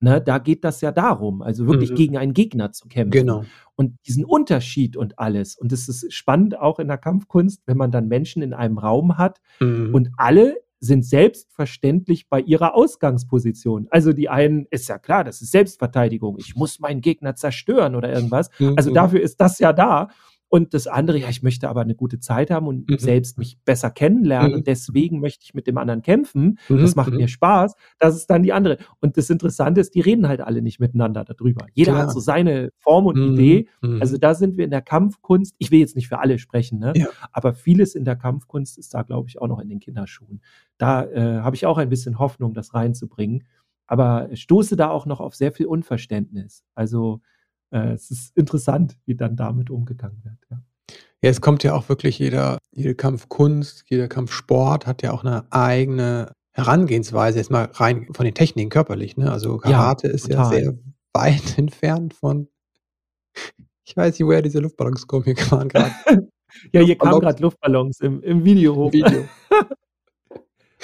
Ne, 0.00 0.20
da 0.20 0.38
geht 0.38 0.64
das 0.64 0.80
ja 0.80 0.90
darum, 0.90 1.42
also 1.42 1.66
wirklich 1.68 1.90
Mhm. 1.92 1.94
gegen 1.94 2.16
einen 2.18 2.34
Gegner 2.34 2.72
zu 2.72 2.88
kämpfen. 2.88 3.12
Genau. 3.12 3.44
Und 3.76 3.96
diesen 4.06 4.24
Unterschied 4.24 4.96
und 4.96 5.18
alles. 5.20 5.56
Und 5.56 5.70
das 5.70 5.88
ist 5.88 6.12
spannend 6.12 6.58
auch 6.58 6.80
in 6.80 6.88
der 6.88 6.98
Kampfkunst, 6.98 7.62
wenn 7.66 7.76
man 7.76 7.92
dann 7.92 8.08
Menschen 8.08 8.42
in 8.42 8.52
einem 8.52 8.78
Raum 8.78 9.16
hat 9.16 9.40
Mhm. 9.60 9.94
und 9.94 10.10
alle 10.16 10.56
sind 10.84 11.06
selbstverständlich 11.06 12.28
bei 12.28 12.40
ihrer 12.40 12.74
Ausgangsposition. 12.74 13.86
Also 13.90 14.12
die 14.12 14.28
einen, 14.28 14.66
ist 14.70 14.88
ja 14.88 14.98
klar, 14.98 15.22
das 15.22 15.40
ist 15.40 15.52
Selbstverteidigung, 15.52 16.36
ich 16.38 16.56
muss 16.56 16.80
meinen 16.80 17.00
Gegner 17.00 17.36
zerstören 17.36 17.94
oder 17.94 18.12
irgendwas. 18.12 18.50
Also 18.76 18.90
Mhm. 18.90 18.94
dafür 18.94 19.20
ist 19.20 19.40
das 19.40 19.60
ja 19.60 19.72
da. 19.72 20.08
Und 20.54 20.74
das 20.74 20.86
andere, 20.86 21.16
ja, 21.18 21.30
ich 21.30 21.42
möchte 21.42 21.66
aber 21.70 21.80
eine 21.80 21.94
gute 21.94 22.18
Zeit 22.20 22.50
haben 22.50 22.66
und 22.66 22.90
Mhm. 22.90 22.98
selbst 22.98 23.38
mich 23.38 23.58
besser 23.64 23.90
kennenlernen 23.90 24.58
Mhm. 24.58 24.64
deswegen 24.64 25.18
möchte 25.20 25.44
ich 25.46 25.54
mit 25.54 25.66
dem 25.66 25.78
anderen 25.78 26.02
kämpfen. 26.02 26.58
Mhm, 26.68 26.78
Das 26.82 26.94
macht 26.94 27.10
mhm. 27.10 27.16
mir 27.16 27.28
Spaß. 27.28 27.74
Das 27.98 28.14
ist 28.16 28.26
dann 28.28 28.42
die 28.42 28.52
andere. 28.52 28.76
Und 29.00 29.16
das 29.16 29.30
Interessante 29.30 29.80
ist, 29.80 29.94
die 29.94 30.02
reden 30.02 30.28
halt 30.28 30.42
alle 30.42 30.60
nicht 30.60 30.78
miteinander 30.78 31.24
darüber. 31.24 31.66
Jeder 31.72 31.92
Klar. 31.92 32.02
hat 32.08 32.12
so 32.12 32.20
seine 32.20 32.68
Form 32.76 33.06
und 33.06 33.16
Mhm, 33.16 33.32
Idee. 33.32 33.68
mhm. 33.80 34.02
Also 34.02 34.18
da 34.18 34.34
sind 34.34 34.58
wir 34.58 34.66
in 34.66 34.70
der 34.70 34.82
Kampfkunst. 34.82 35.54
Ich 35.58 35.70
will 35.70 35.80
jetzt 35.80 35.96
nicht 35.96 36.08
für 36.08 36.18
alle 36.18 36.38
sprechen, 36.38 36.78
ne? 36.80 36.92
Ja. 36.96 37.06
aber 37.32 37.54
vieles 37.54 37.94
in 37.94 38.04
der 38.04 38.16
Kampfkunst 38.16 38.76
ist 38.76 38.92
da, 38.92 39.04
glaube 39.04 39.28
ich, 39.30 39.40
auch 39.40 39.48
noch 39.48 39.58
in 39.58 39.70
den 39.70 39.80
Kinderschuhen. 39.80 40.42
Da 40.76 41.04
äh, 41.06 41.40
habe 41.40 41.56
ich 41.56 41.64
auch 41.64 41.78
ein 41.78 41.88
bisschen 41.88 42.18
Hoffnung, 42.18 42.52
das 42.52 42.74
reinzubringen. 42.74 43.44
Aber 43.86 44.28
stoße 44.34 44.76
da 44.76 44.90
auch 44.90 45.06
noch 45.06 45.20
auf 45.20 45.34
sehr 45.34 45.50
viel 45.52 45.64
Unverständnis. 45.64 46.62
Also 46.74 47.22
äh, 47.72 47.92
es 47.92 48.10
ist 48.10 48.36
interessant, 48.36 48.96
wie 49.06 49.14
dann 49.14 49.36
damit 49.36 49.70
umgegangen 49.70 50.22
wird. 50.24 50.38
Ja. 50.50 50.62
Ja, 51.24 51.30
es 51.30 51.40
kommt 51.40 51.62
ja 51.62 51.74
auch 51.74 51.88
wirklich 51.88 52.18
jeder, 52.18 52.58
jede 52.72 52.96
Kampfkunst, 52.96 53.84
jeder 53.86 54.08
Kampfsport 54.08 54.86
hat 54.86 55.02
ja 55.02 55.12
auch 55.12 55.24
eine 55.24 55.44
eigene 55.50 56.32
Herangehensweise, 56.50 57.38
jetzt 57.38 57.50
mal 57.50 57.70
rein 57.74 58.08
von 58.12 58.24
den 58.24 58.34
Techniken 58.34 58.70
körperlich. 58.70 59.16
Ne? 59.16 59.30
Also 59.30 59.54
Ja, 59.64 59.70
Karate 59.70 60.08
ist 60.08 60.28
ja 60.28 60.44
sehr 60.46 60.74
weit 61.14 61.58
entfernt 61.58 62.14
von. 62.14 62.48
Ich 63.84 63.96
weiß 63.96 64.14
nicht, 64.14 64.24
woher 64.26 64.42
diese 64.42 64.60
Luftballons 64.60 65.08
kommen. 65.08 65.24
Hier 65.24 65.34
waren 65.50 65.68
gerade 65.68 65.92
Ja, 66.72 66.80
hier 66.82 66.96
kamen 66.96 67.20
gerade 67.20 67.42
Luftballons 67.42 68.00
im, 68.00 68.22
im 68.22 68.44
Video 68.44 68.74
hoch. 68.76 68.92
Video. 68.92 69.24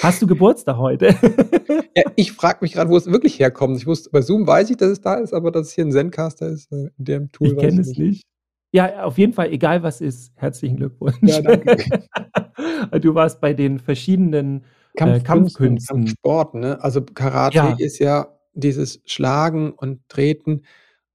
Hast 0.01 0.21
du 0.21 0.27
Geburtstag 0.27 0.77
heute? 0.77 1.15
Ja, 1.95 2.03
ich 2.15 2.31
frage 2.31 2.59
mich 2.61 2.73
gerade, 2.73 2.89
wo 2.89 2.95
es 2.95 3.07
wirklich 3.07 3.39
herkommt. 3.39 3.75
Ich 3.75 3.87
wusste, 3.87 4.09
bei 4.11 4.21
Zoom 4.21 4.45
weiß 4.45 4.69
ich, 4.69 4.77
dass 4.77 4.89
es 4.89 5.01
da 5.01 5.15
ist, 5.15 5.33
aber 5.33 5.51
dass 5.51 5.67
es 5.67 5.73
hier 5.73 5.85
ein 5.85 5.91
Zencaster 5.91 6.47
ist, 6.47 6.71
äh, 6.71 6.89
in 6.97 7.05
dem 7.05 7.31
Tool 7.31 7.47
Ich 7.47 7.57
kenne 7.57 7.81
es 7.81 7.97
nicht. 7.97 8.23
Ja, 8.71 9.03
auf 9.03 9.17
jeden 9.17 9.33
Fall, 9.33 9.51
egal 9.51 9.81
was 9.81 9.99
ist, 9.99 10.31
herzlichen 10.35 10.77
Glückwunsch. 10.77 11.17
Ja, 11.23 11.41
danke. 11.41 11.77
du 13.01 13.15
warst 13.15 13.41
bei 13.41 13.53
den 13.53 13.79
verschiedenen 13.79 14.61
äh, 14.93 14.97
Kampfkünsten, 14.97 15.23
Kampfkünsten. 15.23 15.97
Kampfsporten, 15.97 16.59
ne? 16.61 16.83
Also 16.83 17.01
Karate 17.01 17.57
Ja, 17.57 17.75
ist 17.77 17.99
ja 17.99 18.37
dieses 18.53 19.01
Schlagen 19.05 19.71
und 19.71 20.07
Treten 20.07 20.61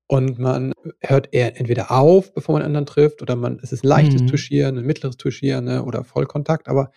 und 0.06 0.38
man 0.38 0.72
hört 1.00 1.32
eher 1.32 1.58
entweder 1.58 1.90
auf, 1.92 2.34
bevor 2.34 2.54
man 2.54 2.62
anderen 2.62 2.86
trifft, 2.86 3.22
oder 3.22 3.36
man, 3.36 3.58
es 3.62 3.72
ist 3.72 3.84
ein 3.84 3.88
leichtes 3.88 4.22
mhm. 4.22 4.26
Touchieren, 4.26 4.76
ein 4.76 4.84
mittleres 4.84 5.16
Touchieren, 5.16 5.64
ne? 5.64 5.84
Oder 5.84 6.04
Vollkontakt. 6.04 6.68
Aber 6.68 6.90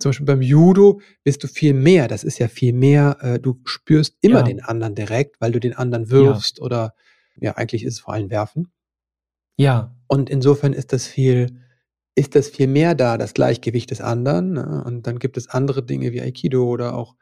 zum 0.00 0.10
Beispiel 0.10 0.26
beim 0.26 0.42
Judo 0.42 1.00
bist 1.24 1.42
du 1.44 1.48
viel 1.48 1.74
mehr. 1.74 2.08
Das 2.08 2.24
ist 2.24 2.38
ja 2.38 2.48
viel 2.48 2.72
mehr, 2.72 3.18
äh, 3.20 3.38
du 3.38 3.60
spürst 3.64 4.16
immer 4.20 4.40
Ja, 4.40 4.42
den 4.42 4.62
anderen 4.62 4.94
direkt, 4.94 5.40
weil 5.40 5.52
du 5.52 5.60
den 5.60 5.74
anderen 5.74 6.06
ja, 6.10 6.10
wirfst 6.10 6.60
oder 6.60 6.94
ja, 7.36 7.52
eigentlich 7.56 7.84
ist 7.84 7.94
es 7.94 8.00
vor 8.00 8.14
allem 8.14 8.30
Werfen. 8.30 8.68
ja, 9.56 9.94
Und 10.08 10.28
insofern 10.30 10.72
ist 10.72 10.92
das 10.92 11.06
viel, 11.06 11.60
ist 12.14 12.34
das 12.34 12.48
viel 12.48 12.66
mehr 12.66 12.94
da, 12.94 13.16
das 13.16 13.34
Gleichgewicht 13.34 13.90
des 13.90 14.00
anderen. 14.00 14.52
Ne? 14.54 14.82
Und 14.84 15.06
dann 15.06 15.18
gibt 15.18 15.36
es 15.36 15.48
andere 15.48 15.84
Dinge 15.84 16.12
wie 16.12 16.20
Aikido 16.20 16.64
oder 16.68 16.94
auch 16.94 17.14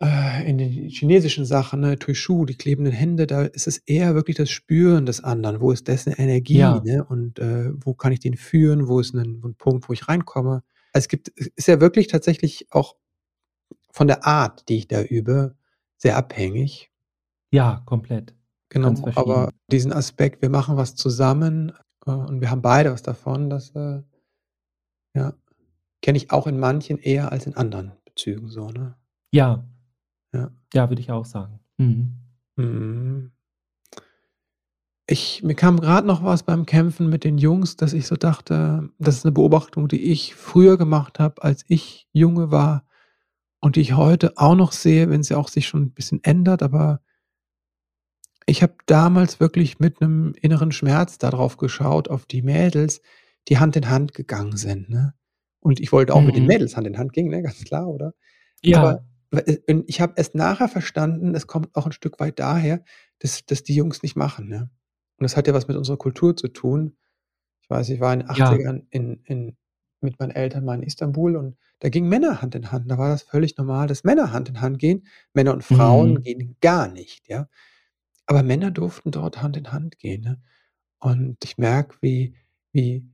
äh, 0.00 0.48
in 0.48 0.58
den 0.58 0.88
chinesischen 0.88 1.44
Sachen, 1.44 1.80
ne, 1.80 1.98
Tuishu, 1.98 2.44
die 2.46 2.54
klebenden 2.56 2.92
Hände, 2.92 3.26
da 3.26 3.42
ist 3.42 3.66
es 3.66 3.78
eher 3.78 4.14
wirklich 4.14 4.36
das 4.36 4.50
Spüren 4.50 5.06
des 5.06 5.22
anderen. 5.24 5.60
Wo 5.60 5.72
ist 5.72 5.88
dessen 5.88 6.12
Energie, 6.12 6.58
ja, 6.58 6.80
ne? 6.80 7.04
Und 7.04 7.38
äh, 7.40 7.70
wo 7.84 7.94
kann 7.94 8.12
ich 8.12 8.20
den 8.20 8.36
führen? 8.36 8.86
Wo 8.88 9.00
ist 9.00 9.14
ein, 9.14 9.42
ein 9.44 9.54
Punkt, 9.56 9.88
wo 9.88 9.92
ich 9.92 10.08
reinkomme? 10.08 10.62
Es 10.92 11.08
gibt, 11.08 11.28
ist 11.28 11.68
ja 11.68 11.80
wirklich 11.80 12.06
tatsächlich 12.06 12.66
auch 12.70 12.96
von 13.90 14.06
der 14.06 14.26
Art, 14.26 14.68
die 14.68 14.78
ich 14.78 14.88
da 14.88 15.02
übe, 15.02 15.56
sehr 15.96 16.16
abhängig. 16.16 16.90
ja, 17.50 17.82
komplett. 17.86 18.34
Genau, 18.70 18.94
aber 19.14 19.50
diesen 19.72 19.94
Aspekt, 19.94 20.42
wir 20.42 20.50
machen 20.50 20.76
was 20.76 20.94
zusammen 20.94 21.72
äh, 22.06 22.10
und 22.10 22.42
wir 22.42 22.50
haben 22.50 22.60
beide 22.60 22.92
was 22.92 23.02
davon, 23.02 23.48
das 23.48 23.70
äh, 23.70 24.02
ja, 25.14 25.32
kenne 26.02 26.18
ich 26.18 26.30
auch 26.30 26.46
in 26.46 26.58
manchen 26.58 26.98
eher 26.98 27.32
als 27.32 27.46
in 27.46 27.56
anderen 27.56 27.92
Bezügen 28.04 28.50
so, 28.50 28.68
ne? 28.68 28.94
Ja, 29.32 29.64
Ja. 30.34 30.50
ja, 30.74 30.88
würde 30.90 31.00
ich 31.00 31.10
auch 31.10 31.24
sagen. 31.24 31.60
Mhm. 31.78 32.18
Mhm. 32.56 33.32
Ich, 35.10 35.42
mir 35.42 35.54
kam 35.54 35.80
gerade 35.80 36.06
noch 36.06 36.22
was 36.22 36.42
beim 36.42 36.66
Kämpfen 36.66 37.08
mit 37.08 37.24
den 37.24 37.38
Jungs, 37.38 37.76
dass 37.76 37.94
ich 37.94 38.06
so 38.06 38.14
dachte, 38.16 38.90
das 38.98 39.16
ist 39.16 39.24
eine 39.24 39.32
Beobachtung, 39.32 39.88
die 39.88 40.02
ich 40.12 40.34
früher 40.34 40.76
gemacht 40.76 41.18
habe, 41.18 41.42
als 41.42 41.64
ich 41.66 42.06
Junge 42.12 42.50
war 42.50 42.84
und 43.60 43.76
die 43.76 43.80
ich 43.82 43.94
heute 43.96 44.34
auch 44.36 44.54
noch 44.54 44.72
sehe, 44.72 45.10
wenn 45.10 45.22
sie 45.22 45.34
auch 45.36 45.48
sich 45.48 45.66
schon 45.68 45.82
ein 45.84 45.92
bisschen 45.92 46.22
ändert, 46.24 46.62
aber 46.62 47.00
ich 48.46 48.62
habe 48.62 48.74
damals 48.86 49.40
wirklich 49.40 49.78
mit 49.78 50.00
einem 50.00 50.34
inneren 50.40 50.72
Schmerz 50.72 51.18
darauf 51.18 51.56
geschaut, 51.58 52.08
auf 52.08 52.24
die 52.26 52.42
Mädels, 52.42 53.02
die 53.48 53.58
Hand 53.58 53.76
in 53.76 53.88
Hand 53.90 54.14
gegangen 54.14 54.56
sind, 54.56 54.88
ne? 54.88 55.14
Und 55.60 55.80
ich 55.80 55.92
wollte 55.92 56.14
auch 56.14 56.22
mit 56.22 56.36
den 56.36 56.44
Mhm. 56.44 56.46
Mädels 56.46 56.76
Hand 56.76 56.86
in 56.86 56.98
Hand 56.98 57.12
gehen, 57.12 57.28
ne, 57.28 57.42
ganz 57.42 57.62
klar, 57.64 57.88
oder? 57.88 58.14
Ja, 58.62 58.80
Aber 58.80 59.00
äh, 59.32 59.58
ich 59.86 60.00
habe 60.00 60.14
erst 60.16 60.34
nachher 60.34 60.68
verstanden, 60.68 61.34
es 61.34 61.46
kommt 61.46 61.74
auch 61.76 61.86
ein 61.86 61.92
Stück 61.92 62.20
weit 62.20 62.38
daher, 62.38 62.84
dass 63.20 63.44
dass 63.46 63.62
die 63.64 63.74
Jungs 63.74 64.02
nicht 64.02 64.16
machen, 64.16 64.48
ne? 64.48 64.70
Und 65.18 65.24
das 65.24 65.36
hat 65.36 65.46
ja 65.48 65.54
was 65.54 65.68
mit 65.68 65.76
unserer 65.76 65.96
Kultur 65.98 66.36
zu 66.36 66.48
tun. 66.48 66.96
Ich 67.62 67.70
weiß, 67.70 67.90
ich 67.90 68.00
war 68.00 68.12
in 68.14 68.20
den 68.20 68.28
ja, 68.32 68.58
80ern 68.62 68.86
in 68.90 69.20
in 69.24 69.56
mit 70.02 70.20
meinen 70.20 70.30
Eltern 70.32 70.64
mal 70.64 70.76
in 70.76 70.82
Istanbul 70.84 71.36
und 71.36 71.56
da 71.80 71.88
gingen 71.90 72.08
Männer 72.08 72.42
Hand 72.42 72.54
in 72.54 72.72
Hand. 72.72 72.90
Da 72.90 72.98
war 72.98 73.10
das 73.10 73.22
völlig 73.22 73.56
normal, 73.58 73.88
dass 73.88 74.04
Männer 74.04 74.32
Hand 74.32 74.48
in 74.48 74.60
Hand 74.60 74.78
gehen. 74.78 75.06
Männer 75.34 75.52
und 75.54 75.64
Frauen 75.64 76.14
mhm. 76.14 76.22
gehen 76.22 76.56
gar 76.60 76.88
nicht, 76.88 77.28
ja? 77.28 77.48
Aber 78.26 78.42
Männer 78.42 78.70
durften 78.70 79.10
dort 79.12 79.42
Hand 79.42 79.56
in 79.56 79.72
Hand 79.72 79.98
gehen, 79.98 80.22
ne? 80.22 80.42
Und 81.00 81.38
ich 81.44 81.58
merke, 81.58 81.96
wie 82.02 82.36
wie 82.72 83.06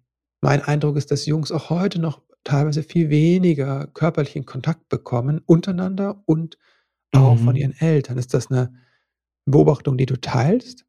mein 0.43 0.63
Eindruck 0.63 0.97
ist, 0.99 1.11
dass 1.13 1.27
Jungs 1.27 1.53
auch 1.53 1.71
heute 1.71 2.01
noch 2.01 2.23
teilweise 2.45 2.83
viel 2.85 3.11
weniger 3.11 3.87
körperlichen 3.89 4.47
Kontakt 4.47 4.89
bekommen 4.91 5.41
untereinander 5.47 6.23
und 6.27 6.59
auch 7.13 7.39
von 7.39 7.57
Mhm. 7.57 7.57
ihren 7.57 7.73
Eltern. 7.81 8.19
Ist 8.19 8.35
das 8.35 8.51
'ne 8.51 8.75
Beobachtung, 9.47 9.99
die 9.99 10.07
du 10.07 10.21
teilst? 10.21 10.87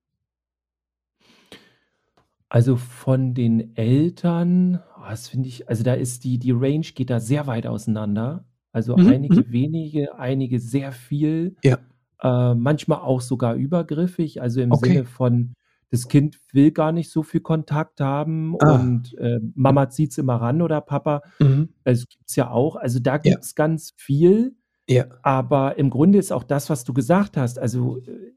Also, 2.56 2.78
von 2.78 3.34
den 3.34 3.76
Eltern, 3.76 4.80
oh, 4.98 5.02
das 5.10 5.28
finde 5.28 5.50
ich 5.50 5.68
also, 5.68 5.84
da 5.84 5.94
ist 5.94 6.24
die 6.24 6.40
die 6.40 6.52
Range 6.52 6.86
geht 6.96 7.10
da 7.10 7.20
sehr 7.20 7.48
weit 7.48 7.68
auseinander. 7.68 8.46
Also, 8.72 8.96
Mhm, 8.96 9.04
mhm. 9.04 9.10
einige 9.10 9.52
wenige, 9.52 10.18
einige 10.18 10.62
sehr 10.62 10.94
viel, 10.94 11.58
Ja. 11.66 11.80
äh, 12.24 12.56
manchmal 12.56 13.00
auch 13.00 13.20
sogar 13.20 13.56
übergriffig, 13.56 14.42
also, 14.42 14.62
im 14.62 14.72
Okay. 14.72 14.88
Sinne 14.94 15.04
von, 15.04 15.54
das 15.92 16.08
Kind 16.08 16.40
will 16.54 16.72
gar 16.72 16.94
nicht 16.94 17.10
so 17.12 17.24
viel 17.24 17.42
Kontakt 17.42 18.00
haben 18.00 18.56
Ah. 18.62 18.76
und, 18.80 19.14
äh, 19.18 19.42
Mama 19.54 19.90
zieht's 19.90 20.18
immer 20.18 20.36
ran 20.36 20.62
oder 20.62 20.80
Papa. 20.80 21.24
Mhm. 21.42 21.68
Das 21.84 22.08
gibt's 22.08 22.38
ja 22.38 22.50
auch. 22.52 22.78
Also, 22.78 23.00
da 23.00 23.16
Ja. 23.16 23.18
gibt's 23.18 23.56
ganz 23.56 23.92
viel, 23.98 24.56
Ja. 24.88 25.08
aber 25.24 25.78
im 25.78 25.90
Grunde 25.90 26.20
ist 26.20 26.32
auch 26.32 26.44
das, 26.44 26.70
was 26.70 26.86
du 26.86 26.94
gesagt 26.94 27.36
hast 27.36 27.60
also, 27.60 27.98
äh, 27.98 28.32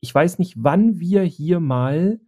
ich 0.00 0.14
weiß 0.14 0.38
nicht, 0.40 0.56
wann 0.62 1.00
wir 1.00 1.22
hier 1.22 1.58
mal, 1.58 2.20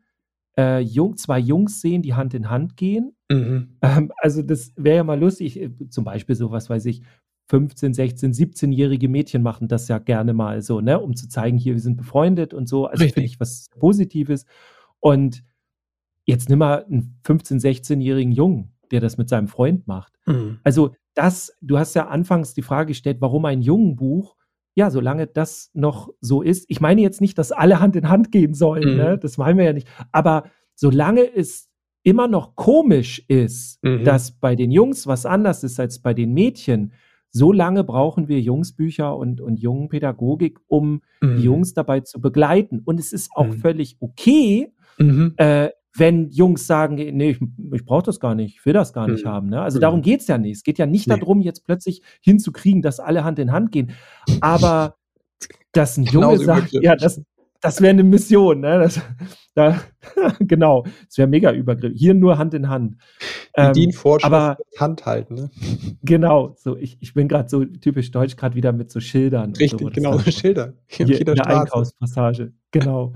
äh, 0.58 0.80
Jung 0.80 1.16
2 1.16 1.38
Jungs 1.40 1.80
sehen, 1.80 2.02
die 2.02 2.14
Hand 2.14 2.34
in 2.34 2.50
Hand 2.50 2.76
gehen. 2.76 3.14
Mhm. 3.30 3.76
Ähm, 3.82 4.12
also, 4.18 4.42
das 4.42 4.72
wäre 4.76 4.96
ja 4.98 5.04
mal 5.04 5.18
lustig, 5.20 5.60
äh, 5.60 5.70
zum 5.90 6.04
Beispiel 6.04 6.36
so, 6.36 6.50
was 6.52 6.70
weiß 6.70 6.86
ich, 6.86 7.02
15, 7.50 7.94
16, 7.94 8.32
17-jährige 8.34 9.08
Mädchen 9.08 9.42
machen 9.42 9.68
das 9.68 9.88
ja 9.88 9.98
gerne 9.98 10.34
mal 10.34 10.62
so, 10.62 10.80
ne, 10.80 11.00
um 11.00 11.16
zu 11.16 11.28
zeigen: 11.28 11.58
„Hier, 11.58 11.74
wir 11.74 11.80
sind 11.82 11.96
befreundet“ 11.98 12.54
und 12.54 12.68
so. 12.68 12.86
Also, 12.86 13.08
finde 13.08 13.26
ich 13.28 13.40
was 13.40 13.68
Positives. 13.80 14.46
Und 15.00 15.44
jetzt 16.26 16.48
nimm 16.50 16.60
mal 16.60 16.86
'n 16.90 17.16
15, 17.24 17.60
16-jährigen 17.60 18.32
Jungen, 18.32 18.72
der 18.92 19.00
das 19.00 19.18
mit 19.18 19.28
seinem 19.30 19.48
Freund 19.48 19.86
macht. 19.88 20.14
Mhm. 20.26 20.60
Also, 20.64 20.94
das 21.14 21.52
du 21.62 21.78
hast 21.78 21.94
ja 21.96 22.08
anfangs 22.08 22.54
die 22.54 22.62
Frage 22.62 22.88
gestellt, 22.88 23.18
warum 23.20 23.44
ein 23.46 23.62
Jungenbuch? 23.62 24.36
Ja, 24.76 24.90
solange 24.90 25.26
das 25.28 25.70
noch 25.72 26.10
so 26.20 26.42
ist 26.42 26.64
ich 26.68 26.80
meine 26.80 27.00
jetzt 27.00 27.20
nicht, 27.20 27.38
dass 27.38 27.52
alle 27.52 27.78
Hand 27.80 27.94
in 27.96 28.08
Hand 28.08 28.32
gehen 28.32 28.54
sollen, 28.54 28.96
ne? 28.96 29.14
Mhm. 29.16 29.20
Das 29.20 29.38
meinen 29.38 29.56
wir 29.58 29.64
ja 29.66 29.72
nicht. 29.72 29.86
Aber 30.10 30.44
solange 30.74 31.22
es 31.34 31.68
immer 32.02 32.26
noch 32.28 32.56
komisch 32.56 33.24
ist, 33.28 33.78
Mhm. 33.84 34.04
dass 34.04 34.32
bei 34.32 34.56
den 34.56 34.70
Jungs 34.72 35.06
was 35.06 35.26
anders 35.26 35.62
ist 35.64 35.78
als 35.78 36.00
bei 36.00 36.12
den 36.12 36.32
Mädchen, 36.34 36.92
so 37.30 37.52
lange 37.52 37.82
brauchen 37.84 38.28
wir 38.28 38.40
Jungsbücher 38.40 39.16
und 39.16 39.40
und 39.40 39.58
Jungenpädagogik, 39.60 40.58
um 40.66 41.02
die 41.22 41.26
Mhm. 41.26 41.38
Jungs 41.40 41.74
dabei 41.74 42.00
zu 42.00 42.20
begleiten. 42.20 42.80
Und 42.84 42.98
es 43.00 43.12
ist 43.12 43.30
auch 43.34 43.46
Mhm. 43.46 43.52
völlig 43.60 43.96
okay, 44.00 44.72
Mhm. 44.98 45.34
äh, 45.36 45.70
wenn 45.96 46.30
Jungs 46.30 46.66
sagen: 46.66 46.96
„Ne, 46.96 47.30
ich 47.30 47.38
ich 47.72 47.84
brauche 47.84 48.04
das 48.04 48.20
gar 48.20 48.34
nicht, 48.34 48.56
ich 48.58 48.66
will 48.66 48.72
das 48.74 48.92
gar 48.92 49.08
nicht 49.08 49.24
Mhm. 49.24 49.28
haben“, 49.28 49.48
ne? 49.50 49.62
Also, 49.62 49.78
darum 49.78 50.00
Mhm. 50.00 50.02
geht's 50.02 50.26
ja 50.28 50.38
nicht. 50.38 50.56
Es 50.58 50.62
geht 50.64 50.78
ja 50.78 50.86
nicht 50.86 51.08
Ne. 51.08 51.18
darum, 51.18 51.40
jetzt 51.40 51.64
plötzlich 51.64 52.02
hinzukriegen, 52.22 52.82
dass 52.82 53.00
alle 53.00 53.24
Hand 53.24 53.38
in 53.38 53.52
Hand 53.52 53.72
gehen. 53.72 53.92
Aber 54.40 54.96
dass 55.72 55.98
'n 55.98 56.04
Junge 56.04 56.38
Genauso 56.38 56.44
sagt 56.44 56.72
ja, 56.80 56.96
das 56.96 57.22
das 57.62 57.80
wäre 57.82 57.94
'ne 57.94 58.04
Mission, 58.04 58.60
ne? 58.60 58.78
Das 58.80 59.00
Da, 59.56 59.80
genau, 60.40 60.84
es 61.08 61.18
wäre 61.18 61.28
mega 61.28 61.52
übergriffig. 61.52 61.98
Hier 62.00 62.14
nur 62.14 62.38
Hand 62.38 62.54
in 62.54 62.68
Hand. 62.70 62.96
Ähm, 63.56 63.74
die 63.74 63.92
Vorschrift 63.92 64.52
Hand 64.78 65.06
halten, 65.06 65.34
ne? 65.36 65.50
Genau, 66.02 66.54
so 66.58 66.76
ich, 66.76 66.98
ich 67.00 67.14
bin 67.14 67.28
gerade 67.28 67.48
so 67.48 67.64
typisch 67.64 68.10
deutsch, 68.10 68.36
gerade 68.36 68.54
wieder 68.56 68.72
mit 68.72 68.90
so 68.90 69.00
Schildern. 69.00 69.54
Richtig, 69.58 69.78
so, 69.80 69.90
genau, 69.90 70.18
Schilder. 70.18 70.74
Hier, 70.86 71.06
hier 71.06 71.20
in 71.20 71.24
der 71.26 71.36
Straße. 71.36 71.46
Einkaufspassage, 71.46 72.52
genau. 72.72 73.14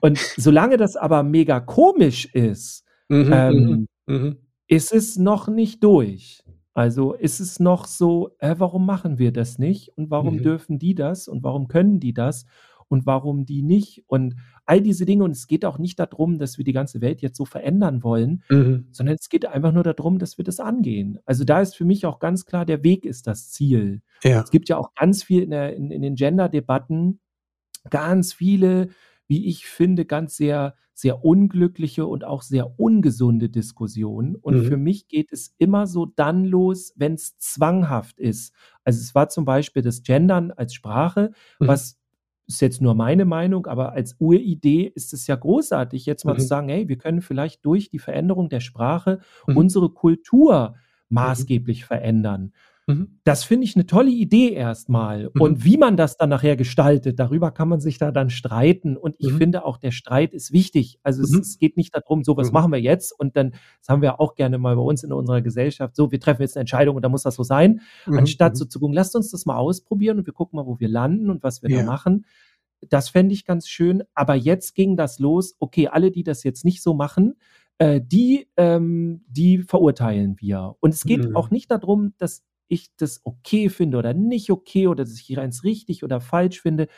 Und 0.00 0.18
solange 0.36 0.76
das 0.76 0.96
aber 0.96 1.22
mega 1.22 1.60
komisch 1.60 2.26
ist, 2.26 2.84
mhm, 3.08 3.32
ähm, 3.32 3.86
mhm, 4.06 4.14
mhm. 4.14 4.36
ist 4.66 4.92
es 4.92 5.16
noch 5.16 5.48
nicht 5.48 5.82
durch. 5.82 6.42
Also 6.74 7.12
ist 7.12 7.40
es 7.40 7.58
noch 7.58 7.86
so, 7.86 8.30
äh, 8.38 8.54
warum 8.58 8.86
machen 8.86 9.18
wir 9.18 9.32
das 9.32 9.58
nicht? 9.58 9.96
Und 9.96 10.10
warum 10.10 10.36
mhm. 10.36 10.42
dürfen 10.42 10.78
die 10.78 10.94
das? 10.94 11.26
Und 11.26 11.42
warum 11.42 11.66
können 11.66 11.98
die 11.98 12.14
das? 12.14 12.46
Und 12.86 13.04
warum 13.04 13.44
die 13.44 13.62
nicht? 13.62 14.04
Und 14.06 14.36
all 14.64 14.80
diese 14.80 15.04
Dinge. 15.04 15.24
Und 15.24 15.32
es 15.32 15.48
geht 15.48 15.64
auch 15.64 15.78
nicht 15.78 15.98
darum, 15.98 16.38
dass 16.38 16.56
wir 16.56 16.64
die 16.64 16.72
ganze 16.72 17.00
Welt 17.00 17.20
jetzt 17.20 17.36
so 17.36 17.44
verändern 17.44 18.04
wollen, 18.04 18.44
mhm. 18.48 18.86
sondern 18.92 19.16
es 19.18 19.28
geht 19.28 19.44
einfach 19.44 19.72
nur 19.72 19.82
darum, 19.82 20.20
dass 20.20 20.38
wir 20.38 20.44
das 20.44 20.60
angehen. 20.60 21.18
Also 21.24 21.42
da 21.42 21.60
ist 21.60 21.74
für 21.74 21.84
mich 21.84 22.06
auch 22.06 22.20
ganz 22.20 22.46
klar, 22.46 22.64
der 22.64 22.84
Weg 22.84 23.04
ist 23.04 23.26
das 23.26 23.50
Ziel. 23.50 24.02
Ja. 24.22 24.42
Es 24.42 24.50
gibt 24.50 24.68
ja 24.68 24.76
auch 24.76 24.94
ganz 24.94 25.24
viel 25.24 25.42
in, 25.42 25.50
der, 25.50 25.74
in, 25.74 25.90
in 25.90 26.02
den 26.02 26.14
Gender-Debatten, 26.14 27.18
ganz 27.90 28.34
viele 28.34 28.90
wie 29.28 29.46
ich 29.46 29.66
finde, 29.66 30.04
ganz 30.04 30.36
sehr, 30.36 30.74
sehr 30.94 31.24
unglückliche 31.24 32.06
und 32.06 32.24
auch 32.24 32.42
sehr 32.42 32.80
ungesunde 32.80 33.48
Diskussionen. 33.48 34.34
Und 34.34 34.56
mhm. 34.56 34.64
für 34.64 34.76
mich 34.76 35.06
geht 35.06 35.32
es 35.32 35.54
immer 35.58 35.86
so 35.86 36.06
dann 36.06 36.44
los, 36.44 36.92
wenn 36.96 37.14
es 37.14 37.38
zwanghaft 37.38 38.18
ist. 38.18 38.52
Also 38.82 39.00
es 39.00 39.14
war 39.14 39.28
zum 39.28 39.44
Beispiel 39.44 39.82
das 39.82 40.02
Gendern 40.02 40.50
als 40.50 40.74
Sprache, 40.74 41.30
mhm. 41.60 41.68
was 41.68 41.98
ist 42.48 42.62
jetzt 42.62 42.80
nur 42.80 42.94
meine 42.94 43.26
Meinung, 43.26 43.66
aber 43.66 43.92
als 43.92 44.16
Uridee 44.18 44.90
ist 44.94 45.12
es 45.12 45.26
ja 45.26 45.36
großartig, 45.36 46.06
jetzt 46.06 46.24
mal 46.24 46.32
mhm. 46.32 46.38
zu 46.38 46.46
sagen, 46.46 46.68
hey, 46.70 46.88
wir 46.88 46.96
können 46.96 47.20
vielleicht 47.20 47.64
durch 47.66 47.90
die 47.90 47.98
Veränderung 47.98 48.48
der 48.48 48.60
Sprache 48.60 49.20
mhm. 49.46 49.58
unsere 49.58 49.90
Kultur 49.90 50.70
mhm. 50.70 51.14
maßgeblich 51.14 51.84
verändern. 51.84 52.52
Mhm. 52.88 53.20
Das 53.22 53.44
finde 53.44 53.66
ich 53.66 53.76
eine 53.76 53.86
tolle 53.86 54.10
Idee 54.10 54.52
erstmal. 54.52 55.30
Mhm. 55.34 55.40
Und 55.40 55.64
wie 55.64 55.76
man 55.76 55.98
das 55.98 56.16
dann 56.16 56.30
nachher 56.30 56.56
gestaltet, 56.56 57.18
darüber 57.18 57.50
kann 57.50 57.68
man 57.68 57.80
sich 57.80 57.98
da 57.98 58.10
dann 58.10 58.30
streiten. 58.30 58.96
Und 58.96 59.14
ich 59.18 59.30
mhm. 59.30 59.36
finde 59.36 59.64
auch, 59.66 59.76
der 59.76 59.90
Streit 59.90 60.32
ist 60.32 60.52
wichtig. 60.52 60.98
Also 61.02 61.22
es, 61.22 61.32
mhm. 61.32 61.40
es 61.40 61.58
geht 61.58 61.76
nicht 61.76 61.94
darum, 61.94 62.24
so 62.24 62.36
was 62.38 62.48
mhm. 62.48 62.54
machen 62.54 62.72
wir 62.72 62.80
jetzt. 62.80 63.12
Und 63.18 63.36
dann, 63.36 63.50
das 63.50 63.88
haben 63.90 64.00
wir 64.00 64.20
auch 64.20 64.34
gerne 64.34 64.56
mal 64.56 64.74
bei 64.74 64.82
uns 64.82 65.04
in 65.04 65.12
unserer 65.12 65.42
Gesellschaft, 65.42 65.94
so, 65.94 66.10
wir 66.10 66.18
treffen 66.18 66.40
jetzt 66.40 66.56
eine 66.56 66.62
Entscheidung 66.62 66.96
und 66.96 67.02
da 67.02 67.10
muss 67.10 67.22
das 67.22 67.34
so 67.34 67.42
sein. 67.42 67.82
Mhm. 68.06 68.18
Anstatt 68.18 68.56
so 68.56 68.64
zu 68.64 68.80
gucken, 68.80 68.94
lasst 68.94 69.14
uns 69.14 69.30
das 69.30 69.44
mal 69.44 69.56
ausprobieren 69.56 70.18
und 70.18 70.26
wir 70.26 70.32
gucken 70.32 70.56
mal, 70.56 70.66
wo 70.66 70.80
wir 70.80 70.88
landen 70.88 71.28
und 71.28 71.42
was 71.42 71.62
wir 71.62 71.68
ja. 71.68 71.80
da 71.80 71.84
machen. 71.84 72.24
Das 72.88 73.10
fände 73.10 73.34
ich 73.34 73.44
ganz 73.44 73.68
schön. 73.68 74.02
Aber 74.14 74.34
jetzt 74.34 74.74
ging 74.74 74.96
das 74.96 75.18
los. 75.18 75.56
Okay, 75.58 75.88
alle, 75.88 76.10
die 76.10 76.22
das 76.22 76.42
jetzt 76.42 76.64
nicht 76.64 76.82
so 76.82 76.94
machen, 76.94 77.34
äh, 77.76 78.00
die, 78.02 78.48
ähm, 78.56 79.24
die 79.28 79.58
verurteilen 79.58 80.36
wir. 80.38 80.76
Und 80.80 80.94
es 80.94 81.04
geht 81.04 81.28
mhm. 81.28 81.36
auch 81.36 81.50
nicht 81.50 81.70
darum, 81.70 82.14
dass 82.18 82.44
ich 82.68 82.94
das 82.96 83.20
okay 83.24 83.68
finde 83.68 83.98
oder 83.98 84.14
nicht 84.14 84.50
okay 84.50 84.86
oder 84.86 85.04
dass 85.04 85.20
ich 85.20 85.38
eins 85.38 85.64
richtig 85.64 86.04
oder 86.04 86.20
falsch 86.20 86.60
finde. 86.60 86.88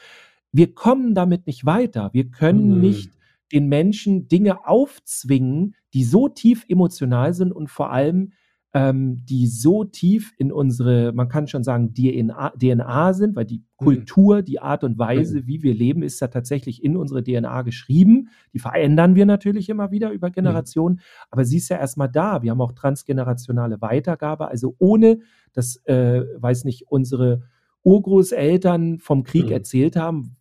Wir 0.53 0.75
kommen 0.75 1.15
damit 1.15 1.47
nicht 1.47 1.65
weiter. 1.65 2.11
Wir 2.13 2.31
können 2.31 2.77
mhm. 2.77 2.81
nicht 2.81 3.11
den 3.53 3.69
Menschen 3.69 4.29
Dinge 4.29 4.67
aufzwingen, 4.67 5.75
die 5.95 6.05
so 6.05 6.29
tief 6.29 6.65
emotional 6.69 7.35
sind 7.35 7.53
und 7.53 7.69
vor 7.69 7.91
allem 7.91 8.33
ähm, 8.73 9.25
die 9.25 9.49
so 9.49 9.85
tief 9.85 10.33
in 10.39 10.53
unsere, 10.53 11.13
man 11.13 11.29
kann 11.29 11.49
schon 11.49 11.65
sagen, 11.65 11.93
DNA, 11.93 12.51
DNA 12.51 13.15
sind, 13.15 13.35
weil 13.35 13.45
die 13.45 13.59
mhm. 13.59 13.85
Kultur, 13.85 14.43
die 14.43 14.61
Art 14.61 14.85
und 14.85 14.99
Weise, 14.99 15.41
mhm. 15.41 15.47
wie 15.47 15.63
wir 15.63 15.75
leben, 15.75 16.03
ist 16.03 16.21
ja 16.21 16.29
tatsächlich 16.29 16.85
in 16.85 16.97
unsere 16.97 17.25
DNA 17.25 17.63
geschrieben. 17.63 18.29
Die 18.55 18.61
verändern 18.61 19.17
wir 19.17 19.27
natürlich 19.27 19.69
immer 19.69 19.91
wieder 19.91 20.13
über 20.13 20.31
Generationen, 20.31 20.97
mhm. 20.97 21.27
aber 21.31 21.45
sie 21.45 21.57
ist 21.57 21.69
ja 21.69 21.79
erstmal 21.79 22.09
da. 22.09 22.43
Wir 22.43 22.53
haben 22.53 22.61
auch 22.61 22.73
transgenerationale 22.73 23.81
Weitergabe, 23.81 24.47
also 24.49 24.77
ohne, 24.79 25.19
dass, 25.53 25.77
äh, 25.87 26.23
weiß 26.39 26.65
nicht, 26.65 26.87
unsere 26.89 27.43
Urgroßeltern 27.83 28.99
vom 28.99 29.25
Krieg 29.25 29.47
mhm. 29.47 29.53
erzählt 29.53 29.97
haben, 29.97 30.37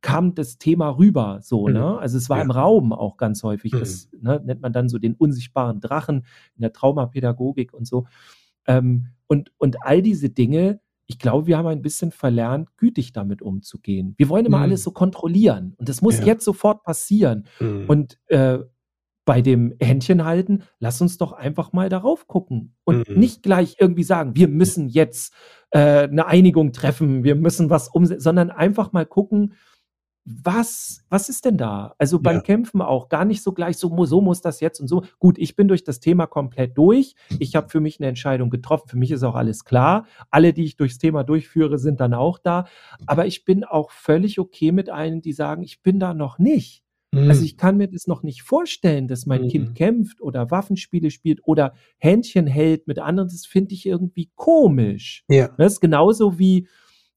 kam 0.00 0.34
das 0.34 0.58
Thema 0.58 0.88
rüber, 0.88 1.40
so, 1.42 1.66
mhm. 1.66 1.74
ne? 1.74 1.98
Also 1.98 2.16
es 2.18 2.28
war 2.30 2.38
ja. 2.38 2.44
im 2.44 2.50
Raum 2.50 2.92
auch 2.92 3.16
ganz 3.16 3.42
häufig. 3.42 3.72
Mhm. 3.72 3.78
Das 3.78 4.08
ne, 4.20 4.40
nennt 4.44 4.62
man 4.62 4.72
dann 4.72 4.88
so 4.88 4.98
den 4.98 5.14
unsichtbaren 5.14 5.80
Drachen 5.80 6.24
in 6.56 6.62
der 6.62 6.72
Traumapädagogik 6.72 7.72
und 7.74 7.86
so. 7.86 8.06
Ähm, 8.66 9.08
und, 9.26 9.52
und 9.58 9.82
all 9.82 10.02
diese 10.02 10.30
Dinge, 10.30 10.80
ich 11.06 11.18
glaube, 11.18 11.46
wir 11.46 11.58
haben 11.58 11.66
ein 11.66 11.82
bisschen 11.82 12.12
verlernt, 12.12 12.76
gütig 12.76 13.12
damit 13.12 13.42
umzugehen. 13.42 14.14
Wir 14.16 14.28
wollen 14.28 14.46
immer 14.46 14.58
mhm. 14.58 14.64
alles 14.64 14.82
so 14.82 14.92
kontrollieren 14.92 15.74
und 15.76 15.88
das 15.88 16.02
muss 16.02 16.18
ja. 16.20 16.26
jetzt 16.26 16.44
sofort 16.44 16.82
passieren. 16.82 17.46
Mhm. 17.58 17.84
Und 17.88 18.18
äh, 18.26 18.58
bei 19.30 19.42
dem 19.42 19.76
Händchen 19.80 20.24
halten, 20.24 20.64
lass 20.80 21.00
uns 21.00 21.16
doch 21.16 21.30
einfach 21.30 21.72
mal 21.72 21.88
darauf 21.88 22.26
gucken 22.26 22.74
und 22.82 23.08
mhm. 23.08 23.16
nicht 23.16 23.44
gleich 23.44 23.76
irgendwie 23.78 24.02
sagen, 24.02 24.34
wir 24.34 24.48
müssen 24.48 24.88
jetzt 24.88 25.32
äh, 25.70 26.08
eine 26.08 26.26
Einigung 26.26 26.72
treffen, 26.72 27.22
wir 27.22 27.36
müssen 27.36 27.70
was 27.70 27.86
umsetzen, 27.86 28.22
sondern 28.22 28.50
einfach 28.50 28.90
mal 28.90 29.06
gucken, 29.06 29.54
was, 30.24 31.04
was 31.10 31.28
ist 31.28 31.44
denn 31.44 31.56
da? 31.56 31.94
Also 31.96 32.18
beim 32.18 32.38
ja. 32.38 32.40
Kämpfen 32.40 32.82
auch 32.82 33.08
gar 33.08 33.24
nicht 33.24 33.44
so 33.44 33.52
gleich, 33.52 33.76
so, 33.76 34.04
so 34.04 34.20
muss 34.20 34.40
das 34.40 34.58
jetzt 34.58 34.80
und 34.80 34.88
so. 34.88 35.04
Gut, 35.20 35.38
ich 35.38 35.54
bin 35.54 35.68
durch 35.68 35.84
das 35.84 36.00
Thema 36.00 36.26
komplett 36.26 36.76
durch. 36.76 37.14
Ich 37.38 37.54
habe 37.54 37.68
für 37.68 37.78
mich 37.78 38.00
eine 38.00 38.08
Entscheidung 38.08 38.50
getroffen. 38.50 38.88
Für 38.88 38.98
mich 38.98 39.12
ist 39.12 39.22
auch 39.22 39.36
alles 39.36 39.64
klar. 39.64 40.06
Alle, 40.32 40.52
die 40.52 40.64
ich 40.64 40.76
durchs 40.76 40.98
Thema 40.98 41.22
durchführe, 41.22 41.78
sind 41.78 42.00
dann 42.00 42.14
auch 42.14 42.38
da. 42.38 42.66
Aber 43.06 43.26
ich 43.26 43.44
bin 43.44 43.62
auch 43.62 43.92
völlig 43.92 44.40
okay 44.40 44.72
mit 44.72 44.90
allen, 44.90 45.22
die 45.22 45.32
sagen, 45.32 45.62
ich 45.62 45.82
bin 45.82 46.00
da 46.00 46.14
noch 46.14 46.40
nicht. 46.40 46.82
Also 47.12 47.24
mhm. 47.24 47.30
Also 47.30 47.44
ich 47.44 47.56
kann 47.56 47.76
mir 47.76 47.88
das 47.88 48.06
noch 48.06 48.22
nicht 48.22 48.42
vorstellen, 48.42 49.08
dass 49.08 49.26
mein 49.26 49.42
mhm. 49.42 49.48
Kind 49.48 49.74
kämpft 49.74 50.20
oder 50.20 50.50
Waffenspiele 50.50 51.10
spielt 51.10 51.40
oder 51.44 51.74
Händchen 51.98 52.46
hält 52.46 52.86
mit 52.86 52.98
anderen. 52.98 53.28
Das 53.28 53.46
finde 53.46 53.74
ich 53.74 53.86
irgendwie 53.86 54.30
komisch. 54.36 55.24
Ja. 55.28 55.48
Das 55.58 55.74
ist 55.74 55.80
genauso 55.80 56.38
wie, 56.38 56.68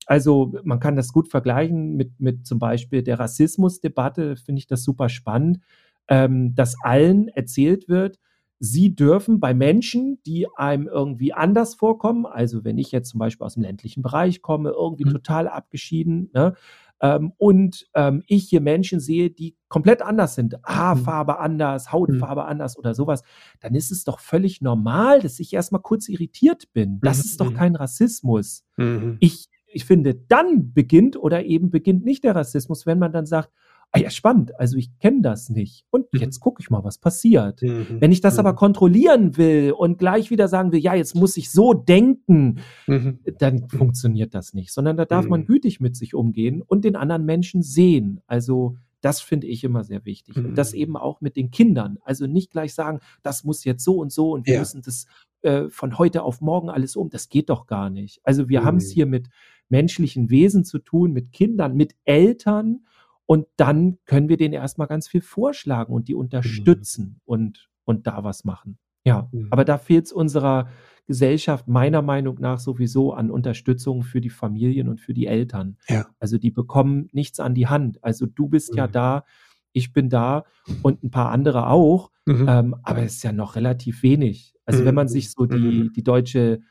also 0.06 0.54
man 0.64 0.80
kann 0.80 0.96
das 0.96 1.14
gut 1.14 1.30
vergleichen 1.30 1.96
mit, 1.96 2.20
mit 2.20 2.46
zum 2.46 2.60
Beispiel 2.60 3.04
der 3.04 3.20
Rassismusdebatte, 3.20 4.36
finde 4.36 4.60
ich 4.60 4.68
das 4.68 4.84
super 4.84 5.10
spannend, 5.10 5.60
ähm, 6.08 6.56
dass 6.56 6.76
allen 6.82 7.28
erzählt 7.30 7.88
wird, 7.88 8.20
sie 8.60 8.96
dürfen 8.96 9.40
bei 9.40 9.54
Menschen, 9.54 10.20
die 10.26 10.48
einem 10.56 10.88
irgendwie 10.88 11.34
anders 11.34 11.76
vorkommen, 11.76 12.26
also 12.26 12.64
wenn 12.64 12.78
ich 12.78 12.92
jetzt 12.92 13.10
zum 13.10 13.20
Beispiel 13.20 13.46
aus 13.46 13.56
dem 13.56 13.64
ländlichen 13.64 14.02
Bereich 14.02 14.42
komme, 14.42 14.70
irgendwie 14.70 15.06
mhm. 15.06 15.12
total 15.12 15.48
abgeschieden, 15.48 16.30
ne, 16.34 16.56
ähm, 17.02 17.34
und 17.38 17.88
ähm, 17.96 18.24
ich 18.28 18.46
hier 18.50 18.62
Menschen 18.62 19.00
sehe, 19.00 19.30
die 19.30 19.58
komplett 19.68 20.02
anders 20.02 20.36
sind, 20.36 20.56
Haarfarbe 20.66 21.40
anders, 21.40 21.92
Hautfarbe 21.92 22.42
mhm. 22.42 22.48
anders 22.48 22.78
oder 22.78 22.94
sowas, 22.94 23.24
dann 23.60 23.76
ist 23.76 23.92
es 23.92 24.04
doch 24.04 24.20
völlig 24.20 24.62
normal, 24.62 25.22
dass 25.22 25.40
ich 25.40 25.54
erstmal 25.54 25.82
kurz 25.82 26.08
irritiert 26.08 26.72
bin. 26.74 27.00
Das 27.02 27.18
mhm. 27.18 27.24
ist 27.24 27.40
doch 27.42 27.52
mhm. 27.52 27.56
kein 27.56 27.76
Rassismus. 27.76 28.64
Mhm. 28.78 29.18
Ich, 29.20 29.50
ich 29.68 29.86
finde, 29.86 30.16
dann 30.16 30.74
beginnt 30.74 31.18
oder 31.18 31.44
eben 31.44 31.72
beginnt 31.72 32.06
nicht 32.06 32.24
der 32.24 32.36
Rassismus, 32.36 32.86
wenn 32.86 33.00
man 33.00 33.12
dann 33.12 33.26
sagt, 33.26 33.50
ah 33.94 34.00
ja, 34.00 34.10
spannend, 34.10 34.60
also 34.60 34.76
ich 34.76 34.90
kenne 34.98 35.22
das 35.22 35.50
nicht. 35.50 35.86
Und 35.92 36.12
mhm. 36.12 36.20
jetzt 36.20 36.40
gucke 36.40 36.62
ich 36.62 36.72
mal, 36.72 36.84
was 36.84 36.98
passiert. 36.98 37.62
Mhm. 37.62 37.98
Wenn 38.00 38.12
ich 38.12 38.22
das 38.22 38.34
mhm. 38.34 38.40
aber 38.40 38.56
kontrollieren 38.56 39.38
will 39.38 39.72
und 39.72 40.00
gleich 40.00 40.32
wieder 40.32 40.48
sagen 40.48 40.72
will, 40.72 40.80
ja, 40.80 40.96
jetzt 40.96 41.16
muss 41.16 41.38
ich 41.38 41.52
so 41.52 41.74
denken, 41.74 42.60
mhm. 42.88 43.20
dann 43.38 43.56
mhm. 43.56 43.70
funktioniert 43.70 44.34
das 44.34 44.56
nicht, 44.56 44.74
sondern 44.74 44.98
da 44.98 45.06
darf 45.06 45.28
man 45.28 45.42
mhm. 45.42 45.46
gütig 45.46 45.80
mit 45.80 45.96
sich 45.96 46.16
umgehen 46.16 46.64
und 46.64 46.84
den 46.84 46.96
anderen 46.96 47.24
Menschen 47.26 47.62
sehen. 47.62 48.20
Also 48.26 48.78
das 49.02 49.22
finde 49.22 49.48
ich 49.48 49.64
immer 49.64 49.84
sehr 49.84 50.06
wichtig. 50.06 50.38
Und 50.38 50.56
das 50.56 50.74
eben 50.74 50.96
auch 50.96 51.20
mit 51.20 51.36
den 51.36 51.52
Kindern. 51.52 51.98
Also 52.04 52.26
nicht 52.26 52.52
gleich 52.52 52.74
sagen, 52.74 53.00
das 53.22 53.44
muss 53.44 53.66
jetzt 53.66 53.84
so 53.84 53.98
und 53.98 54.12
so 54.12 54.32
und 54.32 54.48
wir 54.48 54.56
ja. 54.56 54.60
müssen 54.62 54.82
das 54.82 55.06
äh, 55.42 55.70
von 55.70 55.98
heute 56.00 56.24
auf 56.24 56.42
morgen 56.42 56.70
alles 56.70 56.96
um. 56.96 57.10
Das 57.10 57.28
geht 57.28 57.50
doch 57.50 57.68
gar 57.68 57.90
nicht. 57.90 58.22
Also 58.24 58.48
wir 58.48 58.64
haben 58.64 58.78
es 58.78 58.90
hier 58.90 59.06
mit 59.06 59.28
menschlichen 59.68 60.30
Wesen 60.30 60.64
zu 60.64 60.80
tun, 60.80 61.12
mit 61.12 61.32
Kindern, 61.32 61.76
mit 61.76 61.96
Eltern 62.06 62.86
und 63.34 63.48
dann 63.58 63.98
können 64.06 64.30
wir 64.30 64.38
denen 64.38 64.54
erstmal 64.54 64.86
ganz 64.86 65.08
viel 65.08 65.22
vorschlagen 65.22 65.92
und 65.92 66.08
die 66.08 66.14
mhm. 66.14 66.20
unterstützen 66.20 67.04
mhm. 67.04 67.22
und, 67.26 67.70
und 67.84 68.06
da 68.06 68.24
was 68.24 68.44
machen. 68.44 68.78
Ja, 69.06 69.28
mhm. 69.32 69.48
aber 69.50 69.66
da 69.66 69.80
fehlt 69.80 70.06
es 70.06 70.14
unserer 70.14 70.70
Gesellschaft 71.08 71.68
meiner 71.68 72.04
Meinung 72.04 72.40
nach 72.40 72.60
sowieso 72.60 73.12
an 73.12 73.32
Unterstützung 73.32 74.04
für 74.04 74.22
die 74.22 74.30
Familien 74.30 74.88
und 74.88 75.02
für 75.02 75.16
die 75.16 75.26
Eltern. 75.26 75.78
Ja. 75.90 76.06
Also 76.20 76.38
die 76.38 76.52
bekommen 76.52 77.10
nichts 77.12 77.40
an 77.40 77.56
die 77.56 77.66
Hand. 77.66 78.04
Also 78.04 78.28
du 78.28 78.50
bist 78.50 78.74
mhm. 78.74 78.78
ja 78.78 78.88
da, 78.88 79.26
ich 79.72 79.94
bin 79.94 80.10
da 80.10 80.44
und 80.84 81.04
ein 81.04 81.10
paar 81.10 81.32
andere 81.32 81.70
auch, 81.70 82.12
mhm. 82.28 82.46
ähm, 82.48 82.76
aber 82.84 83.02
es 83.02 83.16
ist 83.16 83.24
ja 83.24 83.32
noch 83.32 83.56
relativ 83.56 84.04
wenig. 84.04 84.54
Also 84.64 84.86
wenn 84.86 84.94
man 84.94 85.08
sich 85.08 85.32
so 85.32 85.48
die, 85.48 85.86
mhm. 85.86 85.94
die 85.94 86.04
deutsche 86.04 86.62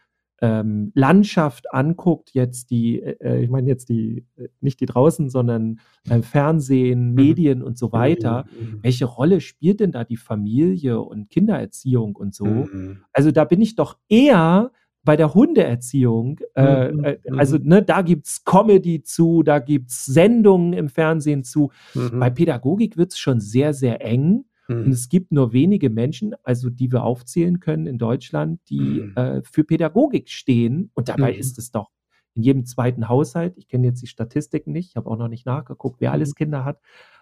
ähm, 0.42 0.90
Landschaft 0.96 1.72
anguckt, 1.72 2.30
jetzt 2.34 2.70
die, 2.70 3.00
äh, 3.00 3.16
äh, 3.20 3.44
ich 3.44 3.48
meine 3.48 3.68
jetzt 3.68 3.88
die, 3.88 4.26
äh, 4.36 4.48
nicht 4.60 4.80
die 4.80 4.86
draußen, 4.86 5.30
sondern 5.30 5.78
äh, 6.10 6.20
Fernsehen, 6.20 7.10
mhm. 7.10 7.14
Medien 7.14 7.62
und 7.62 7.78
so 7.78 7.92
weiter, 7.92 8.44
mhm, 8.50 8.66
mhm. 8.66 8.78
welche 8.82 9.04
Rolle 9.04 9.40
spielt 9.40 9.78
denn 9.78 9.92
da 9.92 10.02
die 10.02 10.16
Familie 10.16 11.00
und 11.00 11.30
Kindererziehung 11.30 12.16
und 12.16 12.34
so? 12.34 12.44
Mhm. 12.44 13.04
Also 13.12 13.30
da 13.30 13.44
bin 13.44 13.60
ich 13.60 13.76
doch 13.76 13.98
eher 14.08 14.72
bei 15.04 15.16
der 15.16 15.32
Hundeerziehung, 15.32 16.40
äh, 16.54 16.90
Mhm, 16.90 17.04
äh, 17.04 17.18
mhm. 17.28 17.38
also 17.38 17.58
ne, 17.58 17.82
da 17.82 18.02
gibt's 18.02 18.44
Comedy 18.44 19.02
zu, 19.02 19.44
da 19.44 19.60
gibt's 19.60 20.06
Sendungen 20.06 20.72
im 20.72 20.88
Fernsehen 20.88 21.44
zu. 21.44 21.70
Bei 21.94 22.30
Mhm. 22.30 22.34
Pädagogik 22.34 22.96
wird's 22.96 23.18
schon 23.18 23.40
sehr, 23.40 23.74
sehr 23.74 24.04
eng 24.04 24.44
und 24.68 24.86
Mhm. 24.86 24.92
es 24.92 25.08
gibt 25.08 25.32
nur 25.32 25.52
wenige 25.52 25.90
Menschen, 25.90 26.34
also 26.44 26.70
die 26.70 26.90
wir 26.92 27.02
aufzählen 27.04 27.60
können 27.60 27.86
in 27.86 27.98
Deutschland, 27.98 28.60
die, 28.68 29.00
Mhm. 29.00 29.12
äh, 29.16 29.42
für 29.44 29.64
Pädagogik 29.64 30.28
stehen 30.30 30.90
und 30.94 31.08
dabei 31.08 31.32
Mhm. 31.32 31.38
ist 31.38 31.58
es 31.58 31.70
doch 31.70 31.90
in 32.34 32.42
jedem 32.42 32.64
zweiten 32.64 33.08
Haushalt 33.08 33.54
ich 33.58 33.68
kenne 33.68 33.88
jetzt 33.88 34.00
die 34.02 34.06
Statistiken 34.06 34.72
nicht, 34.72 34.88
ich 34.90 34.96
habe 34.96 35.10
auch 35.10 35.18
noch 35.18 35.28
nicht 35.28 35.44
nachgeguckt, 35.46 36.00
wer 36.00 36.10
Mhm. 36.10 36.14
alles 36.14 36.34
Kinder 36.34 36.64
hat, 36.64 36.80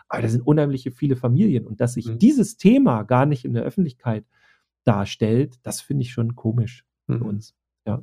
aber 0.09 0.23
da 0.23 0.29
sind 0.29 0.47
unheimliche 0.47 0.93
viele 0.93 1.17
Familien 1.17 1.67
und 1.67 1.81
dass 1.81 1.95
sich 1.95 2.07
Mhm. 2.07 2.19
dieses 2.19 2.57
Thema 2.57 3.03
gar 3.05 3.27
nicht 3.27 3.45
in 3.45 3.53
der 3.55 3.65
Öffentlichkeit 3.65 4.25
darstellt, 4.85 5.59
das 5.65 5.81
finde 5.81 6.03
ich 6.03 6.13
schon 6.13 6.37
komisch 6.37 6.85
für 7.07 7.15
Mhm. 7.15 7.23
uns, 7.27 7.55
ja. 7.87 8.03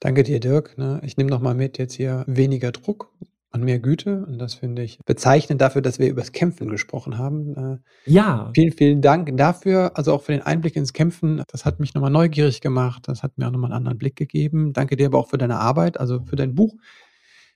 Danke 0.00 0.22
dir, 0.22 0.40
Dirk, 0.40 0.78
ne? 0.78 1.00
Ich 1.04 1.16
nehme 1.18 1.28
noch 1.30 1.40
mal 1.40 1.54
mit 1.54 1.76
jetzt 1.78 1.94
hier 1.94 2.24
weniger 2.26 2.72
Druck 2.72 3.12
und 3.60 3.66
mehr 3.66 3.78
Güte 3.80 4.24
und 4.26 4.38
das 4.38 4.54
finde 4.54 4.82
ich 4.82 4.98
bezeichnend 5.06 5.60
dafür, 5.60 5.82
dass 5.82 5.98
wir 5.98 6.08
übers 6.10 6.32
Kämpfen 6.32 6.68
gesprochen 6.68 7.18
haben. 7.18 7.54
Äh, 7.56 7.78
Ja. 8.06 8.52
vielen, 8.54 8.72
vielen 8.72 9.02
Dank 9.02 9.36
dafür, 9.36 9.92
also 9.96 10.14
auch 10.14 10.22
für 10.22 10.32
den 10.32 10.42
Einblick 10.42 10.76
ins 10.76 10.92
Kämpfen. 10.94 11.42
Das 11.48 11.64
hat 11.66 11.80
mich 11.80 11.94
noch 11.94 12.02
mal 12.02 12.10
neugierig 12.10 12.60
gemacht, 12.62 13.08
das 13.08 13.22
hat 13.22 13.38
mir 13.38 13.46
auch 13.48 13.52
noch 13.52 13.60
mal 13.60 13.68
'n 13.70 13.74
anderen 13.74 13.98
Blick 13.98 14.16
gegeben. 14.16 14.72
Danke 14.74 14.96
dir 14.96 15.06
aber 15.08 15.18
auch 15.18 15.28
für 15.30 15.38
deine 15.38 15.58
Arbeit, 15.58 16.00
also 16.00 16.22
für 16.24 16.36
dein 16.36 16.54
Buch 16.54 16.74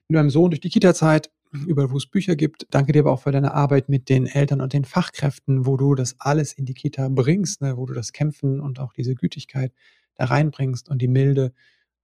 „Mit 0.09 0.17
meinem 0.19 0.31
Sohn 0.31 0.51
durch 0.51 0.61
die 0.61 0.71
Kita-Zeit“, 0.71 1.31
überall 1.67 1.91
wo 1.93 1.97
es 1.99 2.07
Bücher 2.07 2.37
gibt. 2.37 2.67
Danke 2.71 2.93
dir 2.93 3.01
aber 3.01 3.13
auch 3.13 3.23
für 3.23 3.33
deine 3.33 3.55
Arbeit 3.55 3.89
mit 3.91 4.09
den 4.11 4.27
Eltern 4.27 4.61
und 4.63 4.73
den 4.75 4.85
Fachkräften, 4.87 5.67
wo 5.67 5.77
du 5.79 5.95
das 5.97 6.17
alles 6.21 6.53
in 6.55 6.67
die 6.67 6.75
Kita 6.75 7.09
bringst, 7.11 7.63
ne, 7.63 7.77
wo 7.79 7.87
du 7.87 7.95
das 7.95 8.13
Kämpfen 8.13 8.61
und 8.61 8.81
auch 8.81 8.93
diese 8.95 9.15
Gütigkeit 9.17 9.73
da 10.17 10.27
reinbringst 10.27 10.89
und 10.91 11.03
die 11.03 11.09
Milde 11.09 11.53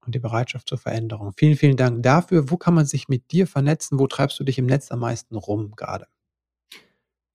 und 0.06 0.14
die 0.14 0.18
Bereitschaft 0.18 0.68
zur 0.68 0.78
Veränderung. 0.78 1.32
Vielen, 1.36 1.56
vielen 1.56 1.76
Dank 1.76 2.02
dafür. 2.02 2.50
Wo 2.50 2.56
kann 2.56 2.74
man 2.74 2.86
sich 2.86 3.08
mit 3.08 3.30
dir 3.32 3.46
vernetzen? 3.46 3.98
Wo 3.98 4.06
treibst 4.06 4.38
du 4.40 4.44
dich 4.44 4.58
im 4.58 4.66
Netz 4.66 4.90
am 4.90 5.00
meisten 5.00 5.36
rum 5.36 5.72
grade? 5.76 6.06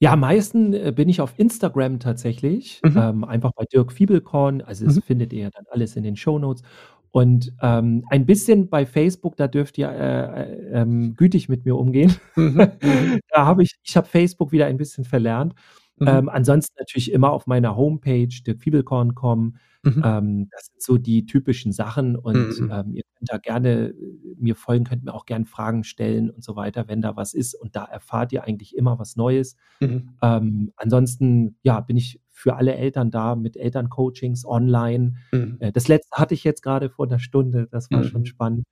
Ja, 0.02 0.12
am 0.14 0.20
meisten, 0.20 0.74
äh, 0.74 0.92
bin 0.94 1.08
ich 1.08 1.22
auf 1.22 1.34
Instagram 1.38 2.00
tatsächlich, 2.00 2.82
Mhm. 2.84 2.98
ähm, 2.98 3.24
einfach 3.24 3.52
bei 3.56 3.64
Dirk 3.66 3.94
Fiebelkorn. 3.94 4.62
Also, 4.62 4.86
das 4.86 4.96
Mhm. 4.98 5.02
findet 5.02 5.34
ihr 5.34 5.50
dann 5.52 5.64
alles 5.70 5.96
in 5.96 6.04
den 6.04 6.18
Shownotes. 6.18 6.64
Und, 7.12 7.54
ähm, 7.62 8.04
ein 8.10 8.26
bisschen 8.26 8.70
bei 8.70 8.86
Facebook, 8.86 9.38
da 9.38 9.48
dürft 9.48 9.78
ihr, 9.78 9.90
äh, 9.90 10.44
äh, 10.44 10.82
ähm, 10.82 11.16
gütig 11.16 11.48
mit 11.48 11.64
mir 11.66 11.78
umgehen. 11.78 12.14
Mhm, 12.36 12.44
mhm. 12.58 12.68
Da 13.30 13.46
habe 13.46 13.64
ich 13.64 13.76
ich 13.84 13.96
habe 13.96 14.08
Facebook 14.08 14.52
wieder 14.52 14.66
ein 14.66 14.76
bisschen 14.78 15.06
verlernt. 15.06 15.54
Mhm. 15.98 16.08
Ähm, 16.10 16.30
ansonsten 16.30 16.76
natürlich 16.78 17.12
immer 17.14 17.32
auf 17.32 17.48
meiner 17.48 17.78
Homepage 17.78 18.28
dirkfiebelkorn.com. 18.46 19.56
Mhm. 19.86 20.02
Ähm, 20.04 20.50
das 20.52 20.68
sind 20.68 20.82
so 20.84 20.98
die 20.98 21.26
typischen 21.26 21.72
Sachen 21.74 22.16
und, 22.18 22.62
Mhm. 22.62 22.70
ähm, 22.70 22.94
ihr 22.96 23.04
könnt 23.18 23.32
da 23.32 23.38
gerne, 23.40 23.90
äh, 23.90 23.96
mir 24.38 24.56
folgen, 24.56 24.86
könnt 24.86 25.04
mir 25.06 25.14
auch 25.14 25.26
gern 25.26 25.46
Fragen 25.46 25.84
stellen 25.84 26.30
und 26.32 26.44
so 26.44 26.56
weiter, 26.56 26.88
wenn 26.90 27.02
da 27.02 27.16
was 27.16 27.34
ist 27.34 27.56
und 27.56 27.76
da 27.76 27.86
erfahrt 27.86 28.34
ihr 28.34 28.44
eigentlich 28.46 28.76
immer 28.76 29.00
was 29.00 29.16
Neues. 29.16 29.56
Mhm. 29.82 30.16
Ähm, 30.24 30.72
ansonsten, 30.78 31.58
ja, 31.64 31.82
bin 31.82 31.98
ich 31.98 32.22
für 32.30 32.56
alle 32.58 32.76
Eltern 32.76 33.12
da 33.12 33.36
mit 33.36 33.58
Elterncoachings 33.58 34.46
online. 34.46 35.16
Mhm. 35.34 35.60
Äh, 35.60 35.72
das 35.72 35.88
letzte 35.90 36.18
hatte 36.18 36.34
ich 36.36 36.44
jetzt 36.46 36.62
grade 36.64 36.90
vor 36.90 37.08
'ner 37.08 37.20
Stunde, 37.20 37.68
das 37.72 37.92
war 37.94 38.04
schon 38.04 38.26
Mhm. 38.26 38.26
spannend. 38.26 38.66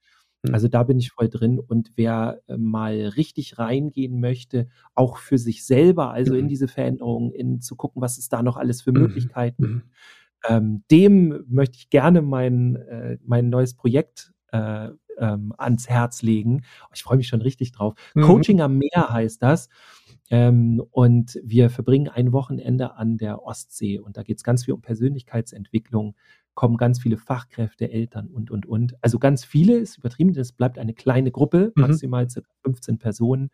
Mhm. 0.44 0.54
Also, 0.54 0.68
da 0.70 0.84
bin 0.84 1.00
ich 1.00 1.12
voll 1.12 1.30
drin 1.30 1.60
und 1.60 1.92
wer, 1.98 2.42
äh, 2.48 2.58
mal 2.58 2.94
richtig 3.18 3.60
reingehen 3.60 4.20
möchte, 4.22 4.70
auch 4.96 5.18
für 5.18 5.38
sich 5.40 5.66
selber, 5.66 6.12
also 6.12 6.36
in 6.36 6.48
Mhm. 6.48 6.50
diese 6.50 6.68
Veränderung, 6.70 7.32
in 7.34 7.62
zu 7.62 7.76
gucken, 7.78 8.02
was 8.04 8.18
es 8.20 8.30
da 8.30 8.44
noch 8.44 8.58
alles 8.58 8.82
für 8.84 8.94
Mhm. 8.96 9.02
Möglichkeiten 9.02 9.74
Mhm. 9.74 9.84
Ähm, 10.48 10.84
dem 10.92 11.44
möchte 11.48 11.78
ich 11.78 11.90
gerne 11.90 12.22
mein 12.22 12.76
äh, 12.76 13.18
mein 13.26 13.50
neues 13.50 13.76
Projekt, 13.76 14.34
äh, 14.52 14.90
ähm, 15.18 15.54
ans 15.58 15.88
Herz 15.90 16.22
legen. 16.22 16.64
Ich 16.94 17.04
freue 17.04 17.18
mich 17.18 17.28
schon 17.28 17.42
richtig 17.42 17.72
drauf. 17.72 17.94
Mhm. 18.16 18.22
Coaching 18.24 18.62
am 18.62 18.78
Meer 18.78 19.10
heißt 19.10 19.42
das. 19.44 19.70
Ähm, 20.30 20.82
und 20.92 21.40
wir 21.44 21.70
verbringen 21.70 22.08
ein 22.08 22.32
Wochenende 22.34 22.96
an 22.96 23.18
der 23.18 23.44
Ostsee 23.44 24.00
und 24.00 24.18
da 24.18 24.24
geht's 24.24 24.44
ganz 24.44 24.66
viel 24.66 24.74
um 24.74 24.82
Persönlichkeitsentwicklung, 24.82 26.16
kommen 26.56 26.78
ganz 26.78 27.00
viele 27.00 27.18
Fachkräfte, 27.18 27.92
Eltern 27.92 28.28
und, 28.28 28.50
und, 28.50 28.66
und. 28.66 28.96
Also, 29.02 29.20
ganz 29.20 29.44
viele 29.46 29.76
ist 29.78 29.98
übertrieben, 29.98 30.36
es 30.38 30.52
bleibt 30.52 30.78
eine 30.80 30.94
kleine 30.94 31.32
Gruppe, 31.32 31.72
Mhm. 31.76 31.82
maximal 31.82 32.30
circa 32.30 32.50
15 32.64 32.98
Personen. 33.00 33.50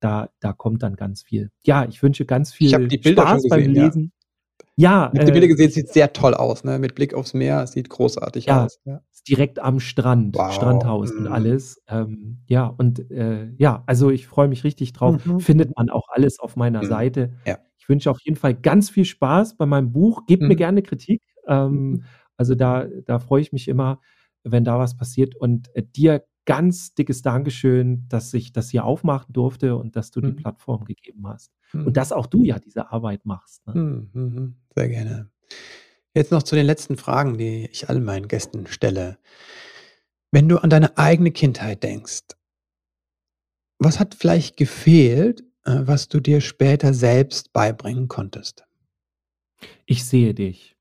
Da 0.00 0.30
da 0.40 0.52
kommt 0.52 0.82
dann 0.82 0.94
ganz 0.96 1.22
viel. 1.22 1.50
Ja, 1.66 1.84
ich 1.84 2.02
wünsche 2.02 2.24
ganz 2.24 2.52
viel 2.52 2.70
Spaß 2.70 3.48
beim 3.48 3.58
gesehen, 3.60 3.74
ja. 3.74 3.84
Lesen. 3.86 4.02
Ja, 4.04 4.17
Ich 5.12 5.18
habe 5.18 5.24
die 5.24 5.32
Bilder 5.32 5.48
gesehen, 5.48 5.70
sieht 5.70 5.88
sehr 5.88 6.12
toll 6.12 6.34
aus, 6.34 6.64
ne? 6.64 6.78
Mit 6.78 6.94
Blick 6.94 7.14
aufs 7.14 7.34
Meer, 7.34 7.62
es 7.62 7.72
sieht 7.72 7.88
großartig 7.88 8.46
Ja, 8.46 8.64
aus, 8.64 8.78
ja. 8.84 9.00
direkt 9.28 9.58
am 9.58 9.80
Strand, 9.80 10.36
Wow, 10.36 10.52
Strandhaus 10.52 11.10
und 11.12 11.26
mhm. 11.26 11.32
alles. 11.32 11.82
Ähm, 11.88 12.38
ja, 12.46 12.66
und, 12.66 13.10
äh, 13.10 13.50
ja, 13.58 13.82
also, 13.86 14.10
ich 14.10 14.26
freue 14.26 14.48
mich 14.48 14.64
richtig 14.64 14.92
drauf. 14.92 15.24
Mhm. 15.26 15.40
Findet 15.40 15.76
man 15.76 15.90
auch 15.90 16.08
alles 16.10 16.38
auf 16.40 16.56
meiner 16.56 16.82
Mhm. 16.82 16.86
Seite. 16.88 17.32
Ja. 17.46 17.58
Ich 17.78 17.88
wünsche 17.88 18.10
auf 18.10 18.18
jeden 18.22 18.36
Fall 18.36 18.54
ganz 18.54 18.90
viel 18.90 19.04
Spaß 19.04 19.56
bei 19.56 19.66
meinem 19.66 19.92
Buch. 19.92 20.26
Gebt 20.26 20.42
mir 20.48 20.54
Mhm. 20.54 20.58
gerne 20.58 20.82
Kritik. 20.82 21.22
Ähm, 21.46 21.90
Mhm. 21.90 22.04
also, 22.36 22.54
da 22.54 22.86
da 23.06 23.18
freue 23.18 23.40
ich 23.42 23.52
mich 23.52 23.68
immer, 23.68 24.00
wenn 24.44 24.64
da 24.64 24.78
was 24.78 24.96
passiert 24.96 25.34
und, 25.36 25.74
äh, 25.74 25.82
dir 25.82 26.24
ganz 26.48 26.94
dickes 26.94 27.20
Dankeschön, 27.22 28.06
dass 28.08 28.32
ich 28.34 28.52
das 28.52 28.70
hier 28.70 28.84
aufmachen 28.86 29.34
durfte 29.34 29.76
und 29.76 29.96
dass 29.96 30.10
du 30.10 30.22
die 30.22 30.32
Mhm. 30.32 30.36
Plattform 30.36 30.84
gegeben 30.86 31.28
hast. 31.28 31.52
Mhm. 31.74 31.88
Und 31.88 31.98
dass 31.98 32.10
auch 32.10 32.26
du 32.26 32.42
ja 32.42 32.58
diese 32.58 32.90
Arbeit 32.90 33.26
machst, 33.26 33.66
ne? 33.66 33.74
Mhm, 33.74 34.10
mhm. 34.14 34.56
Sehr 34.74 34.88
gerne. 34.88 35.30
Jetzt 36.14 36.32
noch 36.32 36.42
zu 36.42 36.56
den 36.56 36.66
letzten 36.66 36.96
Fragen, 36.96 37.38
die 37.38 37.68
ich 37.72 37.88
all 37.90 38.00
meinen 38.00 38.28
Gästen 38.28 38.66
stelle. 38.68 39.18
Wenn 40.32 40.48
du 40.48 40.58
an 40.58 40.70
deine 40.70 40.96
eigene 40.98 41.30
Kindheit 41.32 41.82
denkst 41.82 42.22
was 43.80 44.00
hat 44.00 44.14
vielleicht 44.16 44.56
gefehlt, 44.56 45.42
äh, 45.64 45.80
was 45.84 46.08
du 46.08 46.20
dir 46.20 46.40
später 46.40 46.92
selbst 46.94 47.52
beibringen 47.52 48.08
konntest? 48.08 48.64
Ich 49.86 50.04
sehe 50.04 50.34
dich. 50.34 50.76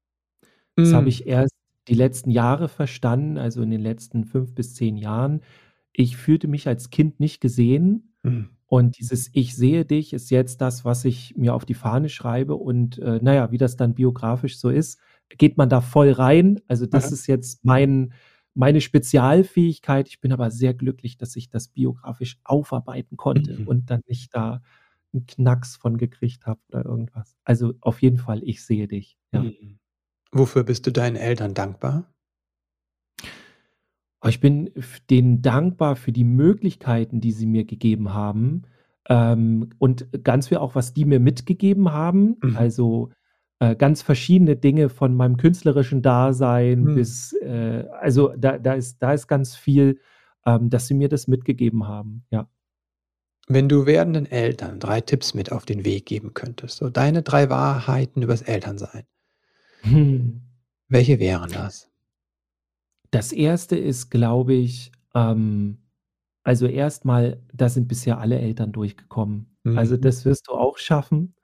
Das 0.75 0.93
habe 0.93 1.03
Mhm. 1.03 1.09
ich 1.09 1.27
erst 1.27 1.53
die 1.87 1.93
letzten 1.95 2.31
Jahre 2.31 2.69
verstanden, 2.69 3.37
also 3.37 3.61
in 3.61 3.71
den 3.71 3.81
letzten 3.81 4.25
5 4.25 4.53
bis 4.55 4.75
10 4.75 4.97
Jahren. 4.97 5.41
Ich 5.93 6.17
fühlte 6.17 6.47
mich 6.47 6.67
als 6.67 6.89
Kind 6.91 7.19
nicht 7.19 7.41
gesehen 7.41 8.13
Mhm. 8.25 8.57
und 8.67 8.99
dieses 8.99 9.29
„Ich 9.33 9.55
sehe 9.55 9.85
dich“ 9.85 10.13
ist 10.13 10.29
jetzt 10.31 10.61
das, 10.61 10.85
was 10.85 11.05
ich 11.05 11.35
mir 11.37 11.53
auf 11.55 11.65
die 11.65 11.73
Fahne 11.75 12.09
schreibe 12.09 12.55
und, 12.55 12.99
äh, 12.99 13.19
na 13.23 13.33
ja, 13.35 13.51
wie 13.51 13.57
das 13.59 13.77
dann 13.77 13.95
biografisch 13.95 14.59
so 14.59 14.69
ist, 14.69 14.99
geht 15.37 15.57
man 15.57 15.69
da 15.69 15.81
voll 15.81 16.11
rein. 16.11 16.59
Also, 16.67 16.85
das 16.87 17.11
Aha. 17.11 17.11
ist 17.11 17.27
jetzt 17.27 17.65
mein 17.65 18.13
meine 18.55 18.81
Spezialfähigkeit. 18.81 20.07
Ich 20.09 20.19
bin 20.21 20.33
aber 20.33 20.51
sehr 20.51 20.73
glücklich, 20.73 21.17
dass 21.17 21.35
ich 21.37 21.49
das 21.49 21.67
biografisch 21.69 22.39
aufarbeiten 22.43 23.17
konnte 23.17 23.59
Mhm. 23.59 23.67
und 23.67 23.89
dann 23.91 24.01
nicht 24.07 24.33
da 24.35 24.61
'n 25.13 25.25
Knacks 25.27 25.75
von 25.77 25.97
gekriegt 25.97 26.45
habe 26.47 26.59
oder 26.69 26.85
irgendwas. 26.85 27.35
Also, 27.45 27.73
auf 27.81 28.01
jeden 28.01 28.17
Fall, 28.19 28.43
ich 28.43 28.63
sehe 28.65 28.87
dich, 28.89 29.17
ja. 29.33 29.47
Mhm. 29.47 29.77
Wofür 30.33 30.63
bist 30.63 30.85
du 30.85 30.91
deinen 30.91 31.15
Eltern 31.15 31.53
dankbar? 31.53 32.11
Oh, 34.23 34.27
ich 34.27 34.39
bin 34.39 34.71
denen 35.09 35.41
dankbar 35.41 35.95
für 35.95 36.11
die 36.11 36.23
Möglichkeiten, 36.23 37.21
die 37.21 37.31
sie 37.31 37.45
mir 37.45 37.65
gegeben 37.65 38.13
haben, 38.13 38.63
ähm, 39.09 39.69
und 39.77 40.07
ganz 40.23 40.47
viel 40.47 40.57
auch, 40.57 40.73
was 40.75 40.93
die 40.93 41.05
mir 41.05 41.19
mitgegeben 41.19 41.91
haben. 41.93 42.37
Mhm. 42.41 42.57
Also, 42.57 43.11
äh, 43.59 43.75
ganz 43.75 44.01
verschiedene 44.01 44.55
Dinge 44.55 44.89
von 44.89 45.15
meinem 45.15 45.37
künstlerischen 45.37 46.01
Dasein 46.01 46.87
Mhm. 46.87 46.95
bis, 46.95 47.33
äh 47.33 47.85
also, 48.01 48.33
da 48.37 48.57
da 48.57 48.73
ist 48.73 48.97
da 49.01 49.13
ist 49.13 49.27
ganz 49.27 49.55
viel, 49.55 49.99
ähm, 50.45 50.69
dass 50.69 50.87
sie 50.87 50.93
mir 50.95 51.09
das 51.09 51.27
mitgegeben 51.27 51.87
haben, 51.87 52.25
ja. 52.31 52.47
Wenn 53.49 53.69
du 53.69 53.85
werdenden 53.85 54.25
Eltern 54.25 54.79
3 54.79 54.99
Tipps 54.99 55.33
mit 55.33 55.53
auf 55.53 55.63
den 55.65 55.85
Weg 55.85 56.05
geben 56.05 56.33
könntest, 56.33 56.77
so 56.77 56.89
deine 56.89 57.21
3 57.23 57.49
Wahrheiten 57.49 58.21
übers 58.21 58.41
Elternsein 58.41 59.03
Hm. 59.89 60.41
welche 60.89 61.19
wären 61.19 61.51
das? 61.51 61.89
Das 63.13 63.31
1. 63.31 63.77
ist, 63.77 64.09
glaube 64.09 64.53
ich, 64.53 64.91
ähm 65.15 65.79
also, 66.43 66.65
erst 66.65 67.03
mal, 67.05 67.43
da 67.53 67.67
sind 67.69 67.89
bisher 67.89 68.19
alle 68.19 68.39
Eltern 68.39 68.71
durchgekommen. 68.71 69.57
Also, 69.75 69.95
Mhm. 69.97 70.01
das 70.01 70.23
wirst 70.25 70.47
du 70.47 70.53
auch 70.53 70.77
schaffen. 70.77 71.35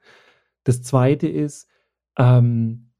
Das 0.65 0.81
2. 0.83 1.27
ist, 1.27 1.67
ähm, 2.19 2.91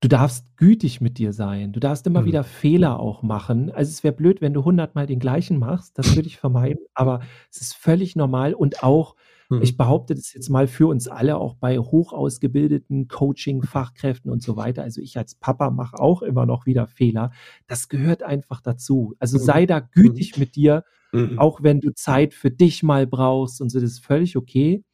du 0.00 0.08
darfst 0.08 0.56
gütig 0.58 1.00
mit 1.02 1.18
dir 1.18 1.32
sein. 1.34 1.72
Du 1.72 1.80
darfst 1.80 2.06
immer 2.06 2.22
Mhm. 2.22 2.26
wieder 2.26 2.44
Fehler 2.44 3.00
auch 3.00 3.22
machen. 3.22 3.70
Also, 3.72 3.90
es 3.90 4.04
wäre 4.04 4.14
blöd, 4.14 4.40
wenn 4.42 4.54
du 4.54 4.64
hundertmal 4.64 5.06
den 5.06 5.20
gleichen 5.20 5.58
machst. 5.58 5.98
Das 5.98 6.14
würde 6.16 6.28
ich 6.28 6.38
vermeiden, 6.38 6.84
aber 6.94 7.20
es 7.52 7.60
ist 7.62 7.74
völlig 7.76 8.16
normal 8.16 8.54
und 8.54 8.82
auch 8.84 9.16
ich 9.62 9.72
Mhm. 9.72 9.76
behaupte 9.78 10.14
das 10.14 10.32
jetzt 10.34 10.50
mal 10.50 10.66
für 10.66 10.86
uns 10.88 11.08
alle, 11.08 11.38
auch 11.38 11.54
bei 11.54 11.78
hoch 11.78 12.12
ausgebildeten 12.12 13.08
Coaching-Fachkräften 13.08 14.30
und 14.30 14.42
so 14.42 14.56
weiter. 14.56 14.82
Also, 14.82 15.00
ich 15.00 15.16
als 15.18 15.34
Papa 15.34 15.70
mache 15.70 15.98
auch 15.98 16.22
immer 16.22 16.46
noch 16.46 16.66
wieder 16.66 16.86
Fehler. 16.86 17.30
Das 17.66 17.88
gehört 17.88 18.22
einfach 18.22 18.60
dazu. 18.60 19.14
Also, 19.18 19.38
Mhm. 19.38 19.42
sei 19.42 19.66
da 19.66 19.80
Mhm. 19.80 19.84
gütig 19.92 20.36
mit 20.38 20.54
dir, 20.56 20.84
Mhm. 21.12 21.38
auch 21.38 21.62
wenn 21.62 21.80
du 21.80 21.92
Zeit 21.94 22.34
für 22.34 22.50
dich 22.50 22.82
mal 22.82 23.06
brauchst 23.06 23.60
und 23.62 23.70
so, 23.70 23.80
das 23.80 23.90
ist 23.92 24.04
völlig 24.04 24.36
okay. 24.36 24.84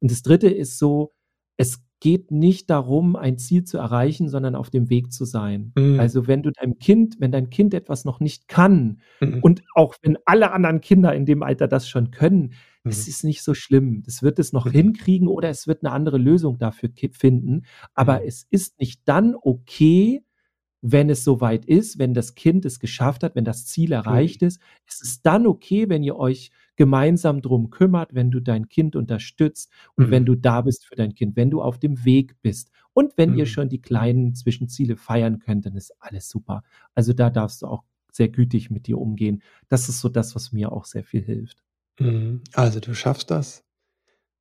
Und 0.00 0.10
das 0.10 0.22
3. 0.22 0.48
ist 0.48 0.78
so, 0.78 1.12
es 1.58 1.82
geht 2.00 2.30
nicht 2.30 2.70
darum, 2.70 3.16
ein 3.16 3.38
Ziel 3.38 3.64
zu 3.64 3.76
erreichen, 3.78 4.28
sondern 4.28 4.54
auf 4.54 4.70
dem 4.70 4.88
Weg 4.88 5.12
zu 5.12 5.24
sein. 5.24 5.72
Mhm. 5.76 5.98
Also, 6.00 6.26
wenn 6.28 6.42
du 6.44 6.52
deinem 6.52 6.78
Kind 6.78 7.16
wenn 7.18 7.32
dein 7.32 7.50
Kind 7.50 7.74
etwas 7.74 8.04
noch 8.04 8.20
nicht 8.20 8.48
kann 8.48 9.00
Mhm. 9.20 9.40
und 9.42 9.62
auch 9.74 9.94
wenn 10.02 10.16
alle 10.24 10.52
anderen 10.52 10.80
Kinder 10.80 11.12
in 11.14 11.26
dem 11.26 11.42
Alter 11.42 11.66
das 11.68 11.88
schon 11.88 12.10
können, 12.12 12.52
es 12.90 13.06
Mhm. 13.06 13.08
ist 13.08 13.24
nicht 13.24 13.42
so 13.42 13.54
schlimm. 13.54 14.02
Das 14.04 14.22
wird 14.22 14.38
es 14.38 14.52
noch 14.52 14.66
Mhm. 14.66 14.72
hinkriegen 14.72 15.28
oder 15.28 15.48
es 15.50 15.66
wird 15.66 15.82
'ne 15.82 15.92
andere 15.92 16.18
Lösung 16.18 16.58
dafür 16.58 16.90
finden. 17.12 17.62
Aber 17.94 18.24
Mhm. 18.24 18.26
es 18.26 18.46
ist 18.50 18.78
nicht 18.80 19.02
dann 19.06 19.34
okay, 19.40 20.22
wenn 20.82 21.10
es 21.10 21.24
so 21.24 21.40
weit 21.40 21.64
ist, 21.66 21.98
wenn 21.98 22.14
das 22.14 22.34
Kind 22.36 22.64
es 22.66 22.80
geschafft 22.80 23.24
hat, 23.24 23.34
wenn 23.36 23.44
das 23.44 23.66
Ziel 23.66 23.92
Mhm. 24.08 24.32
erreicht 24.32 24.42
ist. 24.42 24.60
Es 24.86 25.00
ist 25.02 25.26
dann 25.26 25.46
okay, 25.46 25.88
wenn 25.90 26.04
ihr 26.04 26.16
euch 26.16 26.50
gemeinsam 26.76 27.42
drum 27.42 27.70
kümmert, 27.70 28.14
wenn 28.14 28.30
du 28.30 28.40
dein 28.40 28.68
Kind 28.68 28.96
unterstützt 28.96 29.72
und 29.96 30.10
wenn 30.10 30.24
Mhm. 30.24 30.26
du 30.26 30.36
da 30.36 30.62
bist 30.62 30.86
für 30.86 30.96
dein 30.96 31.14
Kind, 31.14 31.36
wenn 31.36 31.50
du 31.50 31.62
auf 31.62 31.78
dem 31.80 32.04
Weg 32.04 32.36
bist. 32.42 32.70
Und 32.94 33.14
wenn 33.18 33.32
ihr 33.34 33.46
Mhm. 33.46 33.48
schon 33.48 33.68
die 33.70 33.82
kleinen 33.82 34.34
Zwischenziele 34.36 34.96
feiern 34.96 35.40
könnt, 35.40 35.66
dann 35.66 35.76
ist 35.76 35.92
alles 36.00 36.28
super. 36.30 36.62
Also, 36.94 37.12
da 37.12 37.30
darfst 37.30 37.62
du 37.62 37.66
auch 37.68 37.84
sehr 38.12 38.28
gütig 38.28 38.70
mit 38.70 38.86
dir 38.86 38.98
umgehen. 38.98 39.42
Das 39.68 39.88
ist 39.88 40.00
so 40.00 40.08
das, 40.08 40.34
was 40.36 40.52
mir 40.52 40.72
auch 40.72 40.84
sehr 40.86 41.04
viel 41.04 41.22
hilft. 41.24 41.62
Mhm. 41.98 42.42
Also, 42.54 42.80
du 42.80 42.94
schaffst 42.94 43.30
das, 43.30 43.64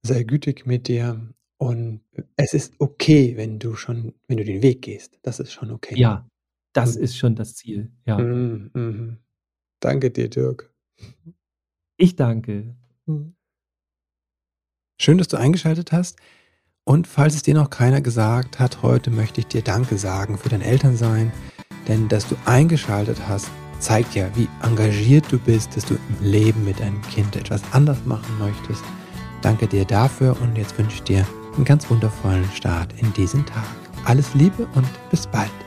sehr 0.04 0.24
gütig 0.26 0.66
mit 0.66 0.88
dir 0.88 1.34
und 1.58 2.02
es 2.36 2.54
ist 2.54 2.74
okay, 2.80 3.36
wenn 3.38 3.60
du 3.60 3.76
schon 3.76 4.14
wenn 4.28 4.38
du 4.38 4.46
den 4.46 4.62
Weg 4.62 4.82
gehst. 4.84 5.20
Das 5.24 5.40
ist 5.40 5.52
schon 5.54 5.72
okay. 5.72 5.96
Ja, 5.98 6.30
das 6.74 6.96
Mhm. 6.96 7.04
ist 7.04 7.18
schon 7.18 7.36
das 7.36 7.56
Ziel, 7.56 7.92
ja. 8.06 8.18
Mhm, 8.20 8.72
mhm. 8.74 9.18
Danke 9.80 10.12
dir, 10.12 10.30
Dirk. 10.30 10.72
Ich 11.98 12.16
danke. 12.16 12.76
Mhm. 13.06 13.36
Schön, 15.02 15.18
dass 15.18 15.28
du 15.28 15.38
eingeschaltet 15.38 15.92
hast. 15.92 16.18
Und 16.84 17.06
falls 17.08 17.36
es 17.36 17.42
dir 17.44 17.54
noch 17.54 17.70
keiner 17.70 18.02
gesagt 18.02 18.60
hat, 18.60 18.82
heute 18.82 19.12
möchte 19.12 19.42
ich 19.42 19.48
dir 19.48 19.62
Danke 19.62 19.98
sagen 19.98 20.38
für 20.38 20.50
dein 20.50 20.62
Elternsein. 20.62 21.32
Denn 21.88 22.08
dass 22.08 22.28
du 22.28 22.36
eingeschaltet 22.46 23.28
hast, 23.28 23.50
zeigt 23.80 24.16
ja, 24.16 24.28
wie 24.36 24.48
engagiert 24.64 25.26
du 25.32 25.40
bist, 25.40 25.76
dass 25.76 25.86
du 25.86 25.96
im 25.96 26.32
Leben 26.32 26.66
mit 26.66 26.80
deinem 26.80 27.02
Kind 27.04 27.36
etwas 27.36 27.62
anders 27.72 27.98
machen 28.06 28.38
möchtest. 28.40 28.84
Danke 29.42 29.68
dir 29.68 29.86
dafür 29.86 30.36
und 30.42 30.58
jetzt 30.58 30.78
wünsche 30.78 30.96
ich 30.96 31.04
dir 31.04 31.26
einen 31.56 31.66
ganz 31.66 31.90
wundervollen 31.90 32.50
Start 32.56 32.94
in 33.00 33.12
diesen 33.14 33.46
Tag. 33.46 33.66
Alles 34.06 34.34
Liebe 34.34 34.68
und 34.76 34.88
bis 35.10 35.28
bald. 35.28 35.67